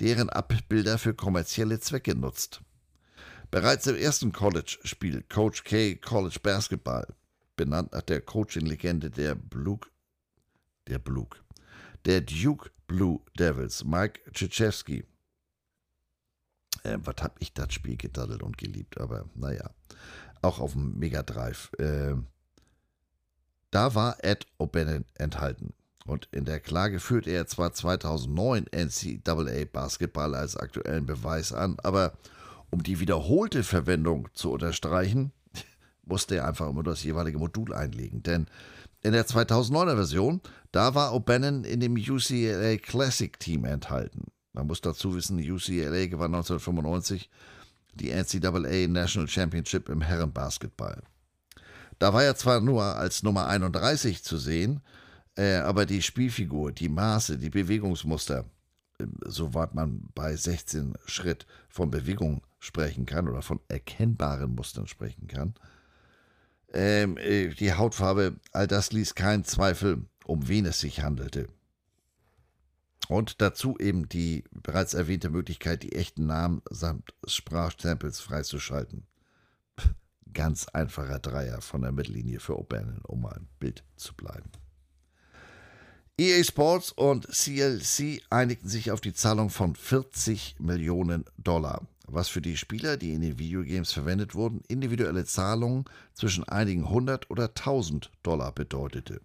deren 0.00 0.28
Abbilder 0.30 0.98
für 0.98 1.14
kommerzielle 1.14 1.80
Zwecke 1.80 2.14
nutzt. 2.14 2.62
Bereits 3.50 3.86
im 3.86 3.96
ersten 3.96 4.32
College-Spiel 4.32 5.22
Coach 5.28 5.64
K 5.64 5.94
College 5.96 6.38
Basketball, 6.42 7.06
benannt 7.56 7.92
nach 7.92 8.02
der 8.02 8.20
Coaching-Legende 8.20 9.10
der 9.10 9.34
Blue 9.34 9.78
der 10.88 10.98
Blue, 10.98 11.28
der 12.04 12.20
Duke 12.20 12.70
Blue 12.86 13.20
Devils, 13.38 13.84
Mike 13.84 14.20
Krzyzewski. 14.32 15.04
Äh, 16.82 16.98
was 17.00 17.16
hab 17.22 17.40
ich 17.40 17.54
das 17.54 17.72
Spiel 17.72 17.96
gedaddelt 17.96 18.42
und 18.42 18.58
geliebt, 18.58 19.00
aber 19.00 19.28
naja, 19.34 19.70
auch 20.42 20.58
auf 20.58 20.72
dem 20.72 20.98
Mega 20.98 21.22
Drive. 21.22 21.72
Äh, 21.78 22.16
da 23.70 23.94
war 23.94 24.22
Ed 24.22 24.46
O'Bannon 24.58 25.04
enthalten. 25.14 25.72
Und 26.06 26.28
in 26.32 26.44
der 26.44 26.60
Klage 26.60 27.00
führte 27.00 27.30
er 27.30 27.46
zwar 27.46 27.72
2009 27.72 28.66
NCAA 28.72 29.64
Basketball 29.72 30.34
als 30.34 30.56
aktuellen 30.56 31.06
Beweis 31.06 31.52
an, 31.52 31.76
aber 31.82 32.12
um 32.70 32.82
die 32.82 33.00
wiederholte 33.00 33.62
Verwendung 33.62 34.28
zu 34.34 34.52
unterstreichen, 34.52 35.32
musste 36.04 36.36
er 36.36 36.48
einfach 36.48 36.68
immer 36.68 36.82
das 36.82 37.02
jeweilige 37.02 37.38
Modul 37.38 37.72
einlegen. 37.72 38.22
Denn 38.22 38.46
in 39.02 39.12
der 39.12 39.26
2009er 39.26 39.94
Version, 39.94 40.40
da 40.72 40.94
war 40.94 41.12
O'Bannon 41.12 41.64
in 41.64 41.80
dem 41.80 41.94
UCLA 41.94 42.76
Classic 42.76 43.38
Team 43.38 43.64
enthalten. 43.64 44.24
Man 44.52 44.66
muss 44.66 44.80
dazu 44.80 45.14
wissen, 45.14 45.38
UCLA 45.38 46.06
gewann 46.06 46.34
1995 46.34 47.30
die 47.94 48.10
NCAA 48.10 48.88
National 48.88 49.28
Championship 49.28 49.88
im 49.88 50.00
Herrenbasketball. 50.00 51.02
Da 51.98 52.12
war 52.12 52.24
er 52.24 52.36
zwar 52.36 52.60
nur 52.60 52.82
als 52.82 53.22
Nummer 53.22 53.46
31 53.46 54.22
zu 54.24 54.36
sehen, 54.36 54.80
äh, 55.36 55.56
aber 55.56 55.86
die 55.86 56.02
Spielfigur, 56.02 56.72
die 56.72 56.88
Maße, 56.88 57.38
die 57.38 57.50
Bewegungsmuster, 57.50 58.44
äh, 58.98 59.06
soweit 59.24 59.74
man 59.74 60.08
bei 60.14 60.36
16 60.36 60.94
Schritt 61.06 61.46
von 61.68 61.90
Bewegung 61.90 62.42
sprechen 62.60 63.06
kann 63.06 63.28
oder 63.28 63.42
von 63.42 63.60
erkennbaren 63.68 64.54
Mustern 64.54 64.86
sprechen 64.86 65.26
kann, 65.26 65.54
ähm, 66.72 67.16
äh, 67.18 67.48
die 67.48 67.72
Hautfarbe, 67.72 68.36
all 68.52 68.66
das 68.66 68.92
ließ 68.92 69.14
keinen 69.14 69.44
Zweifel, 69.44 70.04
um 70.24 70.48
wen 70.48 70.66
es 70.66 70.80
sich 70.80 71.02
handelte. 71.02 71.48
Und 73.08 73.40
dazu 73.42 73.76
eben 73.78 74.08
die 74.08 74.44
bereits 74.50 74.94
erwähnte 74.94 75.30
Möglichkeit, 75.30 75.82
die 75.82 75.92
echten 75.92 76.26
Namen 76.26 76.62
samt 76.70 77.14
Sprachstempels 77.26 78.20
freizuschalten. 78.20 79.06
Ganz 80.32 80.66
einfacher 80.68 81.18
Dreier 81.18 81.60
von 81.60 81.82
der 81.82 81.92
Mittellinie 81.92 82.40
für 82.40 82.54
O'Bannon, 82.54 83.04
um 83.04 83.20
mal 83.22 83.36
im 83.36 83.46
Bild 83.60 83.84
zu 83.96 84.14
bleiben. 84.14 84.50
EA 86.16 86.44
Sports 86.44 86.92
und 86.92 87.26
CLC 87.28 88.22
einigten 88.30 88.68
sich 88.68 88.90
auf 88.90 89.00
die 89.00 89.14
Zahlung 89.14 89.50
von 89.50 89.74
40 89.74 90.56
Millionen 90.60 91.24
Dollar 91.38 91.86
was 92.06 92.28
für 92.28 92.42
die 92.42 92.56
Spieler, 92.56 92.96
die 92.96 93.12
in 93.12 93.20
den 93.20 93.38
Videogames 93.38 93.92
verwendet 93.92 94.34
wurden, 94.34 94.62
individuelle 94.68 95.24
Zahlungen 95.24 95.84
zwischen 96.12 96.44
einigen 96.44 96.88
hundert 96.90 97.30
oder 97.30 97.54
tausend 97.54 98.10
Dollar 98.22 98.52
bedeutete. 98.52 99.20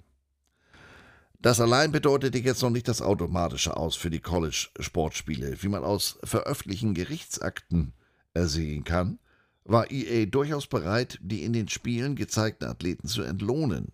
Das 1.42 1.62
allein 1.62 1.92
bedeutete 1.92 2.38
jetzt 2.40 2.62
noch 2.62 2.70
nicht 2.70 2.88
das 2.88 3.02
automatische 3.02 3.78
Aus 3.78 3.96
für 3.96 4.10
die 4.10 4.20
College-Sportspiele. 4.20 5.62
Wie 5.62 5.70
man 5.70 5.84
aus 5.84 6.20
veröffentlichten 6.24 6.94
Gerichtsakten 6.94 7.94
ersehen 8.34 8.84
kann, 8.84 9.20
war 9.64 9.90
EA 9.90 10.26
durchaus 10.26 10.68
bereit, 10.68 11.18
die 11.22 11.44
in 11.44 11.54
den 11.54 11.70
Spielen 11.70 12.16
gezeigten 12.16 12.66
Athleten 12.66 13.08
zu 13.08 13.22
entlohnen. 13.22 13.94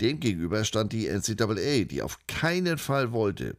Demgegenüber 0.00 0.64
stand 0.64 0.92
die 0.92 1.08
NCAA, 1.08 1.84
die 1.84 2.02
auf 2.02 2.18
keinen 2.26 2.78
Fall 2.78 3.12
wollte, 3.12 3.56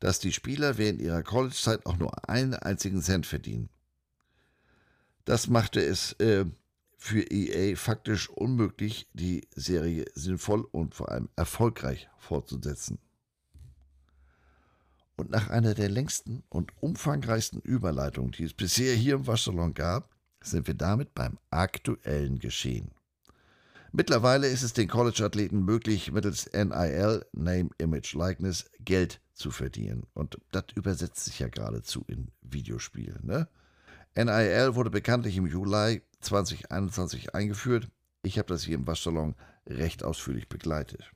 dass 0.00 0.18
die 0.18 0.32
Spieler 0.32 0.78
während 0.78 1.00
ihrer 1.00 1.22
College-Zeit 1.22 1.86
auch 1.86 1.96
nur 1.98 2.28
einen 2.28 2.54
einzigen 2.54 3.02
Cent 3.02 3.26
verdienen. 3.26 3.68
Das 5.24 5.48
machte 5.48 5.80
es 5.80 6.12
äh, 6.14 6.46
für 6.96 7.22
EA 7.30 7.76
faktisch 7.76 8.28
unmöglich, 8.28 9.08
die 9.12 9.46
Serie 9.54 10.06
sinnvoll 10.14 10.66
und 10.72 10.94
vor 10.94 11.10
allem 11.10 11.28
erfolgreich 11.36 12.08
fortzusetzen. 12.18 12.98
Und 15.16 15.30
nach 15.30 15.50
einer 15.50 15.74
der 15.74 15.90
längsten 15.90 16.42
und 16.48 16.72
umfangreichsten 16.82 17.60
Überleitungen, 17.60 18.32
die 18.32 18.44
es 18.44 18.54
bisher 18.54 18.94
hier 18.94 19.16
im 19.16 19.26
Waschsalon 19.26 19.74
gab, 19.74 20.14
sind 20.42 20.66
wir 20.66 20.74
damit 20.74 21.14
beim 21.14 21.38
aktuellen 21.50 22.38
Geschehen. 22.38 22.90
Mittlerweile 23.92 24.46
ist 24.46 24.62
es 24.62 24.72
den 24.72 24.88
College-Athleten 24.88 25.64
möglich, 25.64 26.12
mittels 26.12 26.48
NIL, 26.52 27.26
Name, 27.32 27.70
Image, 27.78 28.14
Likeness, 28.14 28.70
Geld 28.78 29.20
zu 29.34 29.50
verdienen. 29.50 30.06
Und 30.14 30.38
das 30.52 30.64
übersetzt 30.74 31.24
sich 31.24 31.40
ja 31.40 31.48
geradezu 31.48 32.04
in 32.06 32.28
Videospielen. 32.42 33.26
Ne? 33.26 33.48
NIL 34.14 34.74
wurde 34.74 34.90
bekanntlich 34.90 35.36
im 35.36 35.46
Juli 35.46 36.02
2021 36.20 37.34
eingeführt. 37.34 37.88
Ich 38.22 38.38
habe 38.38 38.48
das 38.48 38.62
hier 38.62 38.76
im 38.76 38.86
Waschsalon 38.86 39.34
recht 39.66 40.04
ausführlich 40.04 40.48
begleitet. 40.48 41.10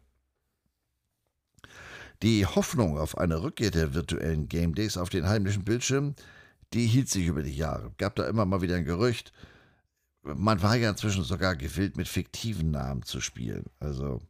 Die 2.22 2.47
Hoffnung 2.47 2.99
auf 2.99 3.18
eine 3.18 3.43
Rückkehr 3.43 3.70
der 3.70 3.95
virtuellen 3.95 4.49
Game 4.49 4.75
Days 4.75 4.97
auf 4.97 5.11
den 5.11 5.29
heimlichen 5.29 5.64
Bildschirm, 5.64 6.14
die 6.72 6.87
hielt 6.87 7.09
sich 7.09 7.27
über 7.27 7.43
die 7.43 7.57
Jahre. 7.57 7.93
Gab 7.99 8.16
da 8.16 8.27
immer 8.27 8.47
mal 8.47 8.62
wieder 8.62 8.77
ein 8.77 8.85
Gerücht. 8.85 9.33
Man 10.25 10.62
war 10.62 10.77
ja 10.77 10.91
inzwischen 10.91 11.25
sogar 11.25 11.55
gewillt, 11.57 11.97
mit 11.97 12.09
fiktiven 12.09 12.70
Namen 12.70 13.03
zu 13.03 13.20
spielen. 13.20 13.64
Also. 13.79 14.20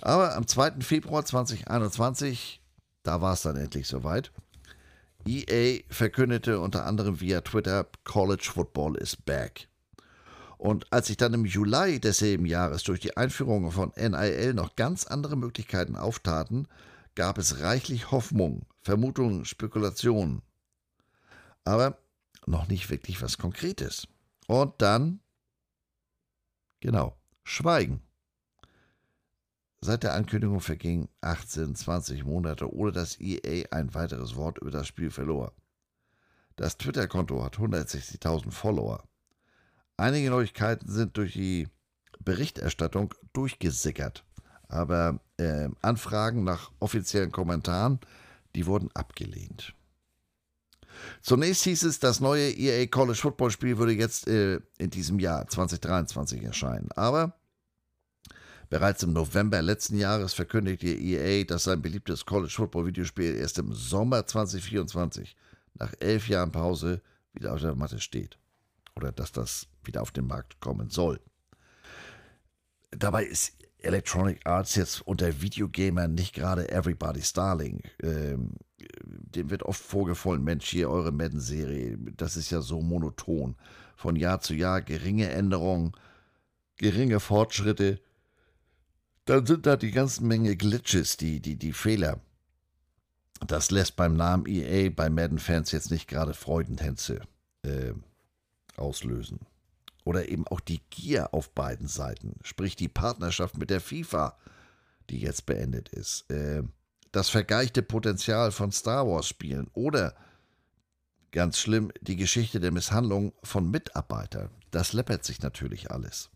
Aber 0.00 0.36
am 0.36 0.46
2. 0.46 0.80
Februar 0.80 1.24
2021 1.24 2.60
da 3.06 3.20
war 3.20 3.34
es 3.34 3.42
dann 3.42 3.56
endlich 3.56 3.86
soweit. 3.86 4.32
EA 5.26 5.82
verkündete 5.88 6.58
unter 6.58 6.86
anderem 6.86 7.20
via 7.20 7.40
Twitter, 7.40 7.86
College 8.02 8.50
Football 8.52 8.96
is 8.96 9.14
back. 9.14 9.68
Und 10.58 10.92
als 10.92 11.06
sich 11.06 11.16
dann 11.16 11.32
im 11.32 11.44
Juli 11.44 12.00
desselben 12.00 12.46
Jahres 12.46 12.82
durch 12.82 12.98
die 12.98 13.16
Einführung 13.16 13.70
von 13.70 13.92
NIL 13.96 14.54
noch 14.54 14.74
ganz 14.74 15.06
andere 15.06 15.36
Möglichkeiten 15.36 15.94
auftaten, 15.94 16.66
gab 17.14 17.38
es 17.38 17.60
reichlich 17.60 18.10
Hoffnung, 18.10 18.66
Vermutungen, 18.82 19.44
Spekulationen. 19.44 20.42
Aber 21.64 21.98
noch 22.46 22.66
nicht 22.66 22.90
wirklich 22.90 23.22
was 23.22 23.38
Konkretes. 23.38 24.08
Und 24.46 24.80
dann, 24.80 25.20
genau, 26.80 27.16
Schweigen. 27.44 28.02
Seit 29.80 30.02
der 30.02 30.14
Ankündigung 30.14 30.60
vergingen 30.60 31.08
18, 31.20 31.76
20 31.76 32.24
Monate, 32.24 32.72
ohne 32.72 32.92
dass 32.92 33.20
EA 33.20 33.66
ein 33.70 33.94
weiteres 33.94 34.34
Wort 34.34 34.58
über 34.58 34.70
das 34.70 34.86
Spiel 34.88 35.10
verlor. 35.10 35.52
Das 36.56 36.78
Twitter-Konto 36.78 37.44
hat 37.44 37.58
160.000 37.58 38.50
Follower. 38.50 39.06
Einige 39.96 40.30
Neuigkeiten 40.30 40.90
sind 40.90 41.16
durch 41.16 41.34
die 41.34 41.68
Berichterstattung 42.18 43.14
durchgesickert, 43.32 44.24
aber 44.68 45.20
äh, 45.36 45.68
Anfragen 45.82 46.42
nach 46.42 46.72
offiziellen 46.80 47.30
Kommentaren, 47.30 48.00
die 48.56 48.66
wurden 48.66 48.90
abgelehnt. 48.94 49.75
Zunächst 51.22 51.64
hieß 51.64 51.84
es, 51.84 51.98
das 51.98 52.20
neue 52.20 52.50
EA 52.50 52.86
College 52.86 53.18
Football 53.18 53.50
Spiel 53.50 53.78
würde 53.78 53.92
jetzt 53.92 54.28
äh, 54.28 54.60
in 54.78 54.90
diesem 54.90 55.18
Jahr 55.18 55.46
2023 55.46 56.42
erscheinen. 56.42 56.90
Aber 56.92 57.34
bereits 58.68 59.02
im 59.02 59.12
November 59.12 59.62
letzten 59.62 59.98
Jahres 59.98 60.34
verkündigte 60.34 60.88
EA, 60.88 61.44
dass 61.44 61.64
sein 61.64 61.82
beliebtes 61.82 62.24
College 62.24 62.52
Football 62.54 62.86
Videospiel 62.86 63.36
erst 63.36 63.58
im 63.58 63.72
Sommer 63.72 64.26
2024, 64.26 65.36
nach 65.74 65.92
elf 66.00 66.28
Jahren 66.28 66.52
Pause, 66.52 67.02
wieder 67.32 67.52
auf 67.52 67.60
der 67.60 67.74
Matte 67.74 68.00
steht. 68.00 68.38
Oder 68.94 69.12
dass 69.12 69.32
das 69.32 69.66
wieder 69.84 70.02
auf 70.02 70.10
den 70.10 70.26
Markt 70.26 70.60
kommen 70.60 70.90
soll. 70.90 71.20
Dabei 72.90 73.24
ist 73.24 73.52
Electronic 73.78 74.40
Arts 74.46 74.74
jetzt 74.74 75.06
unter 75.06 75.40
Videogamern 75.42 76.14
nicht 76.14 76.34
gerade 76.34 76.70
Everybody's 76.70 77.32
Darling. 77.32 77.82
Ähm, 78.02 78.54
dem 79.00 79.50
wird 79.50 79.62
oft 79.62 79.82
vorgefolgt, 79.82 80.42
Mensch, 80.42 80.68
hier 80.68 80.90
eure 80.90 81.12
Madden-Serie, 81.12 81.98
das 82.16 82.36
ist 82.36 82.50
ja 82.50 82.60
so 82.60 82.80
monoton. 82.80 83.56
Von 83.96 84.16
Jahr 84.16 84.40
zu 84.40 84.54
Jahr 84.54 84.82
geringe 84.82 85.30
Änderungen, 85.30 85.92
geringe 86.76 87.20
Fortschritte. 87.20 88.00
Dann 89.24 89.46
sind 89.46 89.66
da 89.66 89.76
die 89.76 89.90
ganzen 89.90 90.28
Menge 90.28 90.56
Glitches, 90.56 91.16
die, 91.16 91.40
die, 91.40 91.56
die 91.56 91.72
Fehler. 91.72 92.20
Das 93.46 93.70
lässt 93.70 93.96
beim 93.96 94.16
Namen 94.16 94.46
EA 94.46 94.90
bei 94.90 95.10
Madden-Fans 95.10 95.72
jetzt 95.72 95.90
nicht 95.90 96.08
gerade 96.08 96.34
Freudentänze 96.34 97.20
äh, 97.62 97.92
auslösen 98.76 99.40
oder 100.04 100.28
eben 100.28 100.46
auch 100.46 100.60
die 100.60 100.80
Gier 100.90 101.34
auf 101.34 101.50
beiden 101.50 101.88
Seiten, 101.88 102.38
sprich 102.42 102.76
die 102.76 102.88
Partnerschaft 102.88 103.58
mit 103.58 103.70
der 103.70 103.80
FIFA, 103.80 104.38
die 105.10 105.18
jetzt 105.18 105.46
beendet 105.46 105.88
ist, 105.88 106.30
äh, 106.30 106.62
das 107.16 107.30
vergeichte 107.30 107.82
Potenzial 107.82 108.52
von 108.52 108.70
Star 108.72 109.08
Wars-Spielen 109.08 109.70
oder 109.72 110.14
ganz 111.32 111.58
schlimm 111.58 111.90
die 112.02 112.16
Geschichte 112.16 112.60
der 112.60 112.72
Misshandlung 112.72 113.32
von 113.42 113.70
Mitarbeitern. 113.70 114.50
Das 114.70 114.92
läppert 114.92 115.24
sich 115.24 115.40
natürlich 115.40 115.90
alles. 115.90 116.28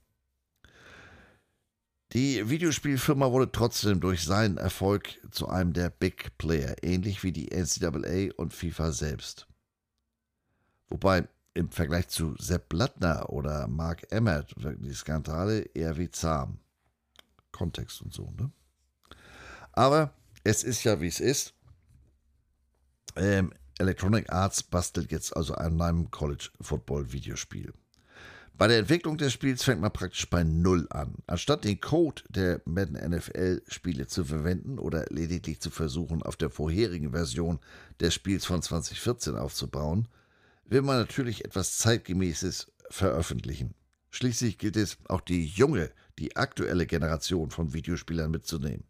Die 2.14 2.49
Videospielfirma 2.49 3.31
wurde 3.31 3.53
trotzdem 3.53 4.01
durch 4.01 4.24
seinen 4.24 4.57
Erfolg 4.57 5.20
zu 5.31 5.51
einem 5.51 5.74
der 5.74 5.91
Big 5.91 6.39
Player, 6.39 6.74
ähnlich 6.83 7.22
wie 7.22 7.33
die 7.33 7.51
NCAA 7.55 8.35
und 8.37 8.55
FIFA 8.55 8.93
selbst. 8.93 9.47
Wobei 10.89 11.28
im 11.53 11.70
Vergleich 11.70 12.09
zu 12.09 12.37
Sepp 12.39 12.70
Blattner 12.70 13.28
oder 13.28 13.68
Mark 13.68 14.11
Emmert 14.11 14.55
wirken 14.62 14.85
die 14.85 14.95
Skandale 14.95 15.61
eher 15.74 15.99
wie 15.99 16.11
zahm. 16.11 16.59
Kontext 17.53 18.01
und 18.01 18.14
so, 18.14 18.31
ne? 18.31 18.51
Aber 19.72 20.14
es 20.45 20.64
ist 20.64 20.84
ja, 20.84 21.01
wie 21.01 21.09
es 21.09 21.20
ist. 21.20 21.55
Ähm, 23.16 23.53
Electronic 23.78 24.30
Arts 24.32 24.62
bastelt 24.62 25.11
jetzt 25.11 25.36
also 25.36 25.55
an 25.55 25.80
einem 25.80 26.11
College 26.11 26.51
Football 26.61 27.12
Videospiel. 27.12 27.72
Bei 28.61 28.66
der 28.66 28.78
Entwicklung 28.80 29.16
des 29.16 29.32
Spiels 29.32 29.64
fängt 29.64 29.80
man 29.80 29.91
praktisch 29.91 30.28
bei 30.28 30.45
Null 30.45 30.86
an. 30.91 31.14
Anstatt 31.26 31.64
den 31.64 31.80
Code 31.80 32.22
der 32.28 32.61
Madden 32.66 32.93
NFL 33.11 33.62
Spiele 33.68 34.07
zu 34.07 34.22
verwenden 34.22 34.78
oder 34.78 35.07
lediglich 35.09 35.61
zu 35.61 35.70
versuchen, 35.70 36.22
auf 36.22 36.36
der 36.36 36.51
vorherigen 36.51 37.12
Version 37.12 37.59
des 38.01 38.12
Spiels 38.12 38.45
von 38.45 38.61
2014 38.61 39.36
aufzubauen, 39.36 40.09
will 40.66 40.82
man 40.82 40.99
natürlich 40.99 41.47
etwas 41.47 41.78
Zeitgemäßes 41.78 42.70
veröffentlichen. 42.91 43.74
Schließlich 44.11 44.59
gilt 44.59 44.76
es, 44.76 44.99
auch 45.09 45.22
die 45.22 45.47
junge, 45.47 45.91
die 46.18 46.36
aktuelle 46.36 46.86
Generation 46.86 47.51
von 47.51 47.72
Videospielern 47.72 48.30
mitzunehmen. 48.30 48.84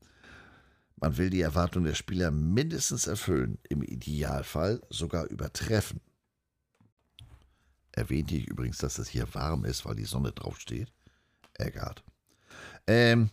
Man 1.01 1.17
will 1.17 1.31
die 1.31 1.41
Erwartungen 1.41 1.87
der 1.87 1.95
Spieler 1.95 2.31
mindestens 2.31 3.07
erfüllen, 3.07 3.59
im 3.69 3.83
Idealfall 3.83 4.83
sogar 4.91 5.27
übertreffen. 5.27 6.01
Erwähnte 7.93 8.35
ich 8.35 8.47
übrigens, 8.47 8.79
dass 8.79 8.99
es 8.99 9.09
hier 9.09 9.33
warm 9.35 9.65
ist, 9.65 9.85
weil 9.85 9.97
die 9.97 10.05
Sonne 10.05 10.33
draufsteht? 10.33 10.93
Eggert. 11.55 12.05
Ähm, 12.87 13.31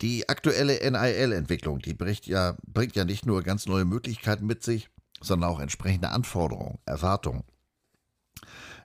die 0.00 0.28
aktuelle 0.28 0.78
NIL-Entwicklung, 0.78 1.78
die 1.78 1.94
bringt 1.94 2.26
ja, 2.26 2.56
bringt 2.66 2.96
ja 2.96 3.04
nicht 3.04 3.26
nur 3.26 3.42
ganz 3.42 3.66
neue 3.66 3.84
Möglichkeiten 3.84 4.46
mit 4.46 4.62
sich, 4.62 4.90
sondern 5.20 5.50
auch 5.50 5.60
entsprechende 5.60 6.10
Anforderungen, 6.10 6.78
Erwartungen 6.84 7.44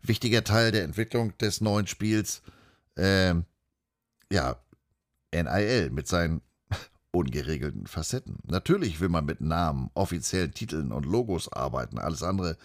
wichtiger 0.02 0.44
Teil 0.44 0.72
der 0.72 0.84
Entwicklung 0.84 1.38
des 1.38 1.62
neuen 1.62 1.88
Spiels. 1.88 2.42
Ähm, 2.96 3.46
ja, 4.32 4.58
NIL 5.34 5.90
mit 5.92 6.08
seinen 6.08 6.42
ungeregelten 7.12 7.88
Facetten. 7.88 8.38
Natürlich 8.48 9.00
will 9.00 9.10
man 9.10 9.26
mit 9.26 9.42
Namen, 9.42 9.90
offiziellen 9.94 10.54
Titeln 10.54 10.92
und 10.92 11.06
Logos 11.06 11.52
arbeiten. 11.52 11.98
Alles 11.98 12.24
andere 12.24 12.58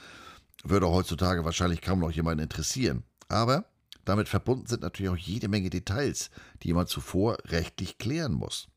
würde 0.63 0.91
heutzutage 0.91 1.45
wahrscheinlich 1.45 1.83
kaum 1.83 2.01
noch 2.01 2.11
jemanden 2.11 2.43
interessieren. 2.43 3.05
Aber 3.29 3.65
damit 4.05 4.29
verbunden 4.29 4.67
sind 4.67 4.83
natürlich 4.83 5.11
auch 5.11 5.17
jede 5.17 5.49
Menge 5.49 5.71
Details, 5.71 6.31
die 6.63 6.73
man 6.73 6.87
zuvor 6.87 7.39
rechtlich 7.47 7.99
klären 7.99 8.33
muss. 8.33 8.69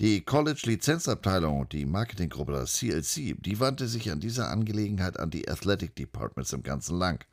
Die 0.00 0.22
College-Lizenzabteilung, 0.22 1.68
die 1.68 1.86
Marketinggruppe, 1.86 2.52
das 2.52 2.74
CLC, 2.74 3.36
die 3.40 3.60
wandte 3.60 3.86
sich 3.86 4.10
an 4.10 4.20
dieser 4.20 4.50
Angelegenheit 4.50 5.20
an 5.20 5.30
die 5.30 5.48
Athletic 5.48 5.94
Departments 5.94 6.52
im 6.52 6.62
ganzen 6.62 6.98
Land 6.98 7.26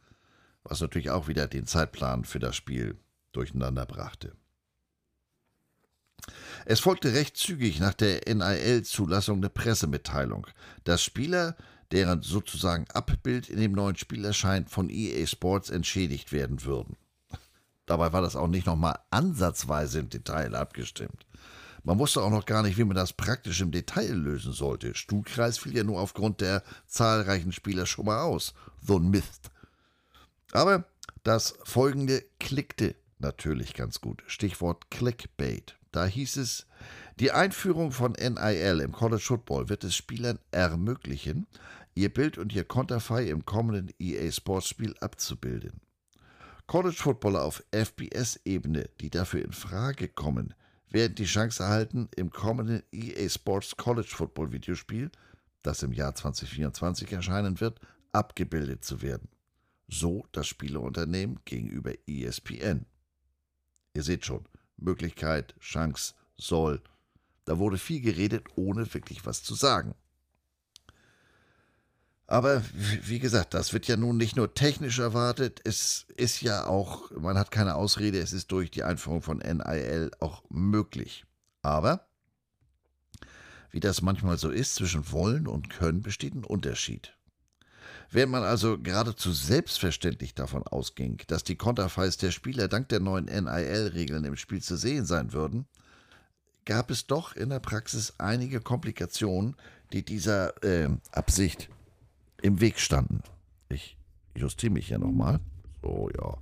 was 0.63 0.81
natürlich 0.81 1.09
auch 1.09 1.27
wieder 1.27 1.47
den 1.47 1.65
Zeitplan 1.65 2.25
für 2.25 2.39
das 2.39 2.55
Spiel 2.55 2.99
durcheinander 3.31 3.85
brachte. 3.85 4.35
Es 6.65 6.79
folgte 6.79 7.13
recht 7.13 7.37
zügig 7.37 7.79
nach 7.79 7.93
der 7.93 8.21
NIL-Zulassung 8.27 9.37
eine 9.37 9.49
Pressemitteilung, 9.49 10.47
dass 10.83 11.03
Spieler, 11.03 11.55
deren 11.91 12.21
sozusagen 12.21 12.85
Abbild 12.91 13.49
in 13.49 13.59
dem 13.59 13.73
neuen 13.73 13.97
Spiel 13.97 14.23
erscheint, 14.23 14.69
von 14.69 14.89
EA 14.89 15.25
Sports 15.27 15.69
entschädigt 15.69 16.31
werden 16.31 16.63
würden. 16.63 16.95
Dabei 17.85 18.13
war 18.13 18.21
das 18.21 18.35
auch 18.35 18.47
nicht 18.47 18.67
nochmal 18.67 18.99
ansatzweise 19.09 19.99
im 19.99 20.09
Detail 20.09 20.55
abgestimmt. 20.55 21.25
Man 21.83 21.97
wusste 21.97 22.21
auch 22.21 22.29
noch 22.29 22.45
gar 22.45 22.61
nicht, 22.61 22.77
wie 22.77 22.83
man 22.83 22.95
das 22.95 23.11
praktisch 23.11 23.59
im 23.59 23.71
Detail 23.71 24.13
lösen 24.13 24.53
sollte. 24.53 24.93
Stuhlkreis 24.93 25.57
fiel 25.57 25.75
ja 25.75 25.83
nur 25.83 25.99
aufgrund 25.99 26.39
der 26.39 26.63
zahlreichen 26.85 27.51
Spieler 27.51 27.87
schon 27.87 28.05
mal 28.05 28.21
aus. 28.21 28.53
So 28.81 28.97
ein 28.97 29.09
Mist. 29.09 29.49
Aber 30.51 30.85
das 31.23 31.55
folgende 31.63 32.23
klickte 32.39 32.95
natürlich 33.21 33.73
ganz 33.73 34.01
gut. 34.01 34.23
Stichwort 34.27 34.91
Clickbait. 34.91 35.77
Da 35.91 36.05
hieß 36.05 36.37
es, 36.37 36.65
die 37.19 37.31
Einführung 37.31 37.91
von 37.91 38.13
NIL 38.13 38.81
im 38.81 38.91
College 38.91 39.21
Football 39.21 39.69
wird 39.69 39.83
es 39.83 39.95
Spielern 39.95 40.39
ermöglichen, 40.51 41.47
ihr 41.95 42.13
Bild 42.13 42.37
und 42.37 42.53
ihr 42.53 42.63
Konterfei 42.63 43.25
im 43.27 43.45
kommenden 43.45 43.93
EA 43.99 44.31
Sports 44.31 44.69
Spiel 44.69 44.95
abzubilden. 44.99 45.81
College 46.67 46.95
Footballer 46.95 47.43
auf 47.43 47.63
FBS-Ebene, 47.71 48.89
die 49.01 49.09
dafür 49.09 49.43
in 49.43 49.51
Frage 49.51 50.07
kommen, 50.07 50.53
werden 50.89 51.15
die 51.15 51.25
Chance 51.25 51.63
erhalten, 51.63 52.09
im 52.15 52.31
kommenden 52.31 52.83
EA 52.91 53.27
Sports 53.29 53.75
College 53.75 54.09
Football 54.09 54.51
Videospiel, 54.51 55.11
das 55.63 55.83
im 55.83 55.91
Jahr 55.91 56.15
2024 56.15 57.11
erscheinen 57.11 57.59
wird, 57.59 57.79
abgebildet 58.13 58.85
zu 58.85 59.01
werden 59.01 59.27
so 59.91 60.25
das 60.31 60.47
Spieleunternehmen 60.47 61.39
gegenüber 61.45 61.93
ESPN. 62.07 62.85
Ihr 63.93 64.03
seht 64.03 64.25
schon, 64.25 64.45
Möglichkeit, 64.77 65.55
Chance, 65.59 66.13
soll. 66.37 66.81
Da 67.45 67.57
wurde 67.57 67.77
viel 67.77 68.01
geredet, 68.01 68.45
ohne 68.55 68.93
wirklich 68.93 69.25
was 69.25 69.43
zu 69.43 69.55
sagen. 69.55 69.95
Aber 72.31 72.63
wie 72.73 73.19
gesagt, 73.19 73.53
das 73.53 73.73
wird 73.73 73.87
ja 73.87 73.97
nun 73.97 74.15
nicht 74.15 74.37
nur 74.37 74.53
technisch 74.53 74.99
erwartet, 74.99 75.59
es 75.65 76.05
ist 76.15 76.41
ja 76.41 76.65
auch, 76.65 77.11
man 77.11 77.37
hat 77.37 77.51
keine 77.51 77.75
Ausrede, 77.75 78.19
es 78.19 78.31
ist 78.31 78.53
durch 78.53 78.71
die 78.71 78.83
Einführung 78.83 79.21
von 79.21 79.39
NIL 79.39 80.11
auch 80.21 80.41
möglich. 80.49 81.25
Aber, 81.61 82.07
wie 83.69 83.81
das 83.81 84.01
manchmal 84.01 84.37
so 84.37 84.49
ist, 84.49 84.75
zwischen 84.75 85.11
wollen 85.11 85.45
und 85.45 85.69
können 85.69 86.01
besteht 86.01 86.33
ein 86.33 86.45
Unterschied. 86.45 87.13
Während 88.13 88.33
man 88.33 88.43
also 88.43 88.77
geradezu 88.77 89.31
selbstverständlich 89.31 90.35
davon 90.35 90.63
ausging, 90.63 91.21
dass 91.27 91.45
die 91.45 91.55
Konterfeis 91.55 92.17
der 92.17 92.31
Spieler 92.31 92.67
dank 92.67 92.89
der 92.89 92.99
neuen 92.99 93.25
NIL-Regeln 93.25 94.25
im 94.25 94.35
Spiel 94.35 94.61
zu 94.61 94.75
sehen 94.75 95.05
sein 95.05 95.31
würden, 95.31 95.65
gab 96.65 96.91
es 96.91 97.07
doch 97.07 97.35
in 97.37 97.49
der 97.49 97.61
Praxis 97.61 98.13
einige 98.17 98.59
Komplikationen, 98.59 99.55
die 99.93 100.03
dieser 100.03 100.61
äh, 100.61 100.89
Absicht 101.13 101.69
im 102.41 102.59
Weg 102.59 102.79
standen. 102.79 103.23
Ich 103.69 103.97
justiere 104.35 104.73
mich 104.73 104.89
ja 104.89 104.97
nochmal. 104.97 105.39
So, 105.81 106.09
ja. 106.13 106.37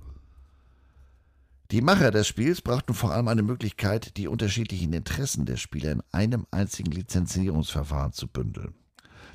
Die 1.70 1.82
Macher 1.82 2.10
des 2.10 2.26
Spiels 2.26 2.62
brachten 2.62 2.94
vor 2.94 3.12
allem 3.12 3.28
eine 3.28 3.44
Möglichkeit, 3.44 4.16
die 4.16 4.26
unterschiedlichen 4.26 4.92
Interessen 4.92 5.46
der 5.46 5.56
Spieler 5.56 5.92
in 5.92 6.02
einem 6.10 6.48
einzigen 6.50 6.90
Lizenzierungsverfahren 6.90 8.12
zu 8.12 8.26
bündeln. 8.26 8.74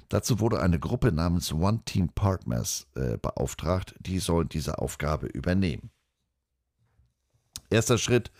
Dazu 0.09 0.39
wurde 0.39 0.61
eine 0.61 0.79
Gruppe 0.79 1.11
namens 1.11 1.51
One 1.51 1.81
Team 1.85 2.09
Partners 2.09 2.87
äh, 2.95 3.17
beauftragt, 3.17 3.95
die 3.99 4.19
sollen 4.19 4.49
diese 4.49 4.79
Aufgabe 4.79 5.27
übernehmen. 5.27 5.89
Erster 7.69 7.97
Schritt, 7.97 8.31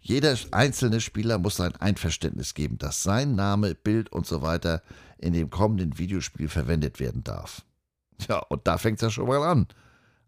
jeder 0.00 0.36
einzelne 0.50 1.00
Spieler 1.00 1.38
muss 1.38 1.56
sein 1.56 1.74
Einverständnis 1.76 2.52
geben, 2.52 2.76
dass 2.76 3.02
sein 3.02 3.34
Name, 3.34 3.74
Bild 3.74 4.12
und 4.12 4.26
so 4.26 4.42
weiter 4.42 4.82
in 5.16 5.32
dem 5.32 5.48
kommenden 5.48 5.98
Videospiel 5.98 6.48
verwendet 6.48 7.00
werden 7.00 7.24
darf. 7.24 7.64
Ja, 8.28 8.38
und 8.38 8.66
da 8.66 8.76
fängt 8.76 8.98
es 8.98 9.02
ja 9.02 9.10
schon 9.10 9.26
mal 9.26 9.42
an. 9.42 9.66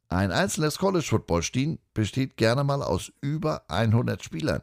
Ein 0.09 0.33
einzelnes 0.33 0.79
College-Football-Team 0.79 1.79
besteht 1.93 2.37
gerne 2.37 2.65
mal 2.65 2.83
aus 2.83 3.13
über 3.21 3.65
100 3.69 4.23
Spielern. 4.23 4.63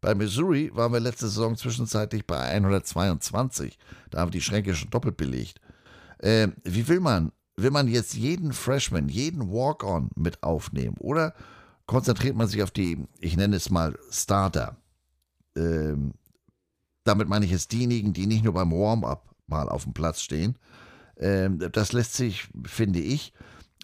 Bei 0.00 0.14
Missouri 0.14 0.70
waren 0.74 0.92
wir 0.92 1.00
letzte 1.00 1.28
Saison 1.28 1.56
zwischenzeitlich 1.56 2.26
bei 2.26 2.38
122. 2.38 3.78
Da 4.10 4.20
haben 4.20 4.28
wir 4.28 4.38
die 4.38 4.40
Schränke 4.40 4.74
schon 4.74 4.90
doppelt 4.90 5.16
belegt. 5.16 5.60
Äh, 6.24 6.48
wie 6.64 6.88
will 6.88 7.00
man? 7.00 7.32
Will 7.56 7.70
man 7.70 7.86
jetzt 7.86 8.14
jeden 8.14 8.52
Freshman, 8.52 9.08
jeden 9.08 9.50
Walk-On 9.52 10.08
mit 10.16 10.42
aufnehmen? 10.42 10.96
Oder 10.98 11.34
konzentriert 11.86 12.34
man 12.34 12.48
sich 12.48 12.62
auf 12.62 12.70
die, 12.70 13.06
ich 13.20 13.36
nenne 13.36 13.56
es 13.56 13.70
mal 13.70 13.96
Starter? 14.10 14.76
Ähm, 15.54 16.14
damit 17.04 17.28
meine 17.28 17.44
ich 17.44 17.50
jetzt 17.50 17.72
diejenigen, 17.72 18.14
die 18.14 18.26
nicht 18.26 18.42
nur 18.42 18.54
beim 18.54 18.72
Warm-up 18.72 19.34
mal 19.46 19.68
auf 19.68 19.84
dem 19.84 19.92
Platz 19.92 20.22
stehen. 20.22 20.56
Ähm, 21.18 21.58
das 21.70 21.92
lässt 21.92 22.14
sich, 22.14 22.48
finde 22.64 23.00
ich, 23.00 23.34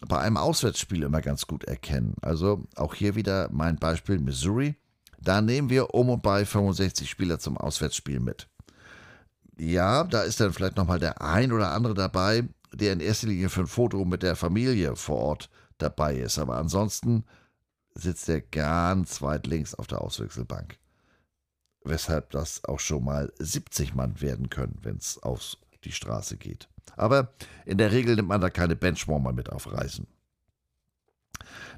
bei 0.09 0.19
einem 0.19 0.39
Auswärtsspiel 0.39 1.03
immer 1.03 1.21
ganz 1.21 1.47
gut 1.47 1.65
erkennen. 1.65 2.15
Also 2.23 2.65
auch 2.75 2.95
hier 2.95 3.15
wieder 3.15 3.51
mein 3.53 3.77
Beispiel 3.77 4.19
Missouri. 4.19 4.77
Da 5.21 5.43
nehmen 5.43 5.69
wir 5.69 5.93
um 5.95 6.09
und 6.09 6.23
bei 6.23 6.47
65 6.47 7.09
Spieler 7.09 7.39
zum 7.39 7.59
Auswärtsspiel 7.59 8.19
mit. 8.19 8.49
Ja, 9.61 10.05
da 10.05 10.23
ist 10.23 10.41
dann 10.41 10.55
vielleicht 10.55 10.79
nochmal 10.79 10.99
der 10.99 11.21
ein 11.21 11.53
oder 11.53 11.73
andere 11.73 11.93
dabei, 11.93 12.49
der 12.73 12.95
in 12.95 13.01
erster 13.01 13.27
Linie 13.27 13.51
für 13.51 13.61
ein 13.61 13.67
Foto 13.67 14.07
mit 14.07 14.23
der 14.23 14.35
Familie 14.35 14.97
vor 14.97 15.19
Ort 15.19 15.51
dabei 15.77 16.17
ist. 16.17 16.39
Aber 16.39 16.57
ansonsten 16.57 17.25
sitzt 17.95 18.31
er 18.31 18.41
ganz 18.41 19.21
weit 19.21 19.47
links 19.47 19.75
auf 19.75 19.87
der 19.87 20.01
Auswechselbank. 20.01 20.79
Weshalb 21.85 22.31
das 22.31 22.65
auch 22.65 22.81
schon 22.81 23.05
mal 23.05 23.35
70 23.39 23.95
Mann 23.95 24.23
werden 24.23 24.49
können, 24.49 24.79
wenn 24.81 24.97
es 24.97 25.23
auf 25.23 25.59
die 25.85 25.93
Straße 25.93 26.39
geht. 26.39 26.71
Aber 26.97 27.35
in 27.67 27.77
der 27.77 27.93
Regel 27.93 28.17
nimmt 28.17 28.29
man 28.29 28.41
da 28.41 28.49
keine 28.49 28.77
Benchwarmer 28.77 29.35
mit 29.35 29.53
auf 29.53 29.71
Reisen. 29.71 30.07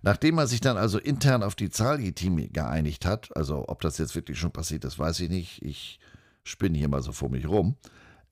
Nachdem 0.03 0.37
man 0.37 0.47
sich 0.47 0.61
dann 0.61 0.77
also 0.77 1.01
intern 1.01 1.43
auf 1.43 1.57
die 1.57 1.71
Zahl 1.71 1.99
geeinigt 1.99 3.07
hat, 3.07 3.37
also 3.37 3.65
ob 3.67 3.81
das 3.81 3.99
jetzt 3.99 4.15
wirklich 4.15 4.39
schon 4.39 4.53
passiert 4.53 4.85
ist, 4.85 5.01
weiß 5.01 5.19
ich 5.19 5.31
nicht. 5.31 5.63
Ich 5.63 5.99
spinne 6.45 6.79
hier 6.79 6.89
mal 6.89 7.03
so 7.03 7.13
vor 7.13 7.31
mich 7.31 7.49
rum. 7.49 7.77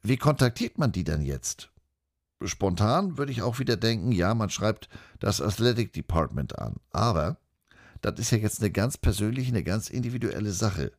Wie 0.03 0.17
kontaktiert 0.17 0.79
man 0.79 0.93
die 0.93 1.05
dann 1.05 1.23
jetzt? 1.23 1.71
Spontan 2.43 3.19
würde 3.19 3.33
ich 3.33 3.43
auch 3.43 3.59
wieder 3.59 3.77
denken, 3.77 4.13
ja, 4.13 4.35
man 4.35 4.49
schreibt 4.49 4.89
das 5.19 5.41
Athletic 5.43 5.93
Department 5.93 6.59
an. 6.59 6.77
Aber 6.91 7.37
das 8.01 8.19
ist 8.19 8.31
ja 8.31 8.39
jetzt 8.39 8.61
eine 8.61 8.71
ganz 8.71 8.97
persönliche, 8.97 9.51
eine 9.51 9.63
ganz 9.63 9.91
individuelle 9.91 10.53
Sache. 10.53 10.93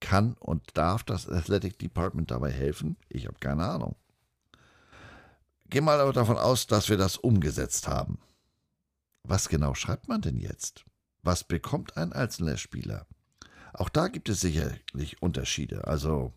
Kann 0.00 0.34
und 0.34 0.76
darf 0.76 1.04
das 1.04 1.28
Athletic 1.28 1.78
Department 1.78 2.30
dabei 2.30 2.50
helfen? 2.50 2.96
Ich 3.08 3.26
habe 3.26 3.38
keine 3.38 3.64
Ahnung. 3.64 3.96
Geh 5.68 5.80
mal 5.80 6.00
aber 6.00 6.12
davon 6.12 6.36
aus, 6.36 6.66
dass 6.66 6.88
wir 6.88 6.96
das 6.96 7.16
umgesetzt 7.16 7.88
haben. 7.88 8.18
Was 9.22 9.48
genau 9.48 9.74
schreibt 9.74 10.08
man 10.08 10.20
denn 10.20 10.38
jetzt? 10.38 10.84
Was 11.22 11.44
bekommt 11.44 11.96
ein 11.96 12.12
einzelner 12.12 12.56
Spieler? 12.56 13.06
Auch 13.76 13.88
da 13.88 14.08
gibt 14.08 14.28
es 14.28 14.40
sicherlich 14.40 15.20
Unterschiede. 15.20 15.86
Also 15.86 16.32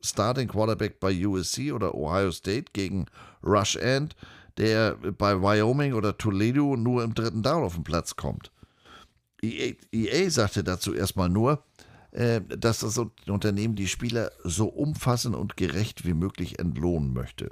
Starting 0.00 0.48
Quarterback 0.48 1.00
bei 1.00 1.26
USC 1.26 1.72
oder 1.72 1.94
Ohio 1.94 2.30
State 2.30 2.72
gegen 2.72 3.06
Rush 3.42 3.76
End, 3.76 4.16
der 4.56 4.96
bei 4.96 5.40
Wyoming 5.40 5.94
oder 5.94 6.18
Toledo 6.18 6.76
nur 6.76 7.02
im 7.04 7.14
dritten 7.14 7.42
Down 7.42 7.64
auf 7.64 7.74
den 7.74 7.84
Platz 7.84 8.16
kommt. 8.16 8.50
EA, 9.42 9.74
EA 9.92 10.30
sagte 10.30 10.64
dazu 10.64 10.94
erstmal 10.94 11.28
nur, 11.28 11.64
äh, 12.12 12.40
dass 12.42 12.80
das 12.80 12.98
Unternehmen 13.26 13.76
die 13.76 13.88
Spieler 13.88 14.30
so 14.42 14.66
umfassend 14.66 15.34
und 15.34 15.56
gerecht 15.56 16.06
wie 16.06 16.14
möglich 16.14 16.58
entlohnen 16.58 17.12
möchte 17.12 17.50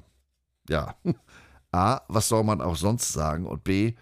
ja, 0.69 0.95
A, 1.73 2.03
was 2.09 2.29
soll 2.29 2.45
man 2.45 2.61
auch 2.61 2.77
sonst 2.77 3.13
sagen? 3.13 3.47
Und 3.47 3.65
B, 3.65 3.95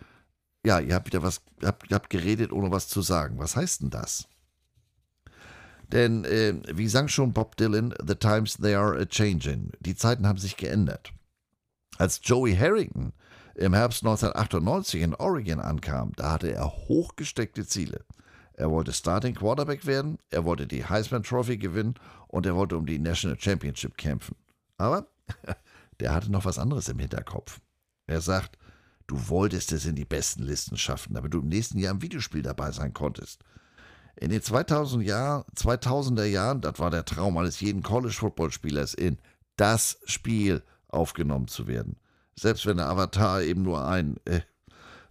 ja, 0.65 0.81
ihr 0.81 0.95
habt 0.95 1.07
wieder 1.07 1.23
was, 1.23 1.41
habt, 1.63 1.91
ihr 1.91 1.95
habt 1.95 2.11
geredet, 2.11 2.53
ohne 2.53 2.71
was 2.71 2.89
zu 2.89 3.01
sagen. 3.03 3.39
Was 3.39 3.57
heißt 3.57 3.83
denn 3.83 3.91
das? 3.91 4.29
Denn, 5.93 6.25
äh, 6.25 6.55
wie 6.73 6.89
sang 6.89 7.09
schon 7.09 7.33
Bob 7.33 7.57
Dylan, 7.57 7.95
The 8.05 8.15
times 8.15 8.57
they 8.59 8.75
are 8.75 8.97
a 8.97 9.07
changing. 9.07 9.73
Die 9.81 9.97
Zeiten 9.97 10.27
haben 10.27 10.39
sich 10.39 10.57
geändert. 10.57 11.13
Als 11.99 12.21
Joey 12.23 12.57
Harrington 12.57 13.13
im 13.57 13.75
Herbst 13.75 14.03
1998 14.05 15.03
in 15.03 15.15
Oregon 15.15 15.61
ankam, 15.61 16.13
da 16.17 16.33
hatte 16.33 16.53
er 16.53 16.67
hochgesteckte 16.67 17.67
Ziele. 17.67 18.05
Er 18.55 18.71
wollte 18.71 18.93
Starting 18.93 19.35
Quarterback 19.35 19.87
werden, 19.87 20.19
er 20.31 20.45
wollte 20.45 20.67
die 20.67 20.85
Heisman 20.85 21.23
Trophy 21.23 21.57
gewinnen 21.57 21.95
und 22.29 22.47
er 22.47 22.55
wollte 22.55 22.77
um 22.77 22.87
die 22.87 22.99
National 22.99 23.39
Championship 23.39 23.97
kämpfen. 23.97 24.37
Aber 24.77 25.09
der 26.01 26.15
hatte 26.15 26.31
noch 26.31 26.45
was 26.45 26.59
anderes 26.59 26.89
im 26.89 26.99
Hinterkopf. 26.99 27.61
Er 28.07 28.21
sagt, 28.21 28.59
du 29.07 29.29
wolltest 29.29 29.73
es 29.73 29.87
in 29.87 29.97
die 29.97 30.05
besten 30.05 30.45
Listen 30.45 30.77
schaffen, 30.77 31.15
damit 31.15 31.35
du 31.35 31.41
im 31.41 31.49
nächsten 31.49 31.79
Jahr 31.79 31.93
im 31.93 32.03
Videospiel 32.03 32.43
dabei 32.43 32.71
sein 32.71 32.95
konntest. 32.95 33.43
In 34.17 34.31
den 34.31 34.43
2000 34.43 35.05
Jahr, 35.05 35.47
2000er 35.57 36.25
Jahren, 36.25 36.61
das 36.61 36.79
war 36.79 36.91
der 36.91 37.05
Traum 37.05 37.37
eines 37.39 37.61
jeden 37.61 37.83
College-Football-Spielers, 37.83 38.95
in 38.95 39.19
das 39.57 39.99
Spiel 40.05 40.63
aufgenommen 40.89 41.49
zu 41.49 41.67
werden. 41.67 41.97
Selbst 42.35 42.67
wenn 42.67 42.79
der 42.79 42.89
Avatar 42.89 43.43
eben 43.43 43.63
nur 43.63 43.87
ein 43.87 44.17
äh, 44.25 44.41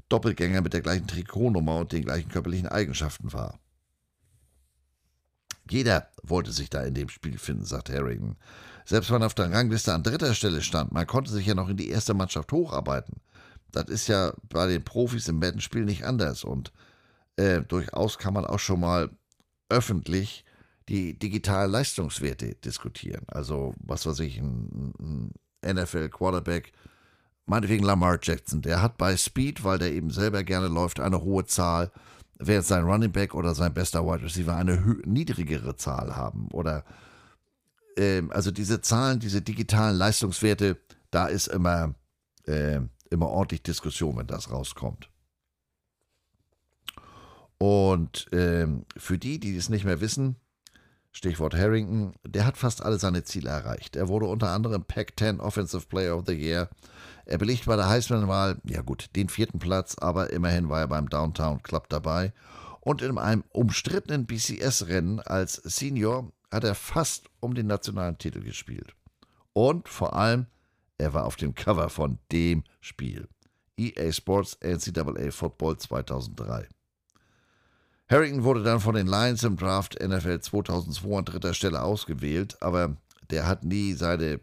Doppelgänger 0.09 0.61
mit 0.61 0.73
der 0.73 0.81
gleichen 0.81 1.07
Trikotnummer 1.07 1.77
und 1.77 1.91
den 1.91 2.03
gleichen 2.03 2.29
körperlichen 2.29 2.67
Eigenschaften 2.67 3.31
war. 3.31 3.59
Jeder 5.69 6.09
wollte 6.23 6.51
sich 6.51 6.69
da 6.69 6.83
in 6.83 6.95
dem 6.95 7.09
Spiel 7.09 7.37
finden, 7.37 7.65
sagt 7.65 7.89
Harrington. 7.89 8.37
Selbst 8.85 9.11
wenn 9.11 9.19
man 9.19 9.27
auf 9.27 9.35
der 9.35 9.51
Rangliste 9.51 9.93
an 9.93 10.01
dritter 10.01 10.33
Stelle 10.33 10.63
stand, 10.63 10.91
man 10.91 11.05
konnte 11.05 11.31
sich 11.31 11.45
ja 11.45 11.53
noch 11.53 11.69
in 11.69 11.77
die 11.77 11.89
erste 11.89 12.15
Mannschaft 12.15 12.51
hocharbeiten. 12.51 13.21
Das 13.71 13.87
ist 13.87 14.07
ja 14.07 14.33
bei 14.49 14.65
den 14.65 14.83
Profis 14.83 15.27
im 15.27 15.39
Bettenspiel 15.39 15.85
nicht 15.85 16.05
anders. 16.05 16.43
Und 16.43 16.71
äh, 17.39 17.61
durchaus 17.61 18.17
kann 18.17 18.33
man 18.33 18.45
auch 18.45 18.59
schon 18.59 18.81
mal 18.81 19.09
öffentlich 19.69 20.43
die 20.89 21.17
digitalen 21.17 21.71
Leistungswerte 21.71 22.55
diskutieren. 22.55 23.23
Also, 23.27 23.73
was 23.79 24.05
weiß 24.05 24.19
ich, 24.21 24.39
ein, 24.39 25.31
ein 25.63 25.75
NFL-Quarterback, 25.75 26.73
meinetwegen 27.45 27.85
Lamar 27.85 28.19
Jackson, 28.21 28.61
der 28.61 28.81
hat 28.81 28.97
bei 28.97 29.15
Speed, 29.15 29.63
weil 29.63 29.77
der 29.77 29.93
eben 29.93 30.09
selber 30.09 30.43
gerne 30.43 30.67
läuft, 30.67 30.99
eine 30.99 31.21
hohe 31.21 31.45
Zahl, 31.45 31.91
während 32.39 32.65
sein 32.65 32.83
Running 32.83 33.11
Back 33.11 33.33
oder 33.33 33.55
sein 33.55 33.73
bester 33.73 34.05
Wide 34.05 34.23
Receiver 34.23 34.55
eine 34.55 34.97
niedrigere 35.05 35.75
Zahl 35.77 36.15
haben. 36.15 36.49
Oder 36.51 36.83
äh, 37.97 38.23
also 38.29 38.51
diese 38.51 38.81
Zahlen, 38.81 39.19
diese 39.19 39.41
digitalen 39.41 39.95
Leistungswerte, 39.95 40.77
da 41.11 41.27
ist 41.27 41.47
immer, 41.47 41.95
äh, 42.45 42.81
immer 43.09 43.27
ordentlich 43.27 43.63
Diskussion, 43.63 44.17
wenn 44.17 44.27
das 44.27 44.51
rauskommt. 44.51 45.09
Und 47.59 48.31
äh, 48.31 48.67
für 48.97 49.19
die, 49.19 49.39
die 49.39 49.55
es 49.55 49.69
nicht 49.69 49.85
mehr 49.85 50.01
wissen, 50.01 50.37
Stichwort 51.11 51.55
Harrington, 51.55 52.13
der 52.25 52.45
hat 52.45 52.57
fast 52.57 52.81
alle 52.83 52.99
seine 52.99 53.23
Ziele 53.23 53.49
erreicht. 53.49 53.95
Er 53.95 54.07
wurde 54.07 54.27
unter 54.27 54.49
anderem 54.49 54.85
Pac-10 54.85 55.39
Offensive 55.39 55.85
Player 55.87 56.15
of 56.15 56.23
the 56.25 56.33
Year. 56.33 56.69
Er 57.25 57.37
belegt 57.37 57.65
bei 57.65 57.75
der 57.75 57.89
Heisman-Wahl, 57.89 58.59
ja 58.63 58.81
gut, 58.81 59.09
den 59.15 59.27
vierten 59.27 59.59
Platz, 59.59 59.97
aber 59.99 60.31
immerhin 60.31 60.69
war 60.69 60.79
er 60.79 60.87
beim 60.87 61.09
Downtown 61.09 61.61
Club 61.61 61.89
dabei. 61.89 62.31
Und 62.79 63.01
in 63.01 63.17
einem 63.17 63.43
umstrittenen 63.49 64.25
BCS-Rennen 64.25 65.19
als 65.19 65.55
Senior 65.55 66.31
hat 66.51 66.63
er 66.63 66.75
fast 66.75 67.29
um 67.39 67.53
den 67.53 67.67
nationalen 67.67 68.17
Titel 68.17 68.41
gespielt. 68.41 68.95
Und 69.53 69.89
vor 69.89 70.15
allem, 70.15 70.45
er 70.97 71.13
war 71.13 71.25
auf 71.25 71.35
dem 71.35 71.55
Cover 71.55 71.89
von 71.89 72.19
dem 72.31 72.63
Spiel. 72.79 73.27
EA 73.77 74.11
Sports 74.11 74.57
NCAA 74.61 75.31
Football 75.31 75.77
2003. 75.77 76.67
Harrington 78.09 78.43
wurde 78.43 78.63
dann 78.63 78.79
von 78.79 78.95
den 78.95 79.05
Lions 79.05 79.43
im 79.43 79.55
Draft 79.55 79.99
NFL 80.01 80.39
2002 80.39 81.17
an 81.17 81.25
dritter 81.25 81.53
Stelle 81.53 81.83
ausgewählt, 81.83 82.57
aber 82.59 82.97
der 83.29 83.45
hat 83.45 83.63
nie 83.63 83.93
seine 83.93 84.39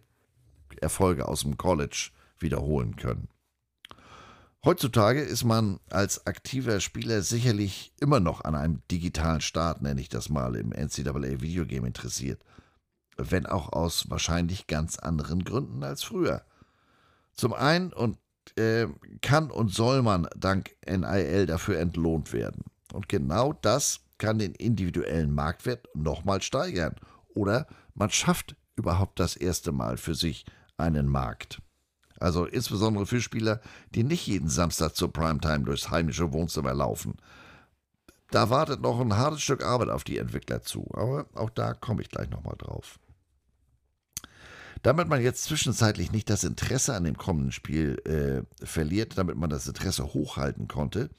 Erfolge 0.80 1.26
aus 1.26 1.40
dem 1.40 1.56
College 1.56 2.10
wiederholen 2.38 2.94
können. 2.94 3.28
Heutzutage 4.64 5.20
ist 5.20 5.44
man 5.44 5.80
als 5.90 6.26
aktiver 6.26 6.80
Spieler 6.80 7.22
sicherlich 7.22 7.92
immer 8.00 8.20
noch 8.20 8.42
an 8.42 8.54
einem 8.54 8.82
digitalen 8.90 9.40
Start, 9.40 9.82
nenne 9.82 10.00
ich 10.00 10.08
das 10.08 10.28
mal, 10.28 10.54
im 10.56 10.70
NCAA 10.70 11.40
Videogame 11.40 11.86
interessiert. 11.86 12.42
Wenn 13.16 13.46
auch 13.46 13.72
aus 13.72 14.10
wahrscheinlich 14.10 14.66
ganz 14.66 14.98
anderen 14.98 15.44
Gründen 15.44 15.82
als 15.82 16.02
früher. 16.02 16.44
Zum 17.34 17.52
einen 17.52 17.92
und 17.92 18.18
äh, 18.56 18.86
kann 19.22 19.50
und 19.50 19.72
soll 19.72 20.02
man 20.02 20.28
dank 20.36 20.76
NIL 20.86 21.46
dafür 21.46 21.78
entlohnt 21.78 22.32
werden. 22.32 22.64
Und 22.92 23.08
genau 23.08 23.52
das 23.52 24.00
kann 24.18 24.38
den 24.38 24.54
individuellen 24.54 25.32
Marktwert 25.32 25.88
nochmal 25.94 26.42
steigern. 26.42 26.94
Oder 27.34 27.66
man 27.94 28.10
schafft 28.10 28.56
überhaupt 28.76 29.20
das 29.20 29.36
erste 29.36 29.72
Mal 29.72 29.96
für 29.96 30.14
sich 30.14 30.44
einen 30.76 31.08
Markt. 31.08 31.60
Also 32.18 32.46
insbesondere 32.46 33.06
für 33.06 33.20
Spieler, 33.20 33.60
die 33.94 34.04
nicht 34.04 34.26
jeden 34.26 34.48
Samstag 34.48 34.96
zur 34.96 35.12
Primetime 35.12 35.64
durchs 35.64 35.90
heimische 35.90 36.32
Wohnzimmer 36.32 36.72
laufen. 36.72 37.16
Da 38.30 38.50
wartet 38.50 38.80
noch 38.80 39.00
ein 39.00 39.16
hartes 39.16 39.42
Stück 39.42 39.62
Arbeit 39.62 39.88
auf 39.88 40.04
die 40.04 40.18
Entwickler 40.18 40.62
zu, 40.62 40.88
aber 40.94 41.26
auch 41.34 41.50
da 41.50 41.74
komme 41.74 42.02
ich 42.02 42.08
gleich 42.08 42.30
nochmal 42.30 42.56
drauf. 42.58 42.98
Damit 44.82 45.08
man 45.08 45.22
jetzt 45.22 45.44
zwischenzeitlich 45.44 46.12
nicht 46.12 46.30
das 46.30 46.44
Interesse 46.44 46.94
an 46.94 47.04
dem 47.04 47.16
kommenden 47.16 47.52
Spiel 47.52 47.98
äh, 48.04 48.64
verliert, 48.64 49.18
damit 49.18 49.36
man 49.36 49.50
das 49.50 49.66
Interesse 49.66 50.04
hochhalten 50.12 50.68
konnte, 50.68 51.10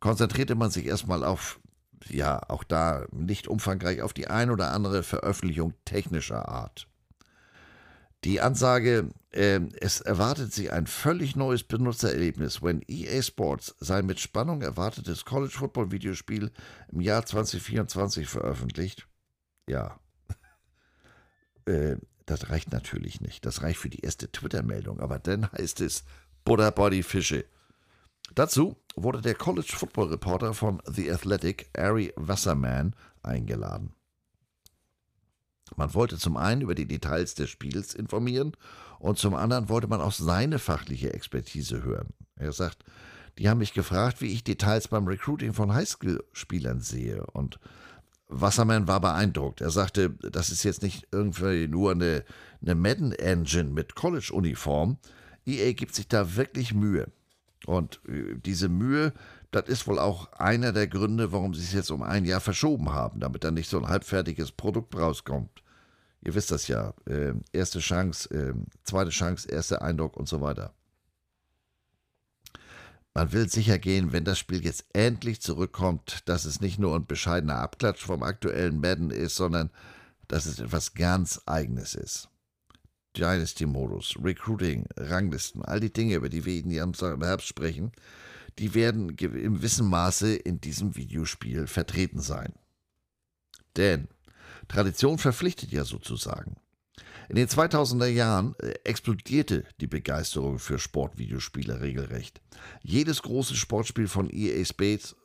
konzentrierte 0.00 0.54
man 0.54 0.70
sich 0.70 0.86
erstmal 0.86 1.24
auf, 1.24 1.60
ja, 2.08 2.40
auch 2.48 2.64
da 2.64 3.06
nicht 3.12 3.48
umfangreich, 3.48 4.02
auf 4.02 4.12
die 4.12 4.28
ein 4.28 4.50
oder 4.50 4.72
andere 4.72 5.02
Veröffentlichung 5.02 5.74
technischer 5.84 6.48
Art. 6.48 6.88
Die 8.24 8.40
Ansage, 8.40 9.10
äh, 9.30 9.60
es 9.80 10.00
erwartet 10.00 10.52
sich 10.52 10.72
ein 10.72 10.86
völlig 10.86 11.36
neues 11.36 11.62
Benutzererlebnis, 11.62 12.62
wenn 12.62 12.82
EA 12.88 13.22
Sports 13.22 13.76
sein 13.78 14.06
mit 14.06 14.18
Spannung 14.18 14.62
erwartetes 14.62 15.24
College 15.24 15.54
Football 15.56 15.92
Videospiel 15.92 16.50
im 16.90 17.00
Jahr 17.00 17.24
2024 17.24 18.26
veröffentlicht. 18.26 19.06
Ja. 19.68 20.00
äh, 21.66 21.96
das 22.24 22.50
reicht 22.50 22.72
natürlich 22.72 23.20
nicht. 23.20 23.46
Das 23.46 23.62
reicht 23.62 23.78
für 23.78 23.90
die 23.90 24.00
erste 24.00 24.30
Twitter-Meldung, 24.32 24.98
aber 24.98 25.20
dann 25.20 25.52
heißt 25.52 25.80
es 25.80 26.02
Butter 26.44 26.72
Body 26.72 27.04
Fische. 27.04 27.44
Dazu 28.36 28.76
wurde 28.96 29.22
der 29.22 29.34
College 29.34 29.72
Football 29.74 30.08
Reporter 30.08 30.52
von 30.52 30.82
The 30.86 31.10
Athletic, 31.10 31.70
Ari 31.74 32.12
Wasserman, 32.16 32.94
eingeladen. 33.22 33.94
Man 35.74 35.94
wollte 35.94 36.18
zum 36.18 36.36
einen 36.36 36.60
über 36.60 36.74
die 36.74 36.86
Details 36.86 37.34
des 37.34 37.48
Spiels 37.48 37.94
informieren 37.94 38.52
und 38.98 39.18
zum 39.18 39.34
anderen 39.34 39.70
wollte 39.70 39.88
man 39.88 40.02
auch 40.02 40.12
seine 40.12 40.58
fachliche 40.58 41.14
Expertise 41.14 41.82
hören. 41.82 42.10
Er 42.36 42.52
sagt, 42.52 42.84
die 43.38 43.48
haben 43.48 43.56
mich 43.56 43.72
gefragt, 43.72 44.20
wie 44.20 44.26
ich 44.26 44.44
Details 44.44 44.88
beim 44.88 45.08
Recruiting 45.08 45.54
von 45.54 45.72
Highschool-Spielern 45.72 46.80
sehe 46.80 47.24
und 47.32 47.58
Wasserman 48.28 48.86
war 48.86 49.00
beeindruckt. 49.00 49.62
Er 49.62 49.70
sagte, 49.70 50.10
das 50.10 50.50
ist 50.50 50.62
jetzt 50.62 50.82
nicht 50.82 51.08
irgendwie 51.10 51.68
nur 51.68 51.92
eine, 51.92 52.22
eine 52.60 52.74
Madden-Engine 52.74 53.70
mit 53.70 53.94
College-Uniform. 53.94 54.98
EA 55.46 55.72
gibt 55.72 55.94
sich 55.94 56.06
da 56.06 56.36
wirklich 56.36 56.74
Mühe. 56.74 57.10
Und 57.66 58.00
äh, 58.08 58.36
diese 58.36 58.68
Mühe, 58.68 59.12
das 59.50 59.68
ist 59.68 59.86
wohl 59.86 59.98
auch 59.98 60.32
einer 60.32 60.72
der 60.72 60.86
Gründe, 60.86 61.32
warum 61.32 61.52
sie 61.52 61.62
es 61.62 61.72
jetzt 61.72 61.90
um 61.90 62.02
ein 62.02 62.24
Jahr 62.24 62.40
verschoben 62.40 62.92
haben, 62.92 63.20
damit 63.20 63.44
dann 63.44 63.54
nicht 63.54 63.68
so 63.68 63.78
ein 63.78 63.88
halbfertiges 63.88 64.52
Produkt 64.52 64.96
rauskommt. 64.96 65.62
Ihr 66.22 66.34
wisst 66.34 66.50
das 66.50 66.68
ja. 66.68 66.94
Äh, 67.06 67.34
erste 67.52 67.80
Chance, 67.80 68.32
äh, 68.34 68.54
zweite 68.84 69.10
Chance, 69.10 69.48
erster 69.48 69.82
Eindruck 69.82 70.16
und 70.16 70.28
so 70.28 70.40
weiter. 70.40 70.72
Man 73.14 73.32
will 73.32 73.48
sicher 73.48 73.78
gehen, 73.78 74.12
wenn 74.12 74.24
das 74.24 74.38
Spiel 74.38 74.64
jetzt 74.64 74.84
endlich 74.92 75.40
zurückkommt, 75.40 76.28
dass 76.28 76.44
es 76.44 76.60
nicht 76.60 76.78
nur 76.78 76.94
ein 76.94 77.06
bescheidener 77.06 77.56
Abklatsch 77.60 78.04
vom 78.04 78.22
aktuellen 78.22 78.78
Madden 78.78 79.10
ist, 79.10 79.36
sondern 79.36 79.70
dass 80.28 80.46
es 80.46 80.58
etwas 80.58 80.94
ganz 80.94 81.40
Eigenes 81.46 81.94
ist. 81.94 82.28
Dynasty-Modus, 83.16 84.16
Recruiting, 84.22 84.86
Ranglisten, 84.96 85.62
all 85.64 85.80
die 85.80 85.92
Dinge, 85.92 86.16
über 86.16 86.28
die 86.28 86.44
wir 86.44 86.58
in 86.58 86.70
im 86.70 87.22
Herbst 87.22 87.48
sprechen, 87.48 87.92
die 88.58 88.74
werden 88.74 89.10
im 89.10 89.16
gewissen 89.16 89.88
Maße 89.88 90.34
in 90.34 90.60
diesem 90.60 90.96
Videospiel 90.96 91.66
vertreten 91.66 92.20
sein. 92.20 92.52
Denn 93.76 94.08
Tradition 94.68 95.18
verpflichtet 95.18 95.72
ja 95.72 95.84
sozusagen. 95.84 96.56
In 97.28 97.36
den 97.36 97.48
2000er 97.48 98.06
Jahren 98.06 98.54
äh, 98.60 98.74
explodierte 98.84 99.64
die 99.80 99.86
Begeisterung 99.86 100.58
für 100.58 100.78
Sportvideospiele 100.78 101.80
regelrecht. 101.80 102.40
Jedes 102.82 103.22
große 103.22 103.56
Sportspiel 103.56 104.06
von 104.06 104.30
EA 104.30 104.64
Space, 104.64 105.16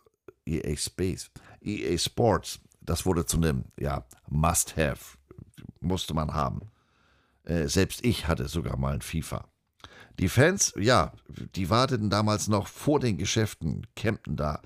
EA 0.46 0.76
Space, 0.76 1.30
EA 1.62 1.98
Sports, 1.98 2.60
das 2.82 3.06
wurde 3.06 3.26
zu 3.26 3.38
einem 3.38 3.66
ja, 3.80 4.06
Must-Have, 4.30 5.18
musste 5.80 6.14
man 6.14 6.34
haben. 6.34 6.71
Äh, 7.52 7.68
selbst 7.68 8.06
ich 8.06 8.28
hatte 8.28 8.47
sogar 8.47 8.78
mal 8.78 8.93
ein 8.93 9.02
FIFA. 9.02 9.45
Die 10.20 10.30
Fans, 10.30 10.74
ja, 10.78 11.12
die 11.56 11.70
warteten 11.70 12.10
damals 12.10 12.47
noch 12.47 12.68
vor 12.68 12.99
den 12.99 13.18
Geschäften, 13.18 13.88
campten 13.95 14.38
da 14.38 14.62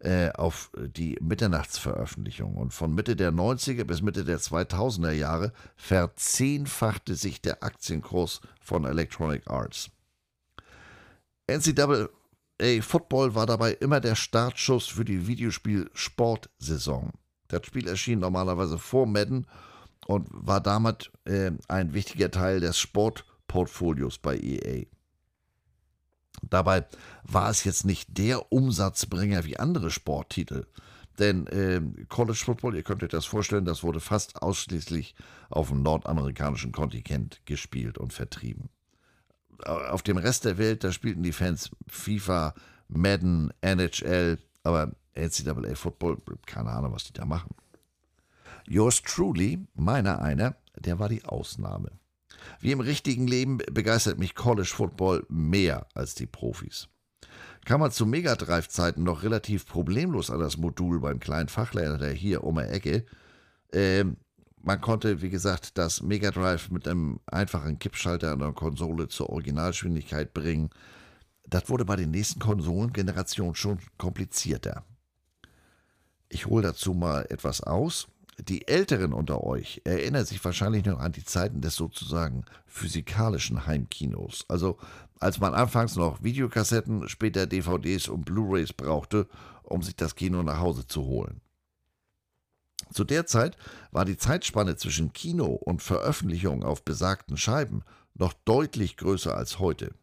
äh, 0.00 0.30
auf 0.32 0.70
die 0.74 1.16
Mitternachtsveröffentlichung. 1.20 2.56
Und 2.56 2.72
von 2.72 2.94
Mitte 2.94 3.14
der 3.14 3.32
90er 3.32 3.84
bis 3.84 4.02
Mitte 4.02 4.24
der 4.24 4.40
2000er 4.40 5.12
Jahre 5.12 5.52
verzehnfachte 5.76 7.14
sich 7.14 7.40
der 7.40 7.62
Aktienkurs 7.62 8.40
von 8.60 8.84
Electronic 8.84 9.48
Arts. 9.48 9.90
NCAA 11.48 12.08
Football 12.80 13.34
war 13.34 13.46
dabei 13.46 13.72
immer 13.72 14.00
der 14.00 14.14
Startschuss 14.16 14.88
für 14.88 15.04
die 15.04 15.26
Videospiel-Sportsaison. 15.28 17.12
Das 17.48 17.66
Spiel 17.66 17.86
erschien 17.86 18.20
normalerweise 18.20 18.78
vor 18.78 19.06
Madden 19.06 19.46
und 20.06 20.28
war 20.30 20.60
damit 20.60 21.10
äh, 21.24 21.52
ein 21.68 21.94
wichtiger 21.94 22.30
Teil 22.30 22.60
des 22.60 22.78
Sportportfolios 22.78 24.18
bei 24.18 24.36
EA. 24.36 24.84
Dabei 26.42 26.86
war 27.22 27.50
es 27.50 27.64
jetzt 27.64 27.84
nicht 27.84 28.18
der 28.18 28.52
Umsatzbringer 28.52 29.44
wie 29.44 29.58
andere 29.58 29.90
Sporttitel. 29.90 30.66
Denn 31.18 31.46
äh, 31.46 31.80
College 32.08 32.40
Football, 32.44 32.74
ihr 32.74 32.82
könnt 32.82 33.02
euch 33.02 33.10
das 33.10 33.24
vorstellen, 33.24 33.64
das 33.64 33.82
wurde 33.82 34.00
fast 34.00 34.42
ausschließlich 34.42 35.14
auf 35.48 35.68
dem 35.68 35.82
nordamerikanischen 35.82 36.72
Kontinent 36.72 37.40
gespielt 37.44 37.98
und 37.98 38.12
vertrieben. 38.12 38.68
Auf 39.64 40.02
dem 40.02 40.16
Rest 40.16 40.44
der 40.44 40.58
Welt, 40.58 40.82
da 40.82 40.90
spielten 40.90 41.22
die 41.22 41.32
Fans 41.32 41.70
FIFA, 41.86 42.54
Madden, 42.88 43.52
NHL, 43.60 44.38
aber 44.64 44.92
NCAA 45.14 45.76
Football, 45.76 46.18
keine 46.44 46.70
Ahnung, 46.70 46.92
was 46.92 47.04
die 47.04 47.12
da 47.12 47.24
machen. 47.24 47.54
Yours 48.66 49.02
truly, 49.02 49.66
meiner 49.74 50.22
einer, 50.22 50.56
der 50.76 50.98
war 50.98 51.08
die 51.08 51.24
Ausnahme. 51.24 51.92
Wie 52.60 52.72
im 52.72 52.80
richtigen 52.80 53.26
Leben 53.26 53.58
begeistert 53.58 54.18
mich 54.18 54.34
College 54.34 54.72
Football 54.74 55.24
mehr 55.28 55.86
als 55.94 56.14
die 56.14 56.26
Profis. 56.26 56.88
Kam 57.64 57.80
man 57.80 57.90
zu 57.90 58.04
Megadrive-Zeiten 58.04 59.02
noch 59.02 59.22
relativ 59.22 59.66
problemlos 59.66 60.30
an 60.30 60.40
das 60.40 60.56
Modul 60.56 61.00
beim 61.00 61.20
kleinen 61.20 61.48
Fachlehrer 61.48 62.08
hier 62.08 62.44
um 62.44 62.56
die 62.56 62.62
Ecke. 62.62 63.06
Ähm, 63.72 64.18
man 64.62 64.80
konnte, 64.80 65.22
wie 65.22 65.30
gesagt, 65.30 65.76
das 65.78 66.02
Megadrive 66.02 66.72
mit 66.72 66.86
einem 66.88 67.20
einfachen 67.26 67.78
Kippschalter 67.78 68.32
an 68.32 68.38
der 68.38 68.52
Konsole 68.52 69.08
zur 69.08 69.30
Originalgeschwindigkeit 69.30 70.32
bringen. 70.32 70.70
Das 71.46 71.68
wurde 71.68 71.84
bei 71.84 71.96
den 71.96 72.10
nächsten 72.10 72.40
Konsolengenerationen 72.40 73.54
schon 73.54 73.78
komplizierter. 73.98 74.84
Ich 76.28 76.46
hole 76.46 76.62
dazu 76.62 76.94
mal 76.94 77.26
etwas 77.28 77.62
aus. 77.62 78.08
Die 78.38 78.66
Älteren 78.66 79.12
unter 79.12 79.44
euch 79.44 79.80
erinnern 79.84 80.24
sich 80.24 80.44
wahrscheinlich 80.44 80.84
noch 80.84 80.98
an 80.98 81.12
die 81.12 81.24
Zeiten 81.24 81.60
des 81.60 81.76
sozusagen 81.76 82.44
physikalischen 82.66 83.66
Heimkinos. 83.66 84.44
Also 84.48 84.78
als 85.20 85.38
man 85.38 85.54
anfangs 85.54 85.96
noch 85.96 86.22
Videokassetten, 86.22 87.08
später 87.08 87.46
DVDs 87.46 88.08
und 88.08 88.24
Blu-rays 88.24 88.72
brauchte, 88.72 89.28
um 89.62 89.82
sich 89.82 89.96
das 89.96 90.16
Kino 90.16 90.42
nach 90.42 90.58
Hause 90.58 90.86
zu 90.86 91.04
holen. 91.04 91.40
Zu 92.92 93.04
der 93.04 93.26
Zeit 93.26 93.56
war 93.92 94.04
die 94.04 94.16
Zeitspanne 94.16 94.76
zwischen 94.76 95.12
Kino 95.12 95.46
und 95.46 95.82
Veröffentlichung 95.82 96.64
auf 96.64 96.84
besagten 96.84 97.36
Scheiben 97.36 97.82
noch 98.14 98.32
deutlich 98.44 98.96
größer 98.96 99.34
als 99.34 99.58
heute. 99.58 99.94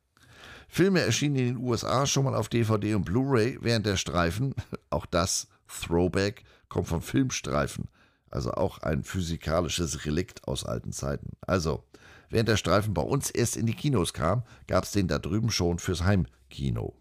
Filme 0.68 1.02
erschienen 1.02 1.36
in 1.36 1.46
den 1.48 1.58
USA 1.58 2.06
schon 2.06 2.24
mal 2.24 2.36
auf 2.36 2.48
DVD 2.48 2.96
und 2.96 3.04
Blu-ray, 3.04 3.60
während 3.62 3.86
der 3.86 3.98
Streifen, 3.98 4.56
auch 4.90 5.06
das 5.06 5.48
Throwback, 5.68 6.44
kommt 6.70 6.88
vom 6.88 7.02
Filmstreifen, 7.02 7.90
also 8.32 8.52
auch 8.52 8.80
ein 8.80 9.04
physikalisches 9.04 10.06
Relikt 10.06 10.48
aus 10.48 10.66
alten 10.66 10.92
Zeiten. 10.92 11.32
Also, 11.42 11.84
während 12.30 12.50
der 12.50 12.58
Streifen 12.58 12.94
bei 12.94 13.02
uns 13.02 13.30
erst 13.30 13.58
in 13.58 13.66
die 13.66 13.76
Kinos 13.76 14.14
kam, 14.14 14.44
gab 14.68 14.86
es 14.86 14.92
den 14.92 15.08
da 15.08 15.20
drüben 15.20 15.52
schon 15.52 15.80
fürs 15.80 16.04
Heimkino. 16.04 16.96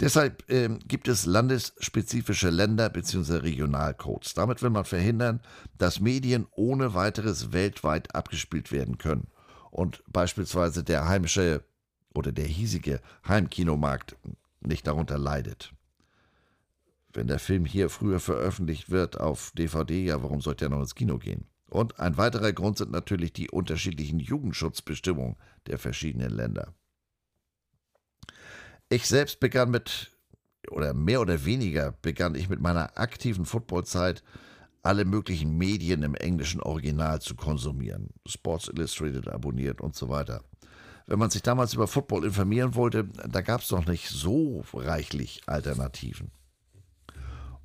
Deshalb 0.00 0.48
äh, 0.50 0.68
gibt 0.88 1.08
es 1.08 1.26
landesspezifische 1.26 2.50
Länder- 2.50 2.88
bzw. 2.88 3.36
Regionalcodes. 3.36 4.34
Damit 4.34 4.62
will 4.62 4.70
man 4.70 4.84
verhindern, 4.84 5.40
dass 5.78 6.00
Medien 6.00 6.46
ohne 6.52 6.94
weiteres 6.94 7.52
weltweit 7.52 8.14
abgespielt 8.14 8.72
werden 8.72 8.98
können 8.98 9.28
und 9.70 10.02
beispielsweise 10.08 10.82
der 10.82 11.08
heimische 11.08 11.62
oder 12.14 12.32
der 12.32 12.46
hiesige 12.46 13.00
Heimkinomarkt 13.26 14.16
nicht 14.60 14.86
darunter 14.86 15.18
leidet 15.18 15.72
wenn 17.12 17.26
der 17.26 17.38
Film 17.38 17.64
hier 17.64 17.90
früher 17.90 18.20
veröffentlicht 18.20 18.90
wird 18.90 19.18
auf 19.18 19.52
DVD, 19.56 20.04
ja, 20.04 20.22
warum 20.22 20.40
sollte 20.40 20.66
er 20.66 20.68
noch 20.68 20.80
ins 20.80 20.94
Kino 20.94 21.18
gehen? 21.18 21.46
Und 21.68 22.00
ein 22.00 22.16
weiterer 22.16 22.52
Grund 22.52 22.78
sind 22.78 22.90
natürlich 22.90 23.32
die 23.32 23.50
unterschiedlichen 23.50 24.18
Jugendschutzbestimmungen 24.18 25.36
der 25.66 25.78
verschiedenen 25.78 26.30
Länder. 26.30 26.74
Ich 28.88 29.06
selbst 29.06 29.38
begann 29.38 29.70
mit, 29.70 30.10
oder 30.70 30.94
mehr 30.94 31.20
oder 31.20 31.44
weniger 31.44 31.92
begann 32.02 32.34
ich 32.34 32.48
mit 32.48 32.60
meiner 32.60 32.98
aktiven 32.98 33.44
Footballzeit 33.44 34.24
alle 34.82 35.04
möglichen 35.04 35.56
Medien 35.56 36.02
im 36.02 36.14
englischen 36.14 36.60
Original 36.60 37.20
zu 37.20 37.36
konsumieren. 37.36 38.08
Sports 38.26 38.68
Illustrated 38.68 39.28
abonniert 39.28 39.80
und 39.80 39.94
so 39.94 40.08
weiter. 40.08 40.42
wenn 41.06 41.18
man 41.18 41.30
sich 41.30 41.42
damals 41.42 41.74
über 41.74 41.88
Football 41.88 42.24
informieren 42.24 42.76
wollte, 42.76 43.04
da 43.04 43.40
gab 43.40 43.62
es 43.62 43.70
noch 43.72 43.84
nicht 43.86 44.08
so 44.08 44.64
reichlich 44.72 45.42
Alternativen. 45.46 46.30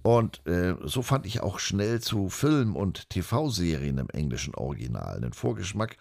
Und 0.05 0.45
äh, 0.45 0.75
so 0.83 1.01
fand 1.01 1.25
ich 1.25 1.41
auch 1.41 1.57
schnell 1.57 1.99
zu 1.99 2.29
Film- 2.29 2.75
und 2.75 3.09
TV-Serien 3.09 3.97
im 3.97 4.07
englischen 4.11 4.53
Original. 4.53 5.19
Den 5.19 5.33
Vorgeschmack 5.33 5.97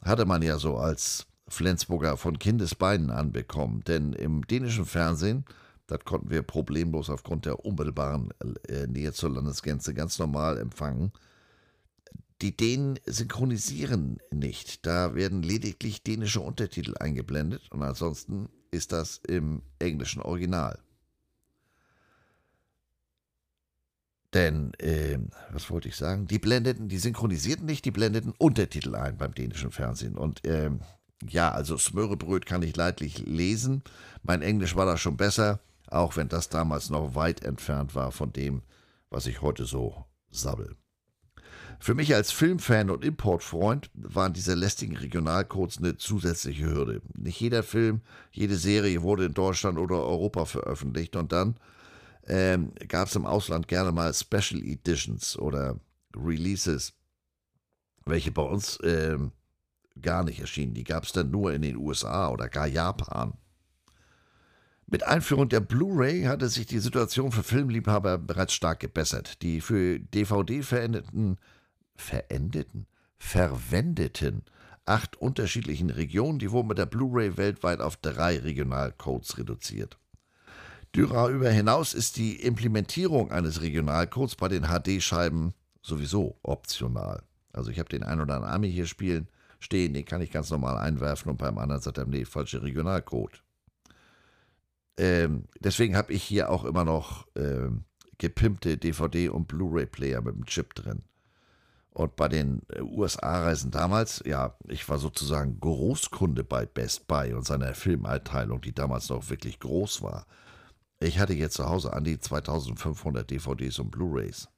hatte 0.00 0.24
man 0.24 0.40
ja 0.40 0.56
so 0.56 0.78
als 0.78 1.26
Flensburger 1.46 2.16
von 2.16 2.38
Kindesbeinen 2.38 3.10
an 3.10 3.32
bekommen, 3.32 3.82
denn 3.86 4.14
im 4.14 4.46
dänischen 4.46 4.86
Fernsehen, 4.86 5.44
das 5.86 5.98
konnten 6.06 6.30
wir 6.30 6.40
problemlos 6.40 7.10
aufgrund 7.10 7.44
der 7.44 7.62
unmittelbaren 7.62 8.30
äh, 8.68 8.86
Nähe 8.86 9.12
zur 9.12 9.32
Landesgrenze 9.32 9.92
ganz 9.92 10.18
normal 10.18 10.56
empfangen. 10.56 11.12
Die 12.40 12.56
Dänen 12.56 12.98
synchronisieren 13.04 14.18
nicht, 14.30 14.86
da 14.86 15.14
werden 15.14 15.42
lediglich 15.42 16.02
dänische 16.02 16.40
Untertitel 16.40 16.94
eingeblendet 16.98 17.70
und 17.70 17.82
ansonsten 17.82 18.48
ist 18.70 18.92
das 18.92 19.20
im 19.28 19.60
englischen 19.78 20.22
Original. 20.22 20.78
Denn, 24.36 24.74
äh, 24.74 25.18
was 25.50 25.70
wollte 25.70 25.88
ich 25.88 25.96
sagen? 25.96 26.26
Die 26.26 26.38
blendeten, 26.38 26.90
die 26.90 26.98
synchronisierten 26.98 27.64
nicht, 27.64 27.86
die 27.86 27.90
blendeten 27.90 28.34
Untertitel 28.36 28.94
ein 28.94 29.16
beim 29.16 29.34
dänischen 29.34 29.70
Fernsehen. 29.70 30.18
Und 30.18 30.44
äh, 30.44 30.68
ja, 31.26 31.50
also 31.52 31.78
Smörebröt 31.78 32.44
kann 32.44 32.60
ich 32.60 32.76
leidlich 32.76 33.20
lesen. 33.20 33.82
Mein 34.22 34.42
Englisch 34.42 34.76
war 34.76 34.84
da 34.84 34.98
schon 34.98 35.16
besser, 35.16 35.60
auch 35.86 36.18
wenn 36.18 36.28
das 36.28 36.50
damals 36.50 36.90
noch 36.90 37.14
weit 37.14 37.44
entfernt 37.44 37.94
war 37.94 38.12
von 38.12 38.30
dem, 38.30 38.60
was 39.08 39.24
ich 39.24 39.40
heute 39.40 39.64
so 39.64 40.04
sabbel. 40.30 40.76
Für 41.80 41.94
mich 41.94 42.14
als 42.14 42.30
Filmfan 42.30 42.90
und 42.90 43.06
Importfreund 43.06 43.90
waren 43.94 44.34
diese 44.34 44.52
lästigen 44.52 44.98
Regionalcodes 44.98 45.78
eine 45.78 45.96
zusätzliche 45.96 46.66
Hürde. 46.66 47.00
Nicht 47.16 47.40
jeder 47.40 47.62
Film, 47.62 48.02
jede 48.32 48.56
Serie 48.56 49.00
wurde 49.00 49.24
in 49.24 49.34
Deutschland 49.34 49.78
oder 49.78 50.04
Europa 50.04 50.44
veröffentlicht 50.44 51.16
und 51.16 51.32
dann 51.32 51.56
ähm, 52.26 52.72
gab 52.88 53.08
es 53.08 53.16
im 53.16 53.26
Ausland 53.26 53.68
gerne 53.68 53.92
mal 53.92 54.12
Special 54.12 54.62
Editions 54.62 55.38
oder 55.38 55.78
Releases, 56.14 56.92
welche 58.04 58.32
bei 58.32 58.42
uns 58.42 58.78
ähm, 58.82 59.32
gar 60.00 60.24
nicht 60.24 60.40
erschienen. 60.40 60.74
Die 60.74 60.84
gab 60.84 61.04
es 61.04 61.12
dann 61.12 61.30
nur 61.30 61.52
in 61.52 61.62
den 61.62 61.76
USA 61.76 62.28
oder 62.28 62.48
gar 62.48 62.66
Japan. 62.66 63.34
Mit 64.88 65.02
Einführung 65.04 65.48
der 65.48 65.60
Blu-ray 65.60 66.24
hatte 66.24 66.48
sich 66.48 66.66
die 66.66 66.78
Situation 66.78 67.32
für 67.32 67.42
Filmliebhaber 67.42 68.18
bereits 68.18 68.54
stark 68.54 68.80
gebessert. 68.80 69.42
Die 69.42 69.60
für 69.60 69.98
DVD 69.98 70.62
verendeten, 70.62 71.38
verendeten, 71.96 72.86
verwendeten 73.18 74.44
acht 74.84 75.16
unterschiedlichen 75.16 75.90
Regionen, 75.90 76.38
die 76.38 76.52
wurden 76.52 76.68
mit 76.68 76.78
der 76.78 76.86
Blu-ray 76.86 77.36
weltweit 77.36 77.80
auf 77.80 77.96
drei 77.96 78.38
Regionalcodes 78.38 79.36
reduziert. 79.36 79.98
Darüber 80.96 81.50
hinaus 81.50 81.94
ist 81.94 82.16
die 82.16 82.36
Implementierung 82.36 83.30
eines 83.30 83.60
Regionalcodes 83.60 84.36
bei 84.36 84.48
den 84.48 84.64
HD-Scheiben 84.64 85.54
sowieso 85.82 86.38
optional. 86.42 87.22
Also 87.52 87.70
ich 87.70 87.78
habe 87.78 87.88
den 87.88 88.02
einen 88.02 88.22
oder 88.22 88.36
anderen 88.36 88.54
Ami 88.54 88.70
hier 88.70 88.86
spielen, 88.86 89.28
stehen, 89.60 89.94
den 89.94 90.04
kann 90.04 90.20
ich 90.20 90.30
ganz 90.30 90.50
normal 90.50 90.76
einwerfen 90.78 91.30
und 91.30 91.38
beim 91.38 91.58
anderen 91.58 91.80
sagt 91.82 91.98
er, 91.98 92.06
nee, 92.06 92.24
falscher 92.24 92.62
Regionalcode. 92.62 93.42
Ähm, 94.98 95.44
deswegen 95.60 95.96
habe 95.96 96.12
ich 96.12 96.22
hier 96.22 96.50
auch 96.50 96.64
immer 96.64 96.84
noch 96.84 97.26
ähm, 97.36 97.84
gepimpte 98.18 98.76
DVD- 98.76 99.28
und 99.28 99.46
Blu-ray-Player 99.46 100.22
mit 100.22 100.34
dem 100.34 100.46
Chip 100.46 100.74
drin. 100.74 101.02
Und 101.90 102.16
bei 102.16 102.28
den 102.28 102.62
äh, 102.68 102.82
USA-Reisen 102.82 103.70
damals, 103.70 104.22
ja, 104.26 104.54
ich 104.68 104.86
war 104.88 104.98
sozusagen 104.98 105.60
Großkunde 105.60 106.44
bei 106.44 106.66
Best 106.66 107.06
Buy 107.06 107.32
und 107.32 107.46
seiner 107.46 107.74
Filmeinteilung, 107.74 108.60
die 108.60 108.74
damals 108.74 109.08
noch 109.08 109.30
wirklich 109.30 109.58
groß 109.60 110.02
war. 110.02 110.26
Ich 110.98 111.18
hatte 111.18 111.34
jetzt 111.34 111.54
zu 111.54 111.68
Hause 111.68 111.92
an 111.92 112.04
die 112.04 112.18
2500 112.18 113.30
DVDs 113.30 113.78
und 113.78 113.90
Blu-rays. 113.90 114.48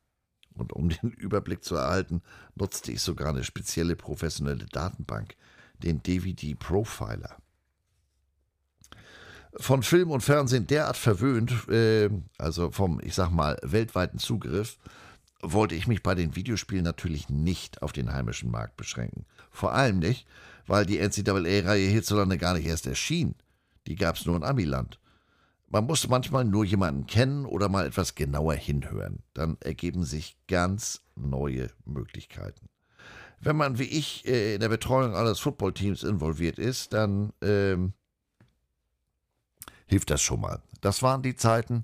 Und 0.55 0.73
um 0.73 0.89
den 0.89 1.11
Überblick 1.11 1.65
zu 1.65 1.77
erhalten, 1.77 2.23
nutzte 2.55 2.93
ich 2.93 3.03
sogar 3.03 3.31
eine 3.31 3.45
spezielle 3.45 3.97
professionelle 3.97 4.67
Datenbank, 4.67 5.37
den 5.83 6.03
DVD 6.03 6.55
Profiler. 6.55 7.37
Von 9.57 9.83
Film 9.83 10.11
und 10.11 10.21
Fernsehen 10.21 10.67
derart 10.67 10.97
verwöhnt, 10.97 11.69
äh, 11.69 12.11
also 12.37 12.71
vom, 12.71 13.01
ich 13.03 13.15
sag 13.15 13.31
mal, 13.31 13.59
weltweiten 13.63 14.19
Zugriff, 14.19 14.79
wollte 15.41 15.75
ich 15.75 15.87
mich 15.87 16.03
bei 16.03 16.15
den 16.15 16.37
Videospielen 16.37 16.85
natürlich 16.85 17.29
nicht 17.29 17.83
auf 17.83 17.93
den 17.93 18.13
heimischen 18.13 18.51
Markt 18.51 18.77
beschränken. 18.77 19.25
Vor 19.51 19.73
allem 19.73 20.01
nicht, 20.01 20.27
weil 20.67 20.85
die 20.85 20.99
NCAA-Reihe 20.99 21.89
hierzulande 21.89 22.39
gar 22.39 22.55
nicht 22.55 22.67
erst 22.67 22.87
erschien. 22.87 23.35
Die 23.87 23.95
gab 23.95 24.17
es 24.17 24.27
nur 24.27 24.37
in 24.37 24.45
Amiland. 24.45 24.99
Man 25.71 25.85
muss 25.85 26.09
manchmal 26.09 26.45
nur 26.45 26.65
jemanden 26.65 27.07
kennen 27.07 27.45
oder 27.45 27.69
mal 27.69 27.87
etwas 27.87 28.15
genauer 28.15 28.55
hinhören. 28.55 29.23
Dann 29.35 29.59
ergeben 29.61 30.05
sich 30.05 30.39
ganz 30.47 31.03
neue 31.15 31.69
Möglichkeiten. 31.85 32.69
Wenn 33.41 33.57
man 33.57 33.79
wie 33.79 33.85
ich 33.85 34.27
äh, 34.27 34.55
in 34.55 34.61
der 34.61 34.71
Betreuung 34.71 35.15
eines 35.15 35.41
Footballteams 35.41 36.03
involviert 36.03 36.59
ist, 36.59 36.93
dann 36.93 37.33
ähm, 37.43 37.93
hilft 39.87 40.11
das 40.11 40.23
schon 40.23 40.41
mal. 40.41 40.63
Das 40.81 41.03
waren 41.03 41.23
die 41.23 41.37
Zeiten, 41.37 41.83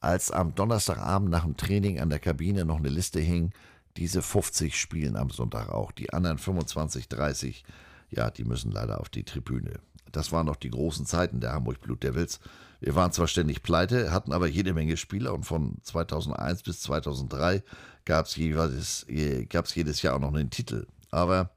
als 0.00 0.30
am 0.30 0.54
Donnerstagabend 0.54 1.30
nach 1.30 1.44
dem 1.44 1.56
Training 1.56 1.98
an 2.00 2.10
der 2.10 2.20
Kabine 2.20 2.64
noch 2.64 2.78
eine 2.78 2.88
Liste 2.88 3.20
hing. 3.20 3.52
Diese 3.96 4.22
50 4.22 4.78
spielen 4.78 5.16
am 5.16 5.30
Sonntag 5.30 5.68
auch. 5.70 5.92
Die 5.92 6.12
anderen 6.12 6.38
25, 6.38 7.08
30, 7.08 7.64
ja, 8.10 8.30
die 8.30 8.44
müssen 8.44 8.70
leider 8.70 9.00
auf 9.00 9.08
die 9.08 9.24
Tribüne. 9.24 9.80
Das 10.12 10.30
waren 10.30 10.46
noch 10.46 10.56
die 10.56 10.70
großen 10.70 11.06
Zeiten 11.06 11.40
der 11.40 11.52
Hamburg 11.52 11.80
Blut 11.80 12.02
Devils. 12.02 12.38
Wir 12.84 12.94
waren 12.94 13.12
zwar 13.12 13.28
ständig 13.28 13.62
pleite, 13.62 14.12
hatten 14.12 14.30
aber 14.30 14.46
jede 14.46 14.74
Menge 14.74 14.98
Spieler 14.98 15.32
und 15.32 15.44
von 15.44 15.78
2001 15.84 16.64
bis 16.64 16.82
2003 16.82 17.62
gab 18.04 18.26
es 18.26 18.36
jeweils, 18.36 19.06
jedes 19.08 20.02
Jahr 20.02 20.16
auch 20.16 20.20
noch 20.20 20.34
einen 20.34 20.50
Titel. 20.50 20.86
Aber 21.10 21.56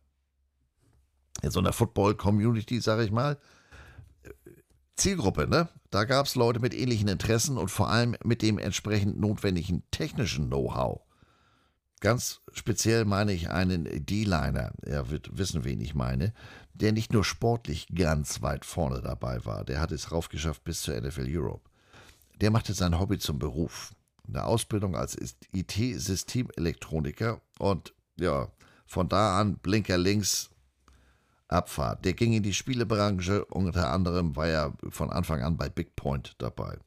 in 1.41 1.51
so 1.51 1.59
einer 1.59 1.73
Football-Community, 1.73 2.79
sage 2.79 3.03
ich 3.03 3.11
mal, 3.11 3.37
Zielgruppe, 4.95 5.49
ne? 5.49 5.67
Da 5.89 6.05
gab 6.05 6.27
es 6.27 6.35
Leute 6.35 6.61
mit 6.61 6.73
ähnlichen 6.73 7.09
Interessen 7.09 7.57
und 7.57 7.71
vor 7.71 7.89
allem 7.89 8.15
mit 8.23 8.41
dem 8.41 8.57
entsprechend 8.57 9.19
notwendigen 9.19 9.83
technischen 9.91 10.47
Know-how. 10.47 11.01
Ganz 11.99 12.41
speziell 12.53 13.05
meine 13.05 13.33
ich 13.33 13.49
einen 13.49 13.85
D-Liner, 14.05 14.71
er 14.83 15.09
wird 15.09 15.35
wissen, 15.37 15.63
wen 15.63 15.81
ich 15.81 15.95
meine, 15.95 16.31
der 16.73 16.91
nicht 16.91 17.11
nur 17.11 17.23
sportlich 17.23 17.87
ganz 17.93 18.43
weit 18.43 18.65
vorne 18.65 19.01
dabei 19.01 19.43
war, 19.45 19.63
der 19.63 19.81
hat 19.81 19.91
es 19.91 20.11
raufgeschafft 20.11 20.63
bis 20.63 20.83
zur 20.83 20.99
NFL 20.99 21.25
Europe. 21.27 21.67
Der 22.39 22.51
machte 22.51 22.73
sein 22.73 22.99
Hobby 22.99 23.17
zum 23.17 23.39
Beruf. 23.39 23.95
Eine 24.27 24.43
Ausbildung 24.43 24.95
als 24.95 25.17
IT-Systemelektroniker 25.53 27.41
und 27.57 27.95
ja, 28.19 28.51
von 28.85 29.09
da 29.09 29.39
an 29.39 29.57
Blinker 29.57 29.97
links, 29.97 30.51
Abfahrt. 31.47 32.03
Der 32.03 32.13
ging 32.13 32.33
in 32.33 32.43
die 32.43 32.53
Spielebranche, 32.53 33.45
unter 33.45 33.91
anderem 33.91 34.35
war 34.35 34.47
er 34.47 34.73
von 34.89 35.09
Anfang 35.09 35.41
an 35.41 35.57
bei 35.57 35.69
Big 35.69 35.95
Point 35.95 36.35
dabei. 36.39 36.77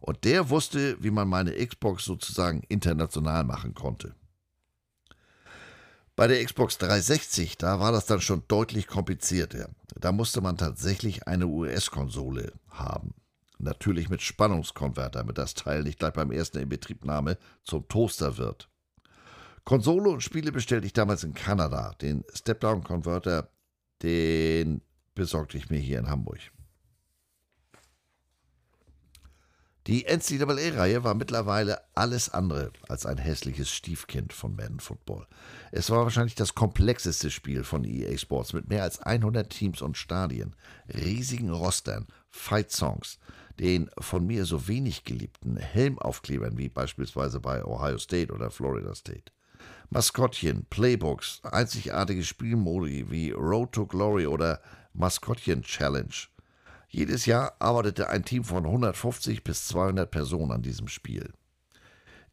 Und 0.00 0.24
der 0.24 0.50
wusste, 0.50 1.02
wie 1.02 1.10
man 1.10 1.28
meine 1.28 1.54
Xbox 1.54 2.04
sozusagen 2.04 2.62
international 2.68 3.44
machen 3.44 3.74
konnte. 3.74 4.14
Bei 6.14 6.26
der 6.26 6.44
Xbox 6.44 6.76
360, 6.76 7.56
da 7.56 7.80
war 7.80 7.90
das 7.90 8.04
dann 8.04 8.20
schon 8.20 8.42
deutlich 8.46 8.86
komplizierter. 8.86 9.70
Da 9.98 10.12
musste 10.12 10.42
man 10.42 10.58
tatsächlich 10.58 11.26
eine 11.26 11.46
US-Konsole 11.46 12.52
haben. 12.68 13.14
Natürlich 13.58 14.10
mit 14.10 14.20
Spannungskonverter, 14.20 15.20
damit 15.20 15.38
das 15.38 15.54
Teil 15.54 15.84
nicht 15.84 15.98
gleich 15.98 16.12
beim 16.12 16.30
ersten 16.30 16.58
Inbetriebnahme 16.58 17.38
zum 17.64 17.88
Toaster 17.88 18.36
wird. 18.36 18.68
Konsole 19.64 20.10
und 20.10 20.22
Spiele 20.22 20.52
bestellte 20.52 20.86
ich 20.86 20.92
damals 20.92 21.24
in 21.24 21.34
Kanada. 21.34 21.94
Den 22.02 22.24
Step-Down-Converter, 22.34 23.48
den 24.02 24.82
besorgte 25.14 25.56
ich 25.56 25.70
mir 25.70 25.78
hier 25.78 25.98
in 25.98 26.10
Hamburg. 26.10 26.40
Die 29.88 30.04
NCAA-Reihe 30.04 31.02
war 31.02 31.14
mittlerweile 31.14 31.80
alles 31.96 32.28
andere 32.28 32.70
als 32.88 33.04
ein 33.04 33.18
hässliches 33.18 33.68
Stiefkind 33.68 34.32
von 34.32 34.54
Madden 34.54 34.78
Football. 34.78 35.26
Es 35.72 35.90
war 35.90 36.04
wahrscheinlich 36.04 36.36
das 36.36 36.54
komplexeste 36.54 37.32
Spiel 37.32 37.64
von 37.64 37.82
EA 37.82 38.16
Sports 38.16 38.52
mit 38.52 38.68
mehr 38.68 38.84
als 38.84 39.00
100 39.00 39.50
Teams 39.50 39.82
und 39.82 39.96
Stadien, 39.96 40.54
riesigen 40.88 41.50
Rostern, 41.50 42.06
Fight-Songs, 42.30 43.18
den 43.58 43.90
von 43.98 44.24
mir 44.24 44.44
so 44.44 44.68
wenig 44.68 45.02
geliebten 45.02 45.56
Helmaufklebern 45.56 46.58
wie 46.58 46.68
beispielsweise 46.68 47.40
bei 47.40 47.64
Ohio 47.64 47.98
State 47.98 48.32
oder 48.32 48.52
Florida 48.52 48.94
State. 48.94 49.32
Maskottchen, 49.90 50.64
Playbooks, 50.70 51.40
einzigartige 51.42 52.22
Spielmodi 52.22 53.10
wie 53.10 53.32
Road 53.32 53.72
to 53.72 53.86
Glory 53.86 54.28
oder 54.28 54.60
Maskottchen 54.94 55.62
Challenge– 55.62 56.14
jedes 56.92 57.26
Jahr 57.26 57.56
arbeitete 57.58 58.10
ein 58.10 58.24
Team 58.24 58.44
von 58.44 58.66
150 58.66 59.42
bis 59.42 59.66
200 59.68 60.10
Personen 60.10 60.52
an 60.52 60.62
diesem 60.62 60.88
Spiel. 60.88 61.32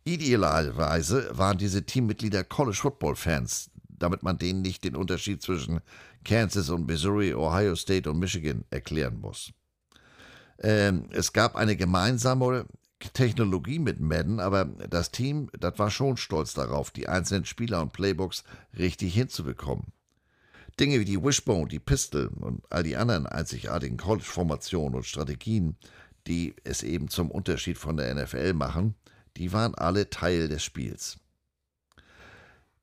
Idealerweise 0.03 1.29
waren 1.37 1.57
diese 1.57 1.85
Teammitglieder 1.85 2.43
College 2.43 2.77
Football 2.77 3.15
Fans, 3.15 3.71
damit 3.87 4.21
man 4.21 4.37
denen 4.37 4.61
nicht 4.61 4.83
den 4.83 4.95
Unterschied 4.95 5.41
zwischen 5.41 5.79
Kansas 6.25 6.69
und 6.69 6.87
Missouri, 6.87 7.33
Ohio 7.33 7.75
State 7.75 8.09
und 8.09 8.19
Michigan 8.19 8.65
erklären 8.69 9.19
muss. 9.19 9.51
Ähm, 10.59 11.05
es 11.11 11.31
gab 11.31 11.55
eine 11.55 11.77
gemeinsame 11.77 12.65
Technologie 13.13 13.79
mit 13.79 14.01
Madden, 14.01 14.41
aber 14.41 14.65
das 14.65 15.11
Team, 15.11 15.49
das 15.57 15.79
war 15.79 15.89
schon 15.89 16.17
stolz 16.17 16.53
darauf, 16.53 16.91
die 16.91 17.07
einzelnen 17.07 17.45
Spieler 17.45 17.81
und 17.81 17.93
Playbooks 17.93 18.43
richtig 18.77 19.13
hinzubekommen. 19.13 19.93
Dinge 20.79 20.99
wie 20.99 21.05
die 21.05 21.21
Wishbone, 21.21 21.67
die 21.67 21.79
Pistol 21.79 22.27
und 22.39 22.63
all 22.69 22.83
die 22.83 22.95
anderen 22.95 23.25
einzigartigen 23.25 23.97
College-Formationen 23.97 24.95
und 24.95 25.05
Strategien, 25.05 25.75
die 26.27 26.55
es 26.63 26.83
eben 26.83 27.09
zum 27.09 27.31
Unterschied 27.31 27.77
von 27.77 27.97
der 27.97 28.13
NFL 28.15 28.53
machen, 28.53 28.95
die 29.37 29.51
waren 29.51 29.75
alle 29.75 30.09
Teil 30.09 30.47
des 30.47 30.63
Spiels. 30.63 31.17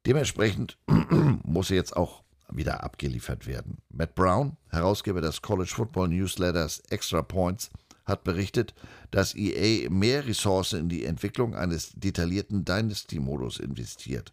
Dementsprechend 0.05 0.78
muss 1.42 1.70
jetzt 1.70 1.97
auch 1.97 2.22
wieder 2.51 2.84
abgeliefert 2.84 3.47
werden. 3.47 3.78
Matt 3.88 4.14
Brown, 4.14 4.57
Herausgeber 4.70 5.20
des 5.20 5.42
College 5.42 5.72
Football 5.74 6.09
Newsletters 6.09 6.80
Extra 6.90 7.22
Points, 7.22 7.70
hat 8.05 8.22
berichtet, 8.22 8.72
dass 9.11 9.34
EA 9.34 9.90
mehr 9.90 10.26
Ressourcen 10.26 10.80
in 10.80 10.88
die 10.88 11.05
Entwicklung 11.05 11.57
eines 11.57 11.92
detaillierten 11.94 12.64
Dynasty-Modus 12.64 13.59
investiert. 13.59 14.32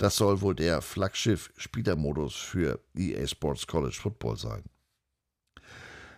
Das 0.00 0.16
soll 0.16 0.40
wohl 0.40 0.54
der 0.54 0.80
Flaggschiff-Spielermodus 0.80 2.34
für 2.34 2.80
EA 2.96 3.26
Sports 3.26 3.66
College 3.66 3.98
Football 4.00 4.38
sein. 4.38 4.62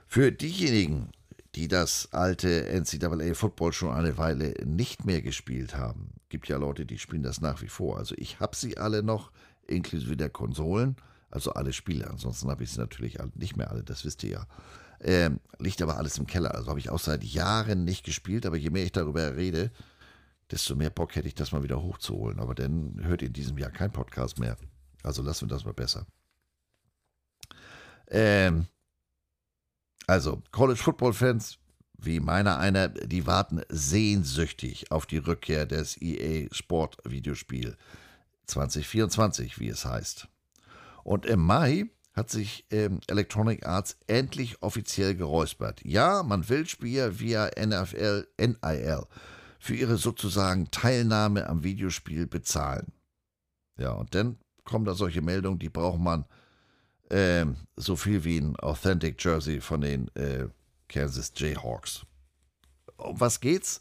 Für 0.07 0.31
diejenigen, 0.31 1.11
die 1.57 1.67
das 1.67 2.09
alte 2.13 2.69
NCAA 2.73 3.35
Football 3.35 3.73
schon 3.73 3.93
eine 3.93 4.17
Weile 4.19 4.55
nicht 4.65 5.05
mehr 5.05 5.21
gespielt 5.21 5.75
haben. 5.75 6.13
Gibt 6.29 6.47
ja 6.47 6.59
Leute, 6.59 6.87
die 6.87 6.97
spielen 6.97 7.25
das 7.25 7.41
nach 7.41 7.61
wie 7.61 7.67
vor. 7.67 7.99
Also 7.99 8.15
ich 8.19 8.39
habe 8.39 8.55
sie 8.55 8.79
alle 8.79 9.03
noch, 9.03 9.33
inklusive 9.67 10.17
der 10.17 10.31
Konsolen, 10.31 10.95
also 11.33 11.53
alle 11.55 11.73
Spiele. 11.73 12.09
Ansonsten 12.09 12.49
habe 12.51 12.63
ich 12.63 12.71
sie 12.71 12.79
natürlich 12.79 13.19
nicht 13.35 13.57
mehr 13.57 13.73
alle, 13.73 13.83
das 13.83 14.05
wisst 14.05 14.23
ihr 14.23 14.31
ja. 14.31 14.47
Ähm, 15.01 15.41
liegt 15.59 15.83
aber 15.83 15.97
alles 15.97 16.19
im 16.19 16.29
Keller. 16.29 16.55
Also 16.55 16.69
habe 16.69 16.79
ich 16.79 16.89
auch 16.89 17.01
seit 17.01 17.25
Jahren 17.25 17.85
nicht 17.85 18.05
gespielt, 18.05 18.47
aber 18.47 18.57
je 18.57 18.71
mehr 18.71 18.85
ich 18.85 18.93
darüber 18.93 19.35
rede, 19.35 19.73
desto 20.53 20.77
mehr 20.77 20.91
Bock 20.91 21.17
hätte 21.17 21.29
ich 21.29 21.35
das 21.35 21.51
mal 21.53 21.63
wieder 21.63 21.83
hochzuholen. 21.83 22.39
Aber 22.39 22.55
dann 22.55 23.01
hört 23.03 23.23
ihr 23.23 23.29
in 23.29 23.35
diesem 23.35 23.59
Jahr 23.59 23.71
kein 23.71 23.91
Podcast 23.91 24.39
mehr. 24.39 24.57
Also 25.03 25.23
lassen 25.23 25.49
wir 25.49 25.55
das 25.55 25.65
mal 25.65 25.75
besser. 25.75 26.07
Ähm, 28.09 28.67
also, 30.07 30.43
College 30.51 30.79
Football 30.79 31.15
Fans, 31.15 31.59
wie 31.97 32.21
meiner 32.21 32.59
einer, 32.59 32.89
die 32.89 33.27
warten 33.27 33.63
sehnsüchtig 33.69 34.91
auf 34.91 35.07
die 35.07 35.19
Rückkehr 35.19 35.67
des 35.67 36.01
EA 36.01 36.49
Sport 36.53 36.99
Videospiel 37.05 37.77
2024, 38.47 39.59
wie 39.59 39.69
es 39.69 39.85
heißt. 39.85 40.29
Und 41.05 41.27
im 41.27 41.41
Mai 41.41 41.87
hat 42.13 42.29
sich 42.29 42.67
ähm, 42.71 43.01
Electronic 43.07 43.67
Arts 43.67 43.97
endlich 44.07 44.63
offiziell 44.63 45.15
geräuspert. 45.15 45.83
Ja, 45.85 46.23
man 46.23 46.49
will 46.49 46.67
Spieler 46.67 47.19
via 47.19 47.51
NFL, 47.59 48.27
NIL 48.39 49.07
für 49.63 49.77
ihre 49.77 49.97
sozusagen 49.97 50.73
Teilnahme 50.73 51.49
am 51.49 51.63
Videospiel 51.63 52.27
bezahlen. 52.27 52.91
Ja, 53.79 53.93
und 53.93 54.13
dann 54.13 54.39
kommen 54.65 54.85
da 54.85 54.95
solche 54.95 55.23
Meldungen, 55.23 55.61
die 55.61 55.69
braucht 55.69 56.01
man 56.01 56.25
äh, 57.11 57.47
so 57.77 57.95
viel 57.95 58.25
wie 58.25 58.39
ein 58.39 58.57
Authentic 58.57 59.23
Jersey 59.23 59.61
von 59.61 59.83
den 59.83 60.09
äh, 60.17 60.49
Kansas 60.89 61.33
Jayhawks. 61.37 62.05
Um 62.97 63.21
was 63.21 63.39
geht's? 63.39 63.81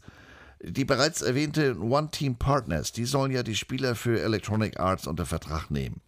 Die 0.62 0.84
bereits 0.84 1.20
erwähnte 1.20 1.76
One-Team 1.76 2.36
Partners, 2.36 2.92
die 2.92 3.04
sollen 3.04 3.32
ja 3.32 3.42
die 3.42 3.56
Spieler 3.56 3.96
für 3.96 4.20
Electronic 4.20 4.78
Arts 4.78 5.08
unter 5.08 5.26
Vertrag 5.26 5.68
nehmen. 5.72 6.00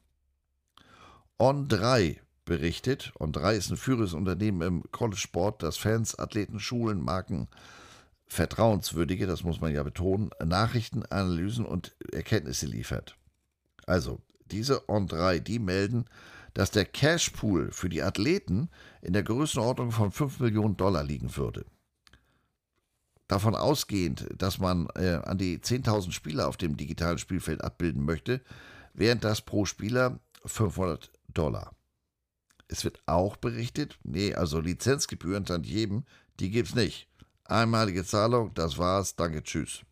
On3 1.41 2.21
berichtet, 2.45 3.13
On3 3.19 3.55
ist 3.55 3.71
ein 3.73 3.77
führendes 3.77 4.15
Unternehmen 4.15 4.63
im 4.63 4.85
College-Sport, 4.93 5.65
das 5.65 5.77
Fans, 5.79 6.17
Athleten, 6.17 6.61
Schulen, 6.61 7.01
Marken, 7.01 7.49
vertrauenswürdige, 8.27 9.27
das 9.27 9.45
muss 9.45 9.61
man 9.61 9.75
ja 9.75 9.83
betonen, 9.83 10.31
Nachrichten, 10.45 11.05
Analysen 11.07 11.67
und 11.67 11.97
Erkenntnisse 12.13 12.67
liefert. 12.67 13.17
Also, 13.87 14.21
diese 14.51 14.83
On3, 14.89 15.41
die 15.41 15.59
melden, 15.59 16.07
dass 16.55 16.71
der 16.71 16.85
Cashpool 16.85 17.71
für 17.73 17.89
die 17.89 18.03
Athleten 18.03 18.71
in 19.03 19.13
der 19.13 19.25
Größenordnung 19.25 19.91
von 19.91 20.13
5 20.13 20.41
Millionen 20.41 20.77
Dollar 20.77 21.03
liegen 21.03 21.37
würde. 21.37 21.67
Davon 23.27 23.55
ausgehend, 23.55 24.29
dass 24.37 24.59
man 24.59 24.89
äh, 24.95 25.21
an 25.25 25.39
die 25.39 25.59
10.000 25.59 26.13
Spieler 26.13 26.47
auf 26.47 26.57
dem 26.57 26.77
digitalen 26.77 27.19
Spielfeld 27.19 27.65
abbilden 27.65 28.05
möchte, 28.05 28.41
wären 28.93 29.21
das 29.21 29.41
pro 29.41 29.65
Spieler 29.65 30.21
500 30.45 31.11
Dollar. 31.29 31.75
Es 32.69 32.85
wird 32.85 33.03
auch 33.07 33.37
berichtet, 33.37 33.99
nee, 34.05 34.35
also 34.35 34.61
Lizenzgebühren 34.61 35.47
an 35.49 35.65
jedem, 35.65 36.05
die 36.39 36.51
gibt's 36.51 36.75
nicht. 36.75 37.09
Einmalige 37.45 38.05
Zahlung, 38.05 38.55
das 38.55 38.79
war's, 38.79 39.17
danke, 39.17 39.43
tschüss. 39.43 39.83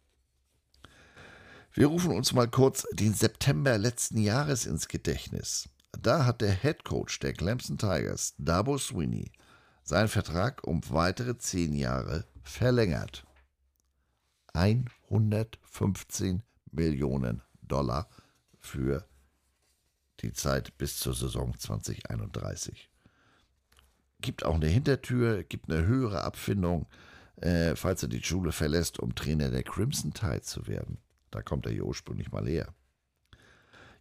Wir 1.75 1.87
rufen 1.87 2.13
uns 2.13 2.33
mal 2.33 2.49
kurz 2.49 2.87
den 2.93 3.15
September 3.15 3.79
letzten 3.79 4.19
Jahres 4.19 4.67
ins 4.67 4.89
Gedächtnis. 4.89 5.69
Da 6.01 6.25
hat 6.25 6.41
der 6.41 6.53
Head 6.53 6.85
Coach 6.85 7.19
der 7.21 7.35
Clemson 7.35 7.79
Tigers, 7.79 8.35
Dabo 8.39 8.79
Sweeney, 8.79 9.33
seinen 9.83 10.09
Vertrag 10.09 10.67
um 10.67 10.81
weitere 10.91 11.37
zehn 11.39 11.75
Jahre 11.75 12.27
verlängert. 12.43 13.27
115 14.55 16.43
Millionen 16.71 17.43
Dollar 17.63 18.09
für 18.59 19.07
die 20.21 20.33
Zeit 20.33 20.77
bis 20.79 20.99
zur 20.99 21.15
Saison 21.15 21.59
2031. 21.59 22.91
Gibt 24.21 24.45
auch 24.45 24.55
eine 24.55 24.69
Hintertür, 24.69 25.43
gibt 25.43 25.71
eine 25.71 25.87
höhere 25.87 26.23
Abfindung, 26.23 26.87
äh, 27.43 27.77
falls 27.77 28.03
er 28.03 28.09
die 28.09 28.23
Schule 28.23 28.53
verlässt, 28.53 28.99
um 28.99 29.15
Trainer 29.15 29.51
der 29.51 29.63
Crimson 29.63 30.13
Tide 30.13 30.43
zu 30.43 30.67
werden. 30.67 30.99
Da 31.31 31.43
kommt 31.43 31.67
er 31.67 31.73
hier 31.73 31.85
ursprünglich 31.85 32.31
mal 32.33 32.47
her 32.47 32.75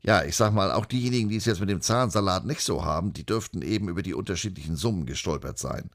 ja, 0.04 0.24
ich 0.24 0.36
sag 0.36 0.54
mal, 0.54 0.72
auch 0.72 0.86
diejenigen, 0.86 1.30
die 1.30 1.36
es 1.36 1.46
jetzt 1.46 1.60
mit 1.60 1.70
dem 1.70 1.82
Zahlensalat 1.82 2.46
nicht 2.46 2.62
so 2.62 2.84
haben, 2.84 3.14
die 3.14 3.26
dürften 3.26 3.62
eben 3.62 3.88
über 3.88 4.02
die 4.02 4.14
unterschiedlichen 4.14 4.76
Summen 4.76 5.06
gestolpert 5.06 5.60
sein. 5.60 5.90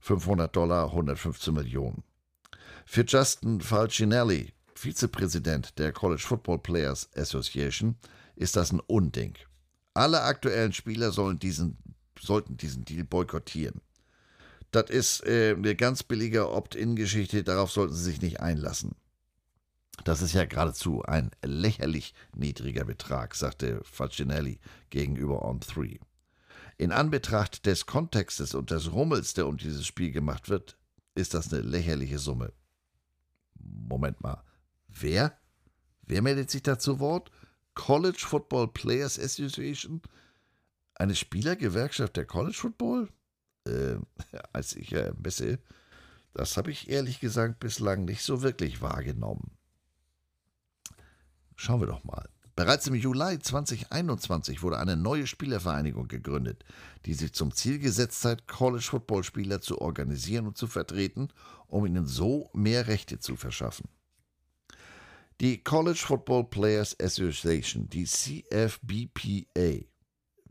500 0.00 0.54
Dollar, 0.54 0.88
115 0.88 1.54
Millionen. 1.54 2.04
Für 2.84 3.04
Justin 3.04 3.60
Falcinelli, 3.60 4.52
Vizepräsident 4.74 5.78
der 5.78 5.92
College 5.92 6.22
Football 6.24 6.58
Players 6.58 7.08
Association, 7.16 7.96
ist 8.36 8.54
das 8.54 8.70
ein 8.70 8.80
Unding. 8.80 9.34
Alle 9.94 10.22
aktuellen 10.22 10.72
Spieler 10.72 11.10
diesen, 11.34 11.78
sollten 12.20 12.56
diesen 12.56 12.84
Deal 12.84 13.04
boykottieren. 13.04 13.80
Das 14.70 14.90
ist 14.90 15.24
äh, 15.26 15.54
eine 15.56 15.74
ganz 15.76 16.02
billige 16.02 16.50
Opt-in-Geschichte, 16.50 17.42
darauf 17.42 17.70
sollten 17.70 17.94
sie 17.94 18.04
sich 18.04 18.20
nicht 18.20 18.40
einlassen. 18.40 18.94
Das 20.04 20.22
ist 20.22 20.32
ja 20.32 20.44
geradezu 20.44 21.02
ein 21.02 21.30
lächerlich 21.44 22.14
niedriger 22.34 22.84
Betrag, 22.84 23.34
sagte 23.34 23.80
Facinelli 23.84 24.60
gegenüber 24.90 25.44
On 25.44 25.60
3. 25.60 25.98
In 26.76 26.92
Anbetracht 26.92 27.66
des 27.66 27.86
Kontextes 27.86 28.54
und 28.54 28.70
des 28.70 28.92
Rummels, 28.92 29.34
der 29.34 29.48
um 29.48 29.56
dieses 29.56 29.86
Spiel 29.86 30.12
gemacht 30.12 30.48
wird, 30.48 30.78
ist 31.14 31.34
das 31.34 31.52
eine 31.52 31.62
lächerliche 31.62 32.18
Summe. 32.18 32.52
Moment 33.58 34.20
mal. 34.20 34.44
Wer? 34.86 35.36
Wer 36.02 36.22
meldet 36.22 36.50
sich 36.50 36.62
da 36.62 36.78
zu 36.78 37.00
Wort? 37.00 37.30
College 37.74 38.18
Football 38.20 38.68
Players 38.68 39.18
Association? 39.18 40.00
Eine 40.94 41.16
Spielergewerkschaft 41.16 42.16
der 42.16 42.26
College 42.26 42.56
Football? 42.56 43.08
Äh, 43.68 44.36
als 44.52 44.74
ich 44.76 44.92
äh, 44.92 45.12
das 46.34 46.56
habe 46.56 46.70
ich 46.70 46.88
ehrlich 46.88 47.20
gesagt 47.20 47.60
bislang 47.60 48.04
nicht 48.04 48.22
so 48.22 48.42
wirklich 48.42 48.80
wahrgenommen. 48.80 49.52
Schauen 51.56 51.80
wir 51.80 51.86
doch 51.86 52.04
mal. 52.04 52.28
Bereits 52.54 52.86
im 52.88 52.94
Juli 52.94 53.38
2021 53.38 54.62
wurde 54.62 54.78
eine 54.78 54.96
neue 54.96 55.28
Spielervereinigung 55.28 56.08
gegründet, 56.08 56.64
die 57.06 57.14
sich 57.14 57.32
zum 57.32 57.54
Ziel 57.54 57.78
gesetzt 57.78 58.24
hat, 58.24 58.48
College-Football-Spieler 58.48 59.60
zu 59.60 59.80
organisieren 59.80 60.46
und 60.46 60.56
zu 60.56 60.66
vertreten, 60.66 61.28
um 61.68 61.86
ihnen 61.86 62.06
so 62.06 62.50
mehr 62.54 62.88
Rechte 62.88 63.20
zu 63.20 63.36
verschaffen. 63.36 63.88
Die 65.40 65.62
College 65.62 66.02
Football 66.04 66.50
Players 66.50 66.98
Association, 67.00 67.88
die 67.88 68.06
CFBPA, 68.06 69.84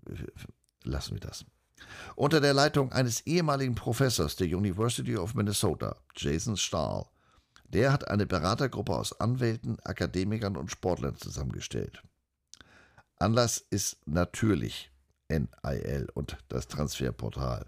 lassen 0.83 1.13
wir 1.13 1.19
das, 1.19 1.45
unter 2.15 2.41
der 2.41 2.53
Leitung 2.53 2.91
eines 2.91 3.21
ehemaligen 3.21 3.75
Professors 3.75 4.35
der 4.35 4.47
University 4.47 5.17
of 5.17 5.35
Minnesota, 5.35 5.95
Jason 6.15 6.57
Stahl, 6.57 7.05
der 7.69 7.91
hat 7.91 8.07
eine 8.07 8.25
Beratergruppe 8.25 8.95
aus 8.95 9.19
Anwälten, 9.19 9.79
Akademikern 9.81 10.55
und 10.55 10.71
Sportlern 10.71 11.17
zusammengestellt. 11.17 12.01
Anlass 13.19 13.57
ist 13.69 13.97
natürlich 14.05 14.91
NIL 15.29 16.07
und 16.13 16.37
das 16.47 16.67
Transferportal. 16.67 17.65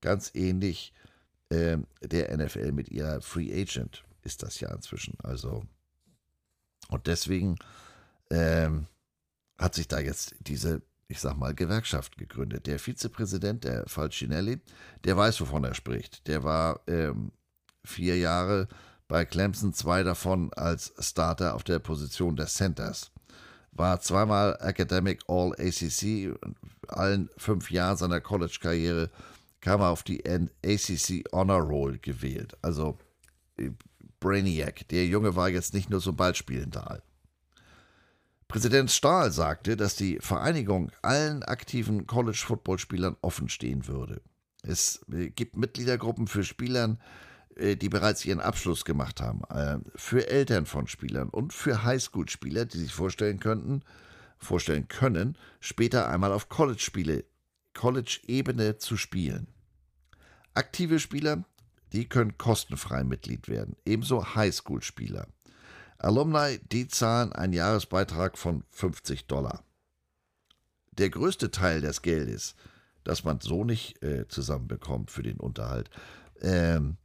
Ganz 0.00 0.30
ähnlich 0.34 0.92
äh, 1.48 1.78
der 2.02 2.36
NFL 2.36 2.72
mit 2.72 2.90
ihrer 2.90 3.20
Free 3.20 3.52
Agent 3.52 4.04
ist 4.22 4.42
das 4.42 4.60
ja 4.60 4.72
inzwischen. 4.72 5.16
Also 5.22 5.64
und 6.88 7.06
deswegen 7.06 7.56
ähm, 8.30 8.86
hat 9.58 9.74
sich 9.74 9.88
da 9.88 9.98
jetzt 9.98 10.34
diese, 10.40 10.82
ich 11.08 11.20
sag 11.20 11.36
mal, 11.36 11.54
Gewerkschaft 11.54 12.16
gegründet. 12.16 12.66
Der 12.66 12.78
Vizepräsident, 12.78 13.64
der 13.64 13.84
Falcinelli, 13.86 14.60
der 15.04 15.16
weiß, 15.16 15.40
wovon 15.40 15.64
er 15.64 15.74
spricht. 15.74 16.26
Der 16.26 16.42
war 16.42 16.80
ähm, 16.86 17.32
vier 17.84 18.16
Jahre 18.18 18.68
bei 19.08 19.24
Clemson, 19.24 19.72
zwei 19.72 20.02
davon 20.02 20.52
als 20.54 20.92
Starter 20.98 21.54
auf 21.54 21.62
der 21.62 21.78
Position 21.78 22.36
des 22.36 22.54
Centers. 22.54 23.12
War 23.70 24.00
zweimal 24.00 24.56
Academic 24.60 25.22
All 25.28 25.52
ACC, 25.52 26.34
allen 26.88 27.28
fünf 27.36 27.70
Jahren 27.70 27.96
seiner 27.96 28.20
College-Karriere 28.20 29.10
kam 29.60 29.80
er 29.80 29.88
auf 29.90 30.02
die 30.02 30.24
ACC 30.24 31.24
Honor 31.32 31.60
Roll 31.60 31.98
gewählt. 31.98 32.56
Also 32.62 32.98
äh, 33.58 33.70
Brainiac. 34.20 34.88
Der 34.88 35.06
Junge 35.06 35.36
war 35.36 35.48
jetzt 35.48 35.74
nicht 35.74 35.90
nur 35.90 36.00
so 36.00 36.12
Ballspielender. 36.12 37.02
Präsident 38.48 38.90
Stahl 38.90 39.32
sagte, 39.32 39.76
dass 39.76 39.96
die 39.96 40.18
Vereinigung 40.20 40.92
allen 41.02 41.42
aktiven 41.42 42.06
College-Football-Spielern 42.06 43.16
offen 43.20 43.48
stehen 43.48 43.88
würde. 43.88 44.22
Es 44.62 45.04
äh, 45.12 45.30
gibt 45.30 45.56
Mitgliedergruppen 45.56 46.28
für 46.28 46.44
Spielern, 46.44 47.00
äh, 47.56 47.76
die 47.76 47.88
bereits 47.88 48.24
ihren 48.24 48.40
Abschluss 48.40 48.84
gemacht 48.84 49.20
haben, 49.20 49.42
äh, 49.50 49.78
für 49.96 50.28
Eltern 50.28 50.66
von 50.66 50.86
Spielern 50.86 51.28
und 51.28 51.52
für 51.52 51.82
Highschool-Spieler, 51.82 52.66
die 52.66 52.78
sich 52.78 52.92
vorstellen 52.92 53.40
könnten, 53.40 53.82
vorstellen 54.38 54.86
können, 54.88 55.36
später 55.60 56.08
einmal 56.08 56.32
auf 56.32 56.48
College-Spiele, 56.48 57.24
College-Ebene 57.74 58.78
zu 58.78 58.96
spielen. 58.96 59.48
Aktive 60.54 61.00
Spieler, 61.00 61.44
die 61.92 62.08
können 62.08 62.38
kostenfrei 62.38 63.04
Mitglied 63.04 63.48
werden, 63.48 63.76
ebenso 63.84 64.34
Highschool-Spieler. 64.34 65.26
Alumni, 65.98 66.58
die 66.70 66.88
zahlen 66.88 67.32
einen 67.32 67.52
Jahresbeitrag 67.52 68.36
von 68.38 68.64
50 68.70 69.26
Dollar. 69.26 69.64
Der 70.92 71.10
größte 71.10 71.50
Teil 71.50 71.80
des 71.80 72.02
Geldes, 72.02 72.54
das 73.04 73.24
man 73.24 73.40
so 73.40 73.64
nicht 73.64 74.02
äh, 74.02 74.26
zusammenbekommt 74.28 75.10
für 75.10 75.22
den 75.22 75.38
Unterhalt, 75.38 75.90
ähm, 76.40 76.96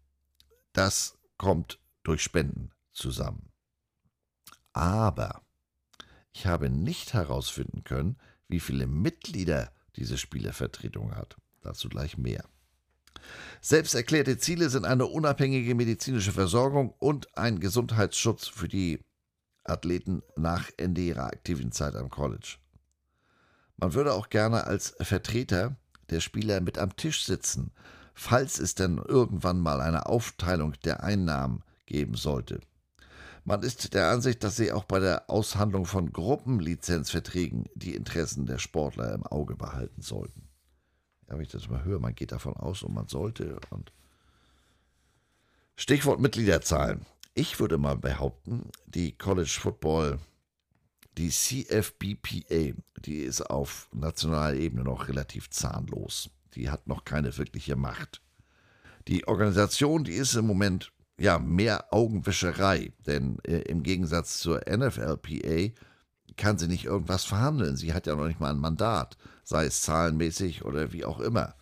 das 0.74 1.18
kommt 1.38 1.80
durch 2.04 2.24
Spenden 2.24 2.72
zusammen. 2.94 3.52
Aber 4.74 5.42
ich 6.32 6.46
habe 6.46 6.70
nicht 6.70 7.14
herausfinden 7.14 7.84
können, 7.84 8.18
wie 8.48 8.60
viele 8.60 8.88
Mitglieder 8.88 9.72
diese 9.96 10.18
Spielervertretung 10.18 11.16
hat. 11.16 11.38
Dazu 11.62 11.90
gleich 11.90 12.18
mehr. 12.18 12.46
Selbst 13.62 13.94
erklärte 13.94 14.38
Ziele 14.38 14.70
sind 14.70 14.86
eine 14.86 15.06
unabhängige 15.06 15.76
medizinische 15.76 16.32
Versorgung 16.32 16.94
und 17.00 17.38
ein 17.38 17.60
Gesundheitsschutz 17.60 18.48
für 18.48 18.68
die 18.68 19.04
Athleten 19.64 20.24
nach 20.36 20.70
Ende 20.78 21.02
ihrer 21.02 21.26
aktiven 21.26 21.72
Zeit 21.72 21.96
am 21.96 22.10
College. 22.10 22.58
Man 23.78 23.94
würde 23.94 24.14
auch 24.14 24.30
gerne 24.30 24.66
als 24.66 24.96
Vertreter 25.00 25.76
der 26.10 26.20
Spieler 26.20 26.62
mit 26.62 26.78
am 26.78 26.96
Tisch 26.96 27.26
sitzen, 27.26 27.72
falls 28.14 28.60
es 28.60 28.76
denn 28.76 28.98
irgendwann 28.98 29.60
mal 29.60 29.82
eine 29.82 30.08
Aufteilung 30.08 30.74
der 30.84 31.04
Einnahmen 31.04 31.64
geben 31.86 32.16
sollte. 32.16 32.60
Man 33.44 33.64
ist 33.64 33.94
der 33.94 34.10
Ansicht, 34.10 34.44
dass 34.44 34.56
sie 34.56 34.72
auch 34.72 34.84
bei 34.84 35.00
der 35.00 35.30
Aushandlung 35.30 35.86
von 35.86 36.12
Gruppenlizenzverträgen 36.12 37.70
die 37.74 37.96
Interessen 37.96 38.46
der 38.46 38.60
Sportler 38.60 39.14
im 39.14 39.26
Auge 39.26 39.56
behalten 39.56 40.02
sollten 40.02 40.51
wenn 41.38 41.42
ich 41.42 41.52
das 41.52 41.70
mal 41.70 41.84
höre, 41.84 42.00
man 42.00 42.16
geht 42.16 42.32
davon 42.32 42.56
aus 42.56 42.84
und 42.84 42.94
man 42.94 43.08
sollte. 43.08 43.60
Und 43.70 43.92
Stichwort 45.76 46.20
Mitgliederzahlen. 46.20 47.06
Ich 47.34 47.60
würde 47.60 47.78
mal 47.78 47.98
behaupten, 47.98 48.70
die 48.86 49.14
College 49.14 49.58
Football, 49.60 50.20
die 51.18 51.30
CFBPA, 51.30 52.78
die 52.98 53.18
ist 53.20 53.42
auf 53.42 53.90
nationaler 53.94 54.56
Ebene 54.56 54.84
noch 54.84 55.08
relativ 55.08 55.50
zahnlos. 55.50 56.30
Die 56.56 56.70
hat 56.70 56.88
noch 56.88 57.06
keine 57.06 57.38
wirkliche 57.38 57.76
Macht. 57.76 58.22
Die 59.08 59.28
Organisation, 59.28 60.04
die 60.04 60.14
ist 60.14 60.36
im 60.36 60.46
Moment 60.46 60.92
ja 61.18 61.40
mehr 61.40 61.94
Augenwischerei, 61.94 62.94
denn 63.06 63.40
äh, 63.44 63.60
im 63.62 63.84
Gegensatz 63.84 64.40
zur 64.40 64.62
NFLPA 64.70 65.72
kann 66.42 66.58
sie 66.58 66.68
nicht 66.68 66.86
irgendwas 66.86 67.24
verhandeln. 67.24 67.78
Sie 67.78 67.94
hat 67.94 68.08
ja 68.08 68.16
noch 68.16 68.26
nicht 68.26 68.40
mal 68.40 68.50
ein 68.50 68.58
Mandat, 68.58 69.16
sei 69.44 69.66
es 69.66 69.82
zahlenmäßig 69.82 70.66
oder 70.66 70.92
wie 70.92 71.06
auch 71.06 71.20
immer. 71.20 71.54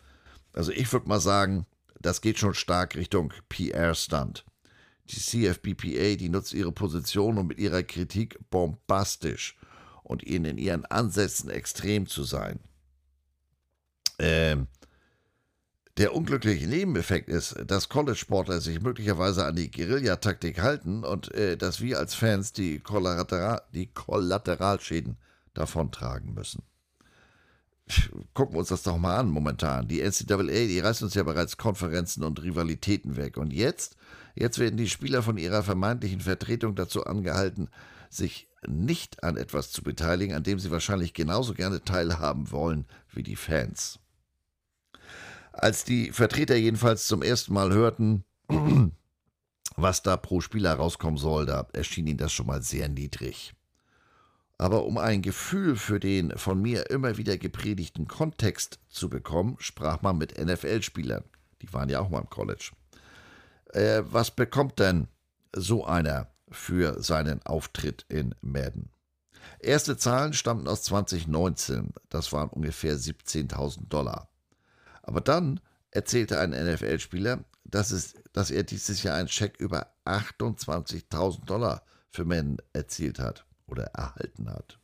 Also 0.53 0.71
ich 0.71 0.91
würde 0.93 1.09
mal 1.09 1.19
sagen, 1.19 1.65
das 1.99 2.21
geht 2.21 2.39
schon 2.39 2.53
stark 2.53 2.95
Richtung 2.95 3.33
PR-Stunt. 3.49 4.45
Die 5.09 5.19
CFBPA, 5.19 6.15
die 6.15 6.29
nutzt 6.29 6.53
ihre 6.53 6.71
Position, 6.71 7.37
um 7.37 7.47
mit 7.47 7.59
ihrer 7.59 7.83
Kritik 7.83 8.39
bombastisch 8.51 9.57
und 10.01 10.23
ihnen 10.23 10.45
in 10.45 10.57
ihren 10.57 10.85
Ansätzen 10.85 11.49
extrem 11.49 12.07
zu 12.07 12.23
sein. 12.23 12.61
Ähm, 14.17 14.67
der 15.99 16.15
unglückliche 16.15 16.65
Nebeneffekt 16.65 17.27
ist, 17.27 17.57
dass 17.67 17.89
College-Sportler 17.89 18.61
sich 18.61 18.81
möglicherweise 18.81 19.45
an 19.45 19.57
die 19.57 19.69
Guerillataktik 19.69 20.61
halten 20.61 21.03
und 21.03 21.33
äh, 21.35 21.57
dass 21.57 21.81
wir 21.81 21.99
als 21.99 22.15
Fans 22.15 22.53
die, 22.53 22.79
Kollateral 22.79 23.61
die 23.73 23.87
Kollateralschäden 23.87 25.17
davontragen 25.53 26.33
müssen. 26.33 26.63
Gucken 28.33 28.55
wir 28.55 28.59
uns 28.59 28.69
das 28.69 28.83
doch 28.83 28.97
mal 28.97 29.17
an 29.17 29.29
momentan. 29.29 29.89
Die 29.89 30.01
NCAA, 30.01 30.67
die 30.67 30.79
reißt 30.79 31.03
uns 31.03 31.15
ja 31.15 31.23
bereits 31.23 31.57
Konferenzen 31.57 32.23
und 32.23 32.41
Rivalitäten 32.41 33.17
weg. 33.17 33.35
Und 33.35 33.51
jetzt, 33.51 33.97
jetzt 34.35 34.57
werden 34.57 34.77
die 34.77 34.87
Spieler 34.87 35.21
von 35.21 35.37
ihrer 35.37 35.63
vermeintlichen 35.63 36.21
Vertretung 36.21 36.75
dazu 36.75 37.03
angehalten, 37.03 37.67
sich 38.09 38.47
nicht 38.65 39.21
an 39.23 39.35
etwas 39.35 39.71
zu 39.71 39.83
beteiligen, 39.83 40.35
an 40.35 40.43
dem 40.43 40.59
sie 40.59 40.71
wahrscheinlich 40.71 41.13
genauso 41.13 41.53
gerne 41.53 41.83
teilhaben 41.83 42.51
wollen 42.51 42.85
wie 43.11 43.23
die 43.23 43.35
Fans. 43.35 43.99
Als 45.51 45.83
die 45.83 46.11
Vertreter 46.11 46.55
jedenfalls 46.55 47.07
zum 47.07 47.21
ersten 47.21 47.53
Mal 47.53 47.73
hörten, 47.73 48.23
was 49.75 50.03
da 50.03 50.17
pro 50.17 50.41
Spieler 50.41 50.73
rauskommen 50.73 51.17
soll, 51.17 51.45
da 51.45 51.67
erschien 51.73 52.07
ihnen 52.07 52.17
das 52.17 52.31
schon 52.31 52.47
mal 52.47 52.61
sehr 52.61 52.89
niedrig. 52.89 53.53
Aber 54.57 54.85
um 54.85 54.97
ein 54.97 55.21
Gefühl 55.21 55.77
für 55.77 56.01
den 56.01 56.37
von 56.37 56.61
mir 56.61 56.89
immer 56.89 57.17
wieder 57.17 57.37
gepredigten 57.37 58.07
Kontext 58.07 58.79
zu 58.89 59.09
bekommen, 59.09 59.55
sprach 59.59 60.01
man 60.01 60.17
mit 60.17 60.37
NFL-Spielern. 60.37 61.23
Die 61.61 61.73
waren 61.73 61.87
ja 61.87 62.01
auch 62.01 62.09
mal 62.09 62.19
im 62.19 62.29
College. 62.29 62.71
Äh, 63.73 64.03
was 64.05 64.31
bekommt 64.31 64.79
denn 64.79 65.07
so 65.55 65.85
einer 65.85 66.27
für 66.51 67.01
seinen 67.01 67.41
Auftritt 67.45 68.05
in 68.09 68.35
Madden? 68.41 68.89
Erste 69.59 69.97
Zahlen 69.97 70.33
stammten 70.33 70.67
aus 70.67 70.83
2019. 70.83 71.93
Das 72.09 72.33
waren 72.33 72.49
ungefähr 72.49 72.95
17.000 72.95 73.87
Dollar. 73.87 74.28
Aber 75.03 75.21
dann 75.21 75.59
erzählte 75.91 76.39
ein 76.39 76.51
NFL-Spieler, 76.51 77.43
dass, 77.63 78.13
dass 78.33 78.51
er 78.51 78.63
dieses 78.63 79.03
Jahr 79.03 79.15
einen 79.15 79.27
Scheck 79.27 79.59
über 79.59 79.87
28.000 80.05 81.45
Dollar 81.45 81.83
für 82.09 82.25
Men 82.25 82.57
erzielt 82.73 83.19
hat 83.19 83.45
oder 83.67 83.85
erhalten 83.85 84.49
hat. 84.49 84.79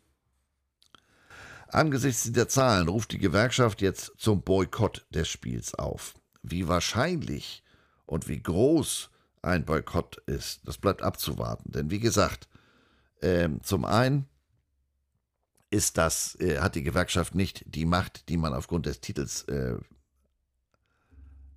Angesichts 1.67 2.23
dieser 2.23 2.47
Zahlen 2.47 2.87
ruft 2.87 3.11
die 3.11 3.17
Gewerkschaft 3.17 3.81
jetzt 3.81 4.13
zum 4.17 4.43
Boykott 4.43 5.05
des 5.09 5.27
Spiels 5.27 5.73
auf. 5.73 6.13
Wie 6.41 6.67
wahrscheinlich 6.67 7.63
und 8.05 8.27
wie 8.27 8.41
groß 8.41 9.09
ein 9.41 9.65
Boykott 9.65 10.17
ist, 10.27 10.61
das 10.65 10.77
bleibt 10.77 11.01
abzuwarten. 11.01 11.71
Denn 11.71 11.89
wie 11.89 11.99
gesagt, 11.99 12.47
äh, 13.21 13.49
zum 13.63 13.85
einen 13.85 14.27
ist 15.69 15.97
das, 15.97 16.35
äh, 16.39 16.59
hat 16.59 16.75
die 16.75 16.83
Gewerkschaft 16.83 17.35
nicht 17.35 17.65
die 17.67 17.85
Macht, 17.85 18.29
die 18.29 18.37
man 18.37 18.53
aufgrund 18.53 18.85
des 18.85 19.01
Titels 19.01 19.43
äh, 19.43 19.75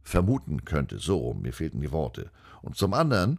vermuten 0.08 0.64
könnte. 0.64 0.98
So 0.98 1.18
rum, 1.18 1.42
mir 1.42 1.52
fehlten 1.52 1.80
die 1.80 1.92
Worte. 1.92 2.30
Und 2.62 2.76
zum 2.76 2.94
anderen 2.94 3.38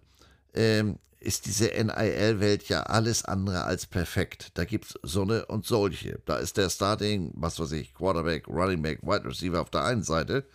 ähm, 0.54 1.00
ist 1.20 1.48
diese 1.48 1.66
NIL-Welt 1.66 2.70
ja 2.70 2.84
alles 2.84 3.26
andere 3.26 3.64
als 3.64 3.86
perfekt. 3.86 4.52
Da 4.54 4.66
gibt 4.66 4.86
es 4.86 5.00
so 5.04 5.24
eine 5.24 5.46
und 5.48 5.66
solche. 5.66 6.20
Da 6.26 6.38
ist 6.38 6.58
der 6.58 6.70
Starting, 6.70 7.32
was 7.36 7.60
weiß 7.60 7.72
ich, 7.74 7.94
Quarterback, 7.94 8.48
Running 8.48 8.82
Back, 8.82 9.02
Wide 9.02 9.26
Receiver 9.26 9.60
auf 9.60 9.72
der 9.72 9.84
einen 9.84 10.04
Seite, 10.04 10.46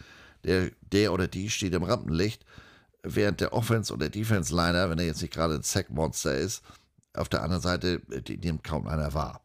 der, 0.45 0.71
der 0.93 1.13
oder 1.13 1.27
die 1.27 1.51
steht 1.51 1.75
im 1.75 1.83
Rampenlicht, 1.83 2.45
während 3.03 3.41
der 3.41 3.53
Offense- 3.53 3.93
oder 3.93 4.09
Defense-Liner, 4.09 4.89
wenn 4.89 4.99
er 4.99 5.07
jetzt 5.07 5.21
nicht 5.21 5.35
gerade 5.35 5.55
ein 5.55 5.63
Sack-Monster 5.63 6.37
ist, 6.37 6.63
auf 7.13 7.29
der 7.29 7.43
anderen 7.43 7.63
Seite, 7.63 8.01
die 8.01 8.39
nimmt 8.39 8.65
kaum 8.65 8.87
einer 8.87 9.15
wahr. 9.15 9.43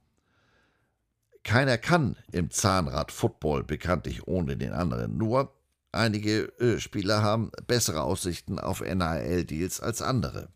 Keiner 1.43 1.77
kann 1.77 2.15
im 2.31 2.51
Zahnrad 2.51 3.11
Football 3.11 3.63
bekanntlich 3.63 4.27
ohne 4.27 4.55
den 4.55 4.71
anderen. 4.71 5.17
Nur 5.17 5.53
Einige 5.91 6.53
äh, 6.59 6.79
Spieler 6.79 7.23
haben 7.23 7.51
bessere 7.65 8.03
Aussichten 8.03 8.59
auf 8.59 8.81
NIL-Deals 8.81 9.79
als 9.79 10.01
andere. 10.01 10.49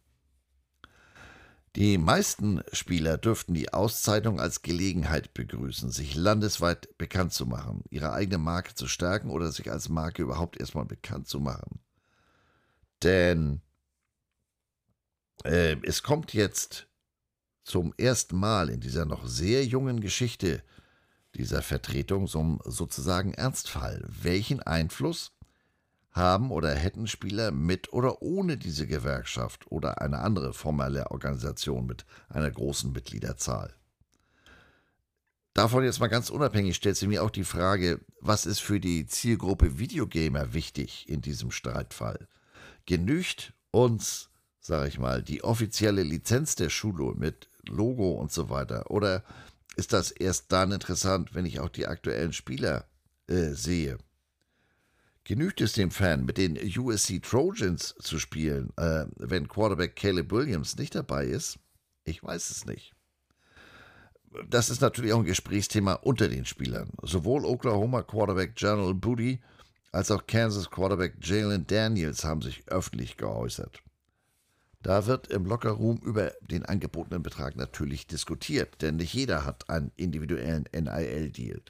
Die 1.75 1.97
meisten 1.97 2.61
Spieler 2.71 3.17
dürften 3.17 3.55
die 3.55 3.73
Auszeichnung 3.73 4.39
als 4.39 4.61
Gelegenheit 4.61 5.33
begrüßen, 5.33 5.89
sich 5.89 6.13
landesweit 6.13 6.95
bekannt 6.99 7.33
zu 7.33 7.47
machen, 7.47 7.83
ihre 7.89 8.13
eigene 8.13 8.37
Marke 8.37 8.75
zu 8.75 8.87
stärken 8.87 9.31
oder 9.31 9.51
sich 9.51 9.71
als 9.71 9.89
Marke 9.89 10.21
überhaupt 10.21 10.59
erstmal 10.59 10.85
bekannt 10.85 11.27
zu 11.27 11.39
machen. 11.39 11.79
Denn 13.01 13.61
äh, 15.43 15.77
es 15.81 16.03
kommt 16.03 16.33
jetzt 16.33 16.87
zum 17.63 17.91
ersten 17.97 18.37
Mal 18.37 18.69
in 18.69 18.79
dieser 18.79 19.05
noch 19.05 19.25
sehr 19.25 19.65
jungen 19.65 19.99
Geschichte 19.99 20.63
dieser 21.35 21.61
Vertretung 21.61 22.27
zum 22.27 22.59
sozusagen 22.65 23.33
Ernstfall. 23.33 24.05
Welchen 24.07 24.61
Einfluss 24.61 25.31
haben 26.11 26.51
oder 26.51 26.73
hätten 26.73 27.07
Spieler 27.07 27.51
mit 27.51 27.91
oder 27.91 28.21
ohne 28.21 28.57
diese 28.57 28.87
Gewerkschaft 28.87 29.71
oder 29.71 30.01
eine 30.01 30.19
andere 30.19 30.53
formelle 30.53 31.09
Organisation 31.11 31.85
mit 31.85 32.05
einer 32.29 32.51
großen 32.51 32.91
Mitgliederzahl? 32.91 33.73
Davon 35.53 35.83
jetzt 35.83 35.99
mal 35.99 36.07
ganz 36.07 36.31
unabhängig 36.31 36.75
stellt 36.75 36.97
sich 36.97 37.07
mir 37.07 37.23
auch 37.23 37.29
die 37.29 37.43
Frage, 37.43 37.99
was 38.19 38.47
ist 38.47 38.59
für 38.59 38.79
die 38.79 39.05
Zielgruppe 39.05 39.77
Videogamer 39.77 40.53
wichtig 40.53 41.07
in 41.07 41.21
diesem 41.21 41.51
Streitfall? 41.51 42.27
Genügt 42.87 43.53
uns, 43.69 44.29
sage 44.59 44.87
ich 44.87 44.97
mal, 44.97 45.21
die 45.21 45.43
offizielle 45.43 46.01
Lizenz 46.01 46.55
der 46.55 46.69
Schule 46.69 47.13
mit 47.15 47.49
Logo 47.67 48.13
und 48.13 48.31
so 48.31 48.49
weiter? 48.49 48.89
Oder 48.89 49.23
ist 49.75 49.93
das 49.93 50.11
erst 50.11 50.51
dann 50.51 50.71
interessant, 50.71 51.33
wenn 51.33 51.45
ich 51.45 51.59
auch 51.59 51.69
die 51.69 51.87
aktuellen 51.87 52.33
Spieler 52.33 52.87
äh, 53.27 53.49
sehe? 53.51 53.97
Genügt 55.25 55.61
es 55.61 55.73
dem 55.73 55.89
Fan, 55.89 56.25
mit 56.25 56.37
den 56.37 56.57
USC 56.57 57.21
Trojans 57.21 57.95
zu 57.99 58.19
spielen, 58.19 58.73
äh, 58.77 59.05
wenn 59.15 59.47
Quarterback 59.47 59.95
Caleb 59.95 60.31
Williams 60.31 60.75
nicht 60.77 60.95
dabei 60.95 61.25
ist? 61.25 61.59
Ich 62.03 62.23
weiß 62.23 62.49
es 62.49 62.65
nicht. 62.65 62.93
Das 64.49 64.69
ist 64.69 64.81
natürlich 64.81 65.13
auch 65.13 65.19
ein 65.19 65.25
Gesprächsthema 65.25 65.93
unter 65.93 66.27
den 66.27 66.45
Spielern. 66.45 66.89
Sowohl 67.03 67.45
Oklahoma 67.45 68.01
Quarterback 68.01 68.55
General 68.55 68.93
Booty 68.93 69.39
als 69.91 70.09
auch 70.09 70.25
Kansas 70.25 70.71
Quarterback 70.71 71.17
Jalen 71.21 71.67
Daniels 71.67 72.23
haben 72.23 72.41
sich 72.41 72.67
öffentlich 72.67 73.15
geäußert. 73.15 73.82
Da 74.83 75.05
wird 75.05 75.27
im 75.27 75.45
Lockerroom 75.45 75.97
über 75.99 76.33
den 76.41 76.65
angebotenen 76.65 77.23
Betrag 77.23 77.55
natürlich 77.55 78.05
diskutiert, 78.05 78.81
denn 78.81 78.97
nicht 78.97 79.13
jeder 79.13 79.45
hat 79.45 79.69
einen 79.69 79.93
individuellen 79.95 80.65
NIL-Deal. 80.73 81.61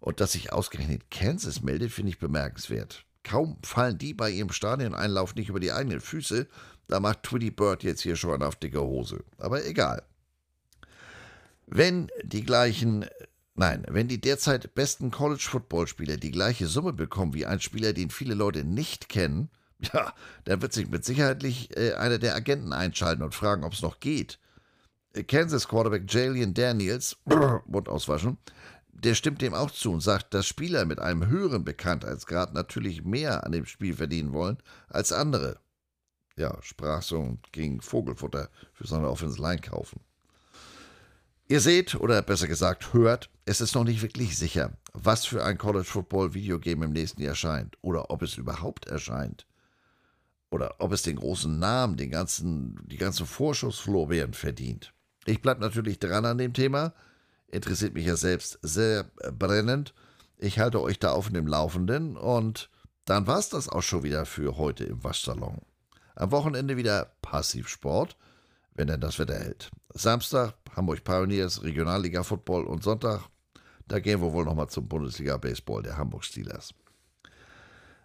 Und 0.00 0.20
dass 0.20 0.32
sich 0.32 0.52
ausgerechnet 0.52 1.08
Kansas 1.08 1.62
meldet, 1.62 1.92
finde 1.92 2.10
ich 2.10 2.18
bemerkenswert. 2.18 3.06
Kaum 3.22 3.58
fallen 3.62 3.96
die 3.96 4.12
bei 4.12 4.28
ihrem 4.28 4.50
Stadioneinlauf 4.50 5.36
nicht 5.36 5.50
über 5.50 5.60
die 5.60 5.70
eigenen 5.70 6.00
Füße, 6.00 6.48
da 6.88 6.98
macht 6.98 7.22
Twitty 7.22 7.52
Bird 7.52 7.84
jetzt 7.84 8.02
hier 8.02 8.16
schon 8.16 8.42
auf 8.42 8.56
dicke 8.56 8.80
Hose. 8.80 9.22
Aber 9.38 9.64
egal. 9.64 10.02
Wenn 11.68 12.10
die 12.24 12.44
gleichen, 12.44 13.06
nein, 13.54 13.86
wenn 13.88 14.08
die 14.08 14.20
derzeit 14.20 14.74
besten 14.74 15.12
College-Football-Spieler 15.12 16.16
die 16.16 16.32
gleiche 16.32 16.66
Summe 16.66 16.92
bekommen 16.92 17.34
wie 17.34 17.46
ein 17.46 17.60
Spieler, 17.60 17.92
den 17.92 18.10
viele 18.10 18.34
Leute 18.34 18.64
nicht 18.64 19.08
kennen, 19.08 19.48
ja, 19.92 20.12
dann 20.44 20.62
wird 20.62 20.72
sich 20.72 20.88
mit 20.88 21.04
Sicherheit 21.04 21.42
äh, 21.44 21.94
einer 21.94 22.18
der 22.18 22.34
Agenten 22.34 22.72
einschalten 22.72 23.22
und 23.22 23.34
fragen, 23.34 23.64
ob 23.64 23.72
es 23.72 23.82
noch 23.82 24.00
geht. 24.00 24.38
Äh, 25.14 25.24
Kansas 25.24 25.68
Quarterback 25.68 26.04
Jalen 26.12 26.54
Daniels, 26.54 27.16
Mund 27.66 27.88
auswaschen, 27.88 28.38
der 28.92 29.14
stimmt 29.14 29.42
dem 29.42 29.54
auch 29.54 29.70
zu 29.70 29.92
und 29.92 30.00
sagt, 30.00 30.32
dass 30.34 30.46
Spieler 30.46 30.84
mit 30.84 31.00
einem 31.00 31.26
höheren 31.26 31.64
Bekanntheitsgrad 31.64 32.54
natürlich 32.54 33.04
mehr 33.04 33.44
an 33.44 33.52
dem 33.52 33.66
Spiel 33.66 33.94
verdienen 33.94 34.32
wollen 34.32 34.58
als 34.88 35.12
andere. 35.12 35.58
Ja, 36.36 36.56
sprach 36.62 37.02
so 37.02 37.18
und 37.18 37.52
ging 37.52 37.80
Vogelfutter 37.80 38.48
für 38.72 38.86
seine 38.86 39.10
Offensive 39.10 39.42
Line 39.42 39.60
kaufen. 39.60 40.00
Ihr 41.48 41.60
seht, 41.60 41.96
oder 41.96 42.22
besser 42.22 42.46
gesagt 42.46 42.94
hört, 42.94 43.28
es 43.44 43.60
ist 43.60 43.74
noch 43.74 43.84
nicht 43.84 44.00
wirklich 44.00 44.38
sicher, 44.38 44.72
was 44.94 45.26
für 45.26 45.44
ein 45.44 45.58
College 45.58 45.84
Football 45.84 46.32
Videogame 46.32 46.86
im 46.86 46.92
nächsten 46.92 47.20
Jahr 47.20 47.30
erscheint 47.30 47.76
oder 47.82 48.10
ob 48.10 48.22
es 48.22 48.38
überhaupt 48.38 48.86
erscheint 48.86 49.46
oder 50.52 50.74
ob 50.80 50.92
es 50.92 51.02
den 51.02 51.16
großen 51.16 51.58
Namen, 51.58 51.96
den 51.96 52.10
ganzen, 52.10 52.78
die 52.86 52.98
ganzen 52.98 53.26
Vorschusslorbeeren 53.26 54.34
verdient. 54.34 54.92
Ich 55.24 55.40
bleibe 55.40 55.62
natürlich 55.62 55.98
dran 55.98 56.26
an 56.26 56.36
dem 56.36 56.52
Thema, 56.52 56.92
interessiert 57.48 57.94
mich 57.94 58.04
ja 58.04 58.16
selbst 58.16 58.58
sehr 58.60 59.04
brennend. 59.38 59.94
Ich 60.36 60.58
halte 60.58 60.82
euch 60.82 60.98
da 60.98 61.12
auf 61.12 61.30
dem 61.30 61.46
Laufenden 61.46 62.18
und 62.18 62.68
dann 63.06 63.26
war 63.26 63.38
es 63.38 63.48
das 63.48 63.70
auch 63.70 63.82
schon 63.82 64.02
wieder 64.02 64.26
für 64.26 64.58
heute 64.58 64.84
im 64.84 65.02
Waschsalon. 65.02 65.62
Am 66.16 66.30
Wochenende 66.32 66.76
wieder 66.76 67.12
Passivsport, 67.22 68.16
wenn 68.74 68.88
denn 68.88 69.00
das 69.00 69.18
Wetter 69.18 69.38
hält. 69.38 69.70
Samstag 69.94 70.54
Hamburg 70.76 71.02
Pioneers, 71.02 71.62
Regionalliga 71.62 72.22
Football 72.22 72.64
und 72.64 72.82
Sonntag, 72.82 73.22
da 73.88 74.00
gehen 74.00 74.20
wir 74.20 74.32
wohl 74.32 74.44
nochmal 74.44 74.68
zum 74.68 74.86
Bundesliga 74.86 75.38
Baseball 75.38 75.82
der 75.82 75.96
Hamburg 75.96 76.24
Steelers. 76.24 76.74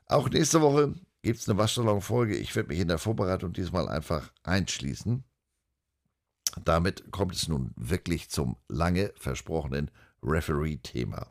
Auch 0.06 0.30
nächste 0.30 0.62
Woche 0.62 0.94
gibt 1.28 1.42
es 1.42 1.50
eine 1.50 1.58
Waschsalon-Folge. 1.58 2.38
Ich 2.38 2.56
werde 2.56 2.70
mich 2.70 2.80
in 2.80 2.88
der 2.88 3.00
Vorbereitung 3.00 3.52
diesmal 3.52 3.90
einfach 3.90 4.32
einschließen. 4.44 5.26
Damit 6.64 7.12
kommt 7.12 7.36
es 7.36 7.50
nun 7.50 7.74
wirklich 7.76 8.30
zum 8.30 8.56
lange 8.70 9.12
versprochenen 9.18 9.92
Referee-Thema. 10.24 11.28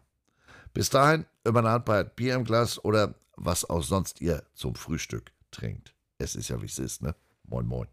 Bis 0.74 0.90
dahin 0.90 1.24
immer 1.44 1.60
eine 1.60 1.70
Handbreit 1.70 2.14
Bier 2.14 2.34
im 2.34 2.44
Glas 2.44 2.84
oder 2.84 3.14
was 3.38 3.64
auch 3.64 3.82
sonst 3.82 4.20
ihr 4.20 4.44
zum 4.52 4.74
Frühstück 4.74 5.32
trinkt. 5.50 5.94
Es 6.18 6.36
ist 6.36 6.48
ja 6.48 6.60
wie 6.60 6.66
es 6.66 6.78
ist, 6.78 7.00
ne? 7.00 7.14
Moin, 7.44 7.64
moin. 7.64 7.88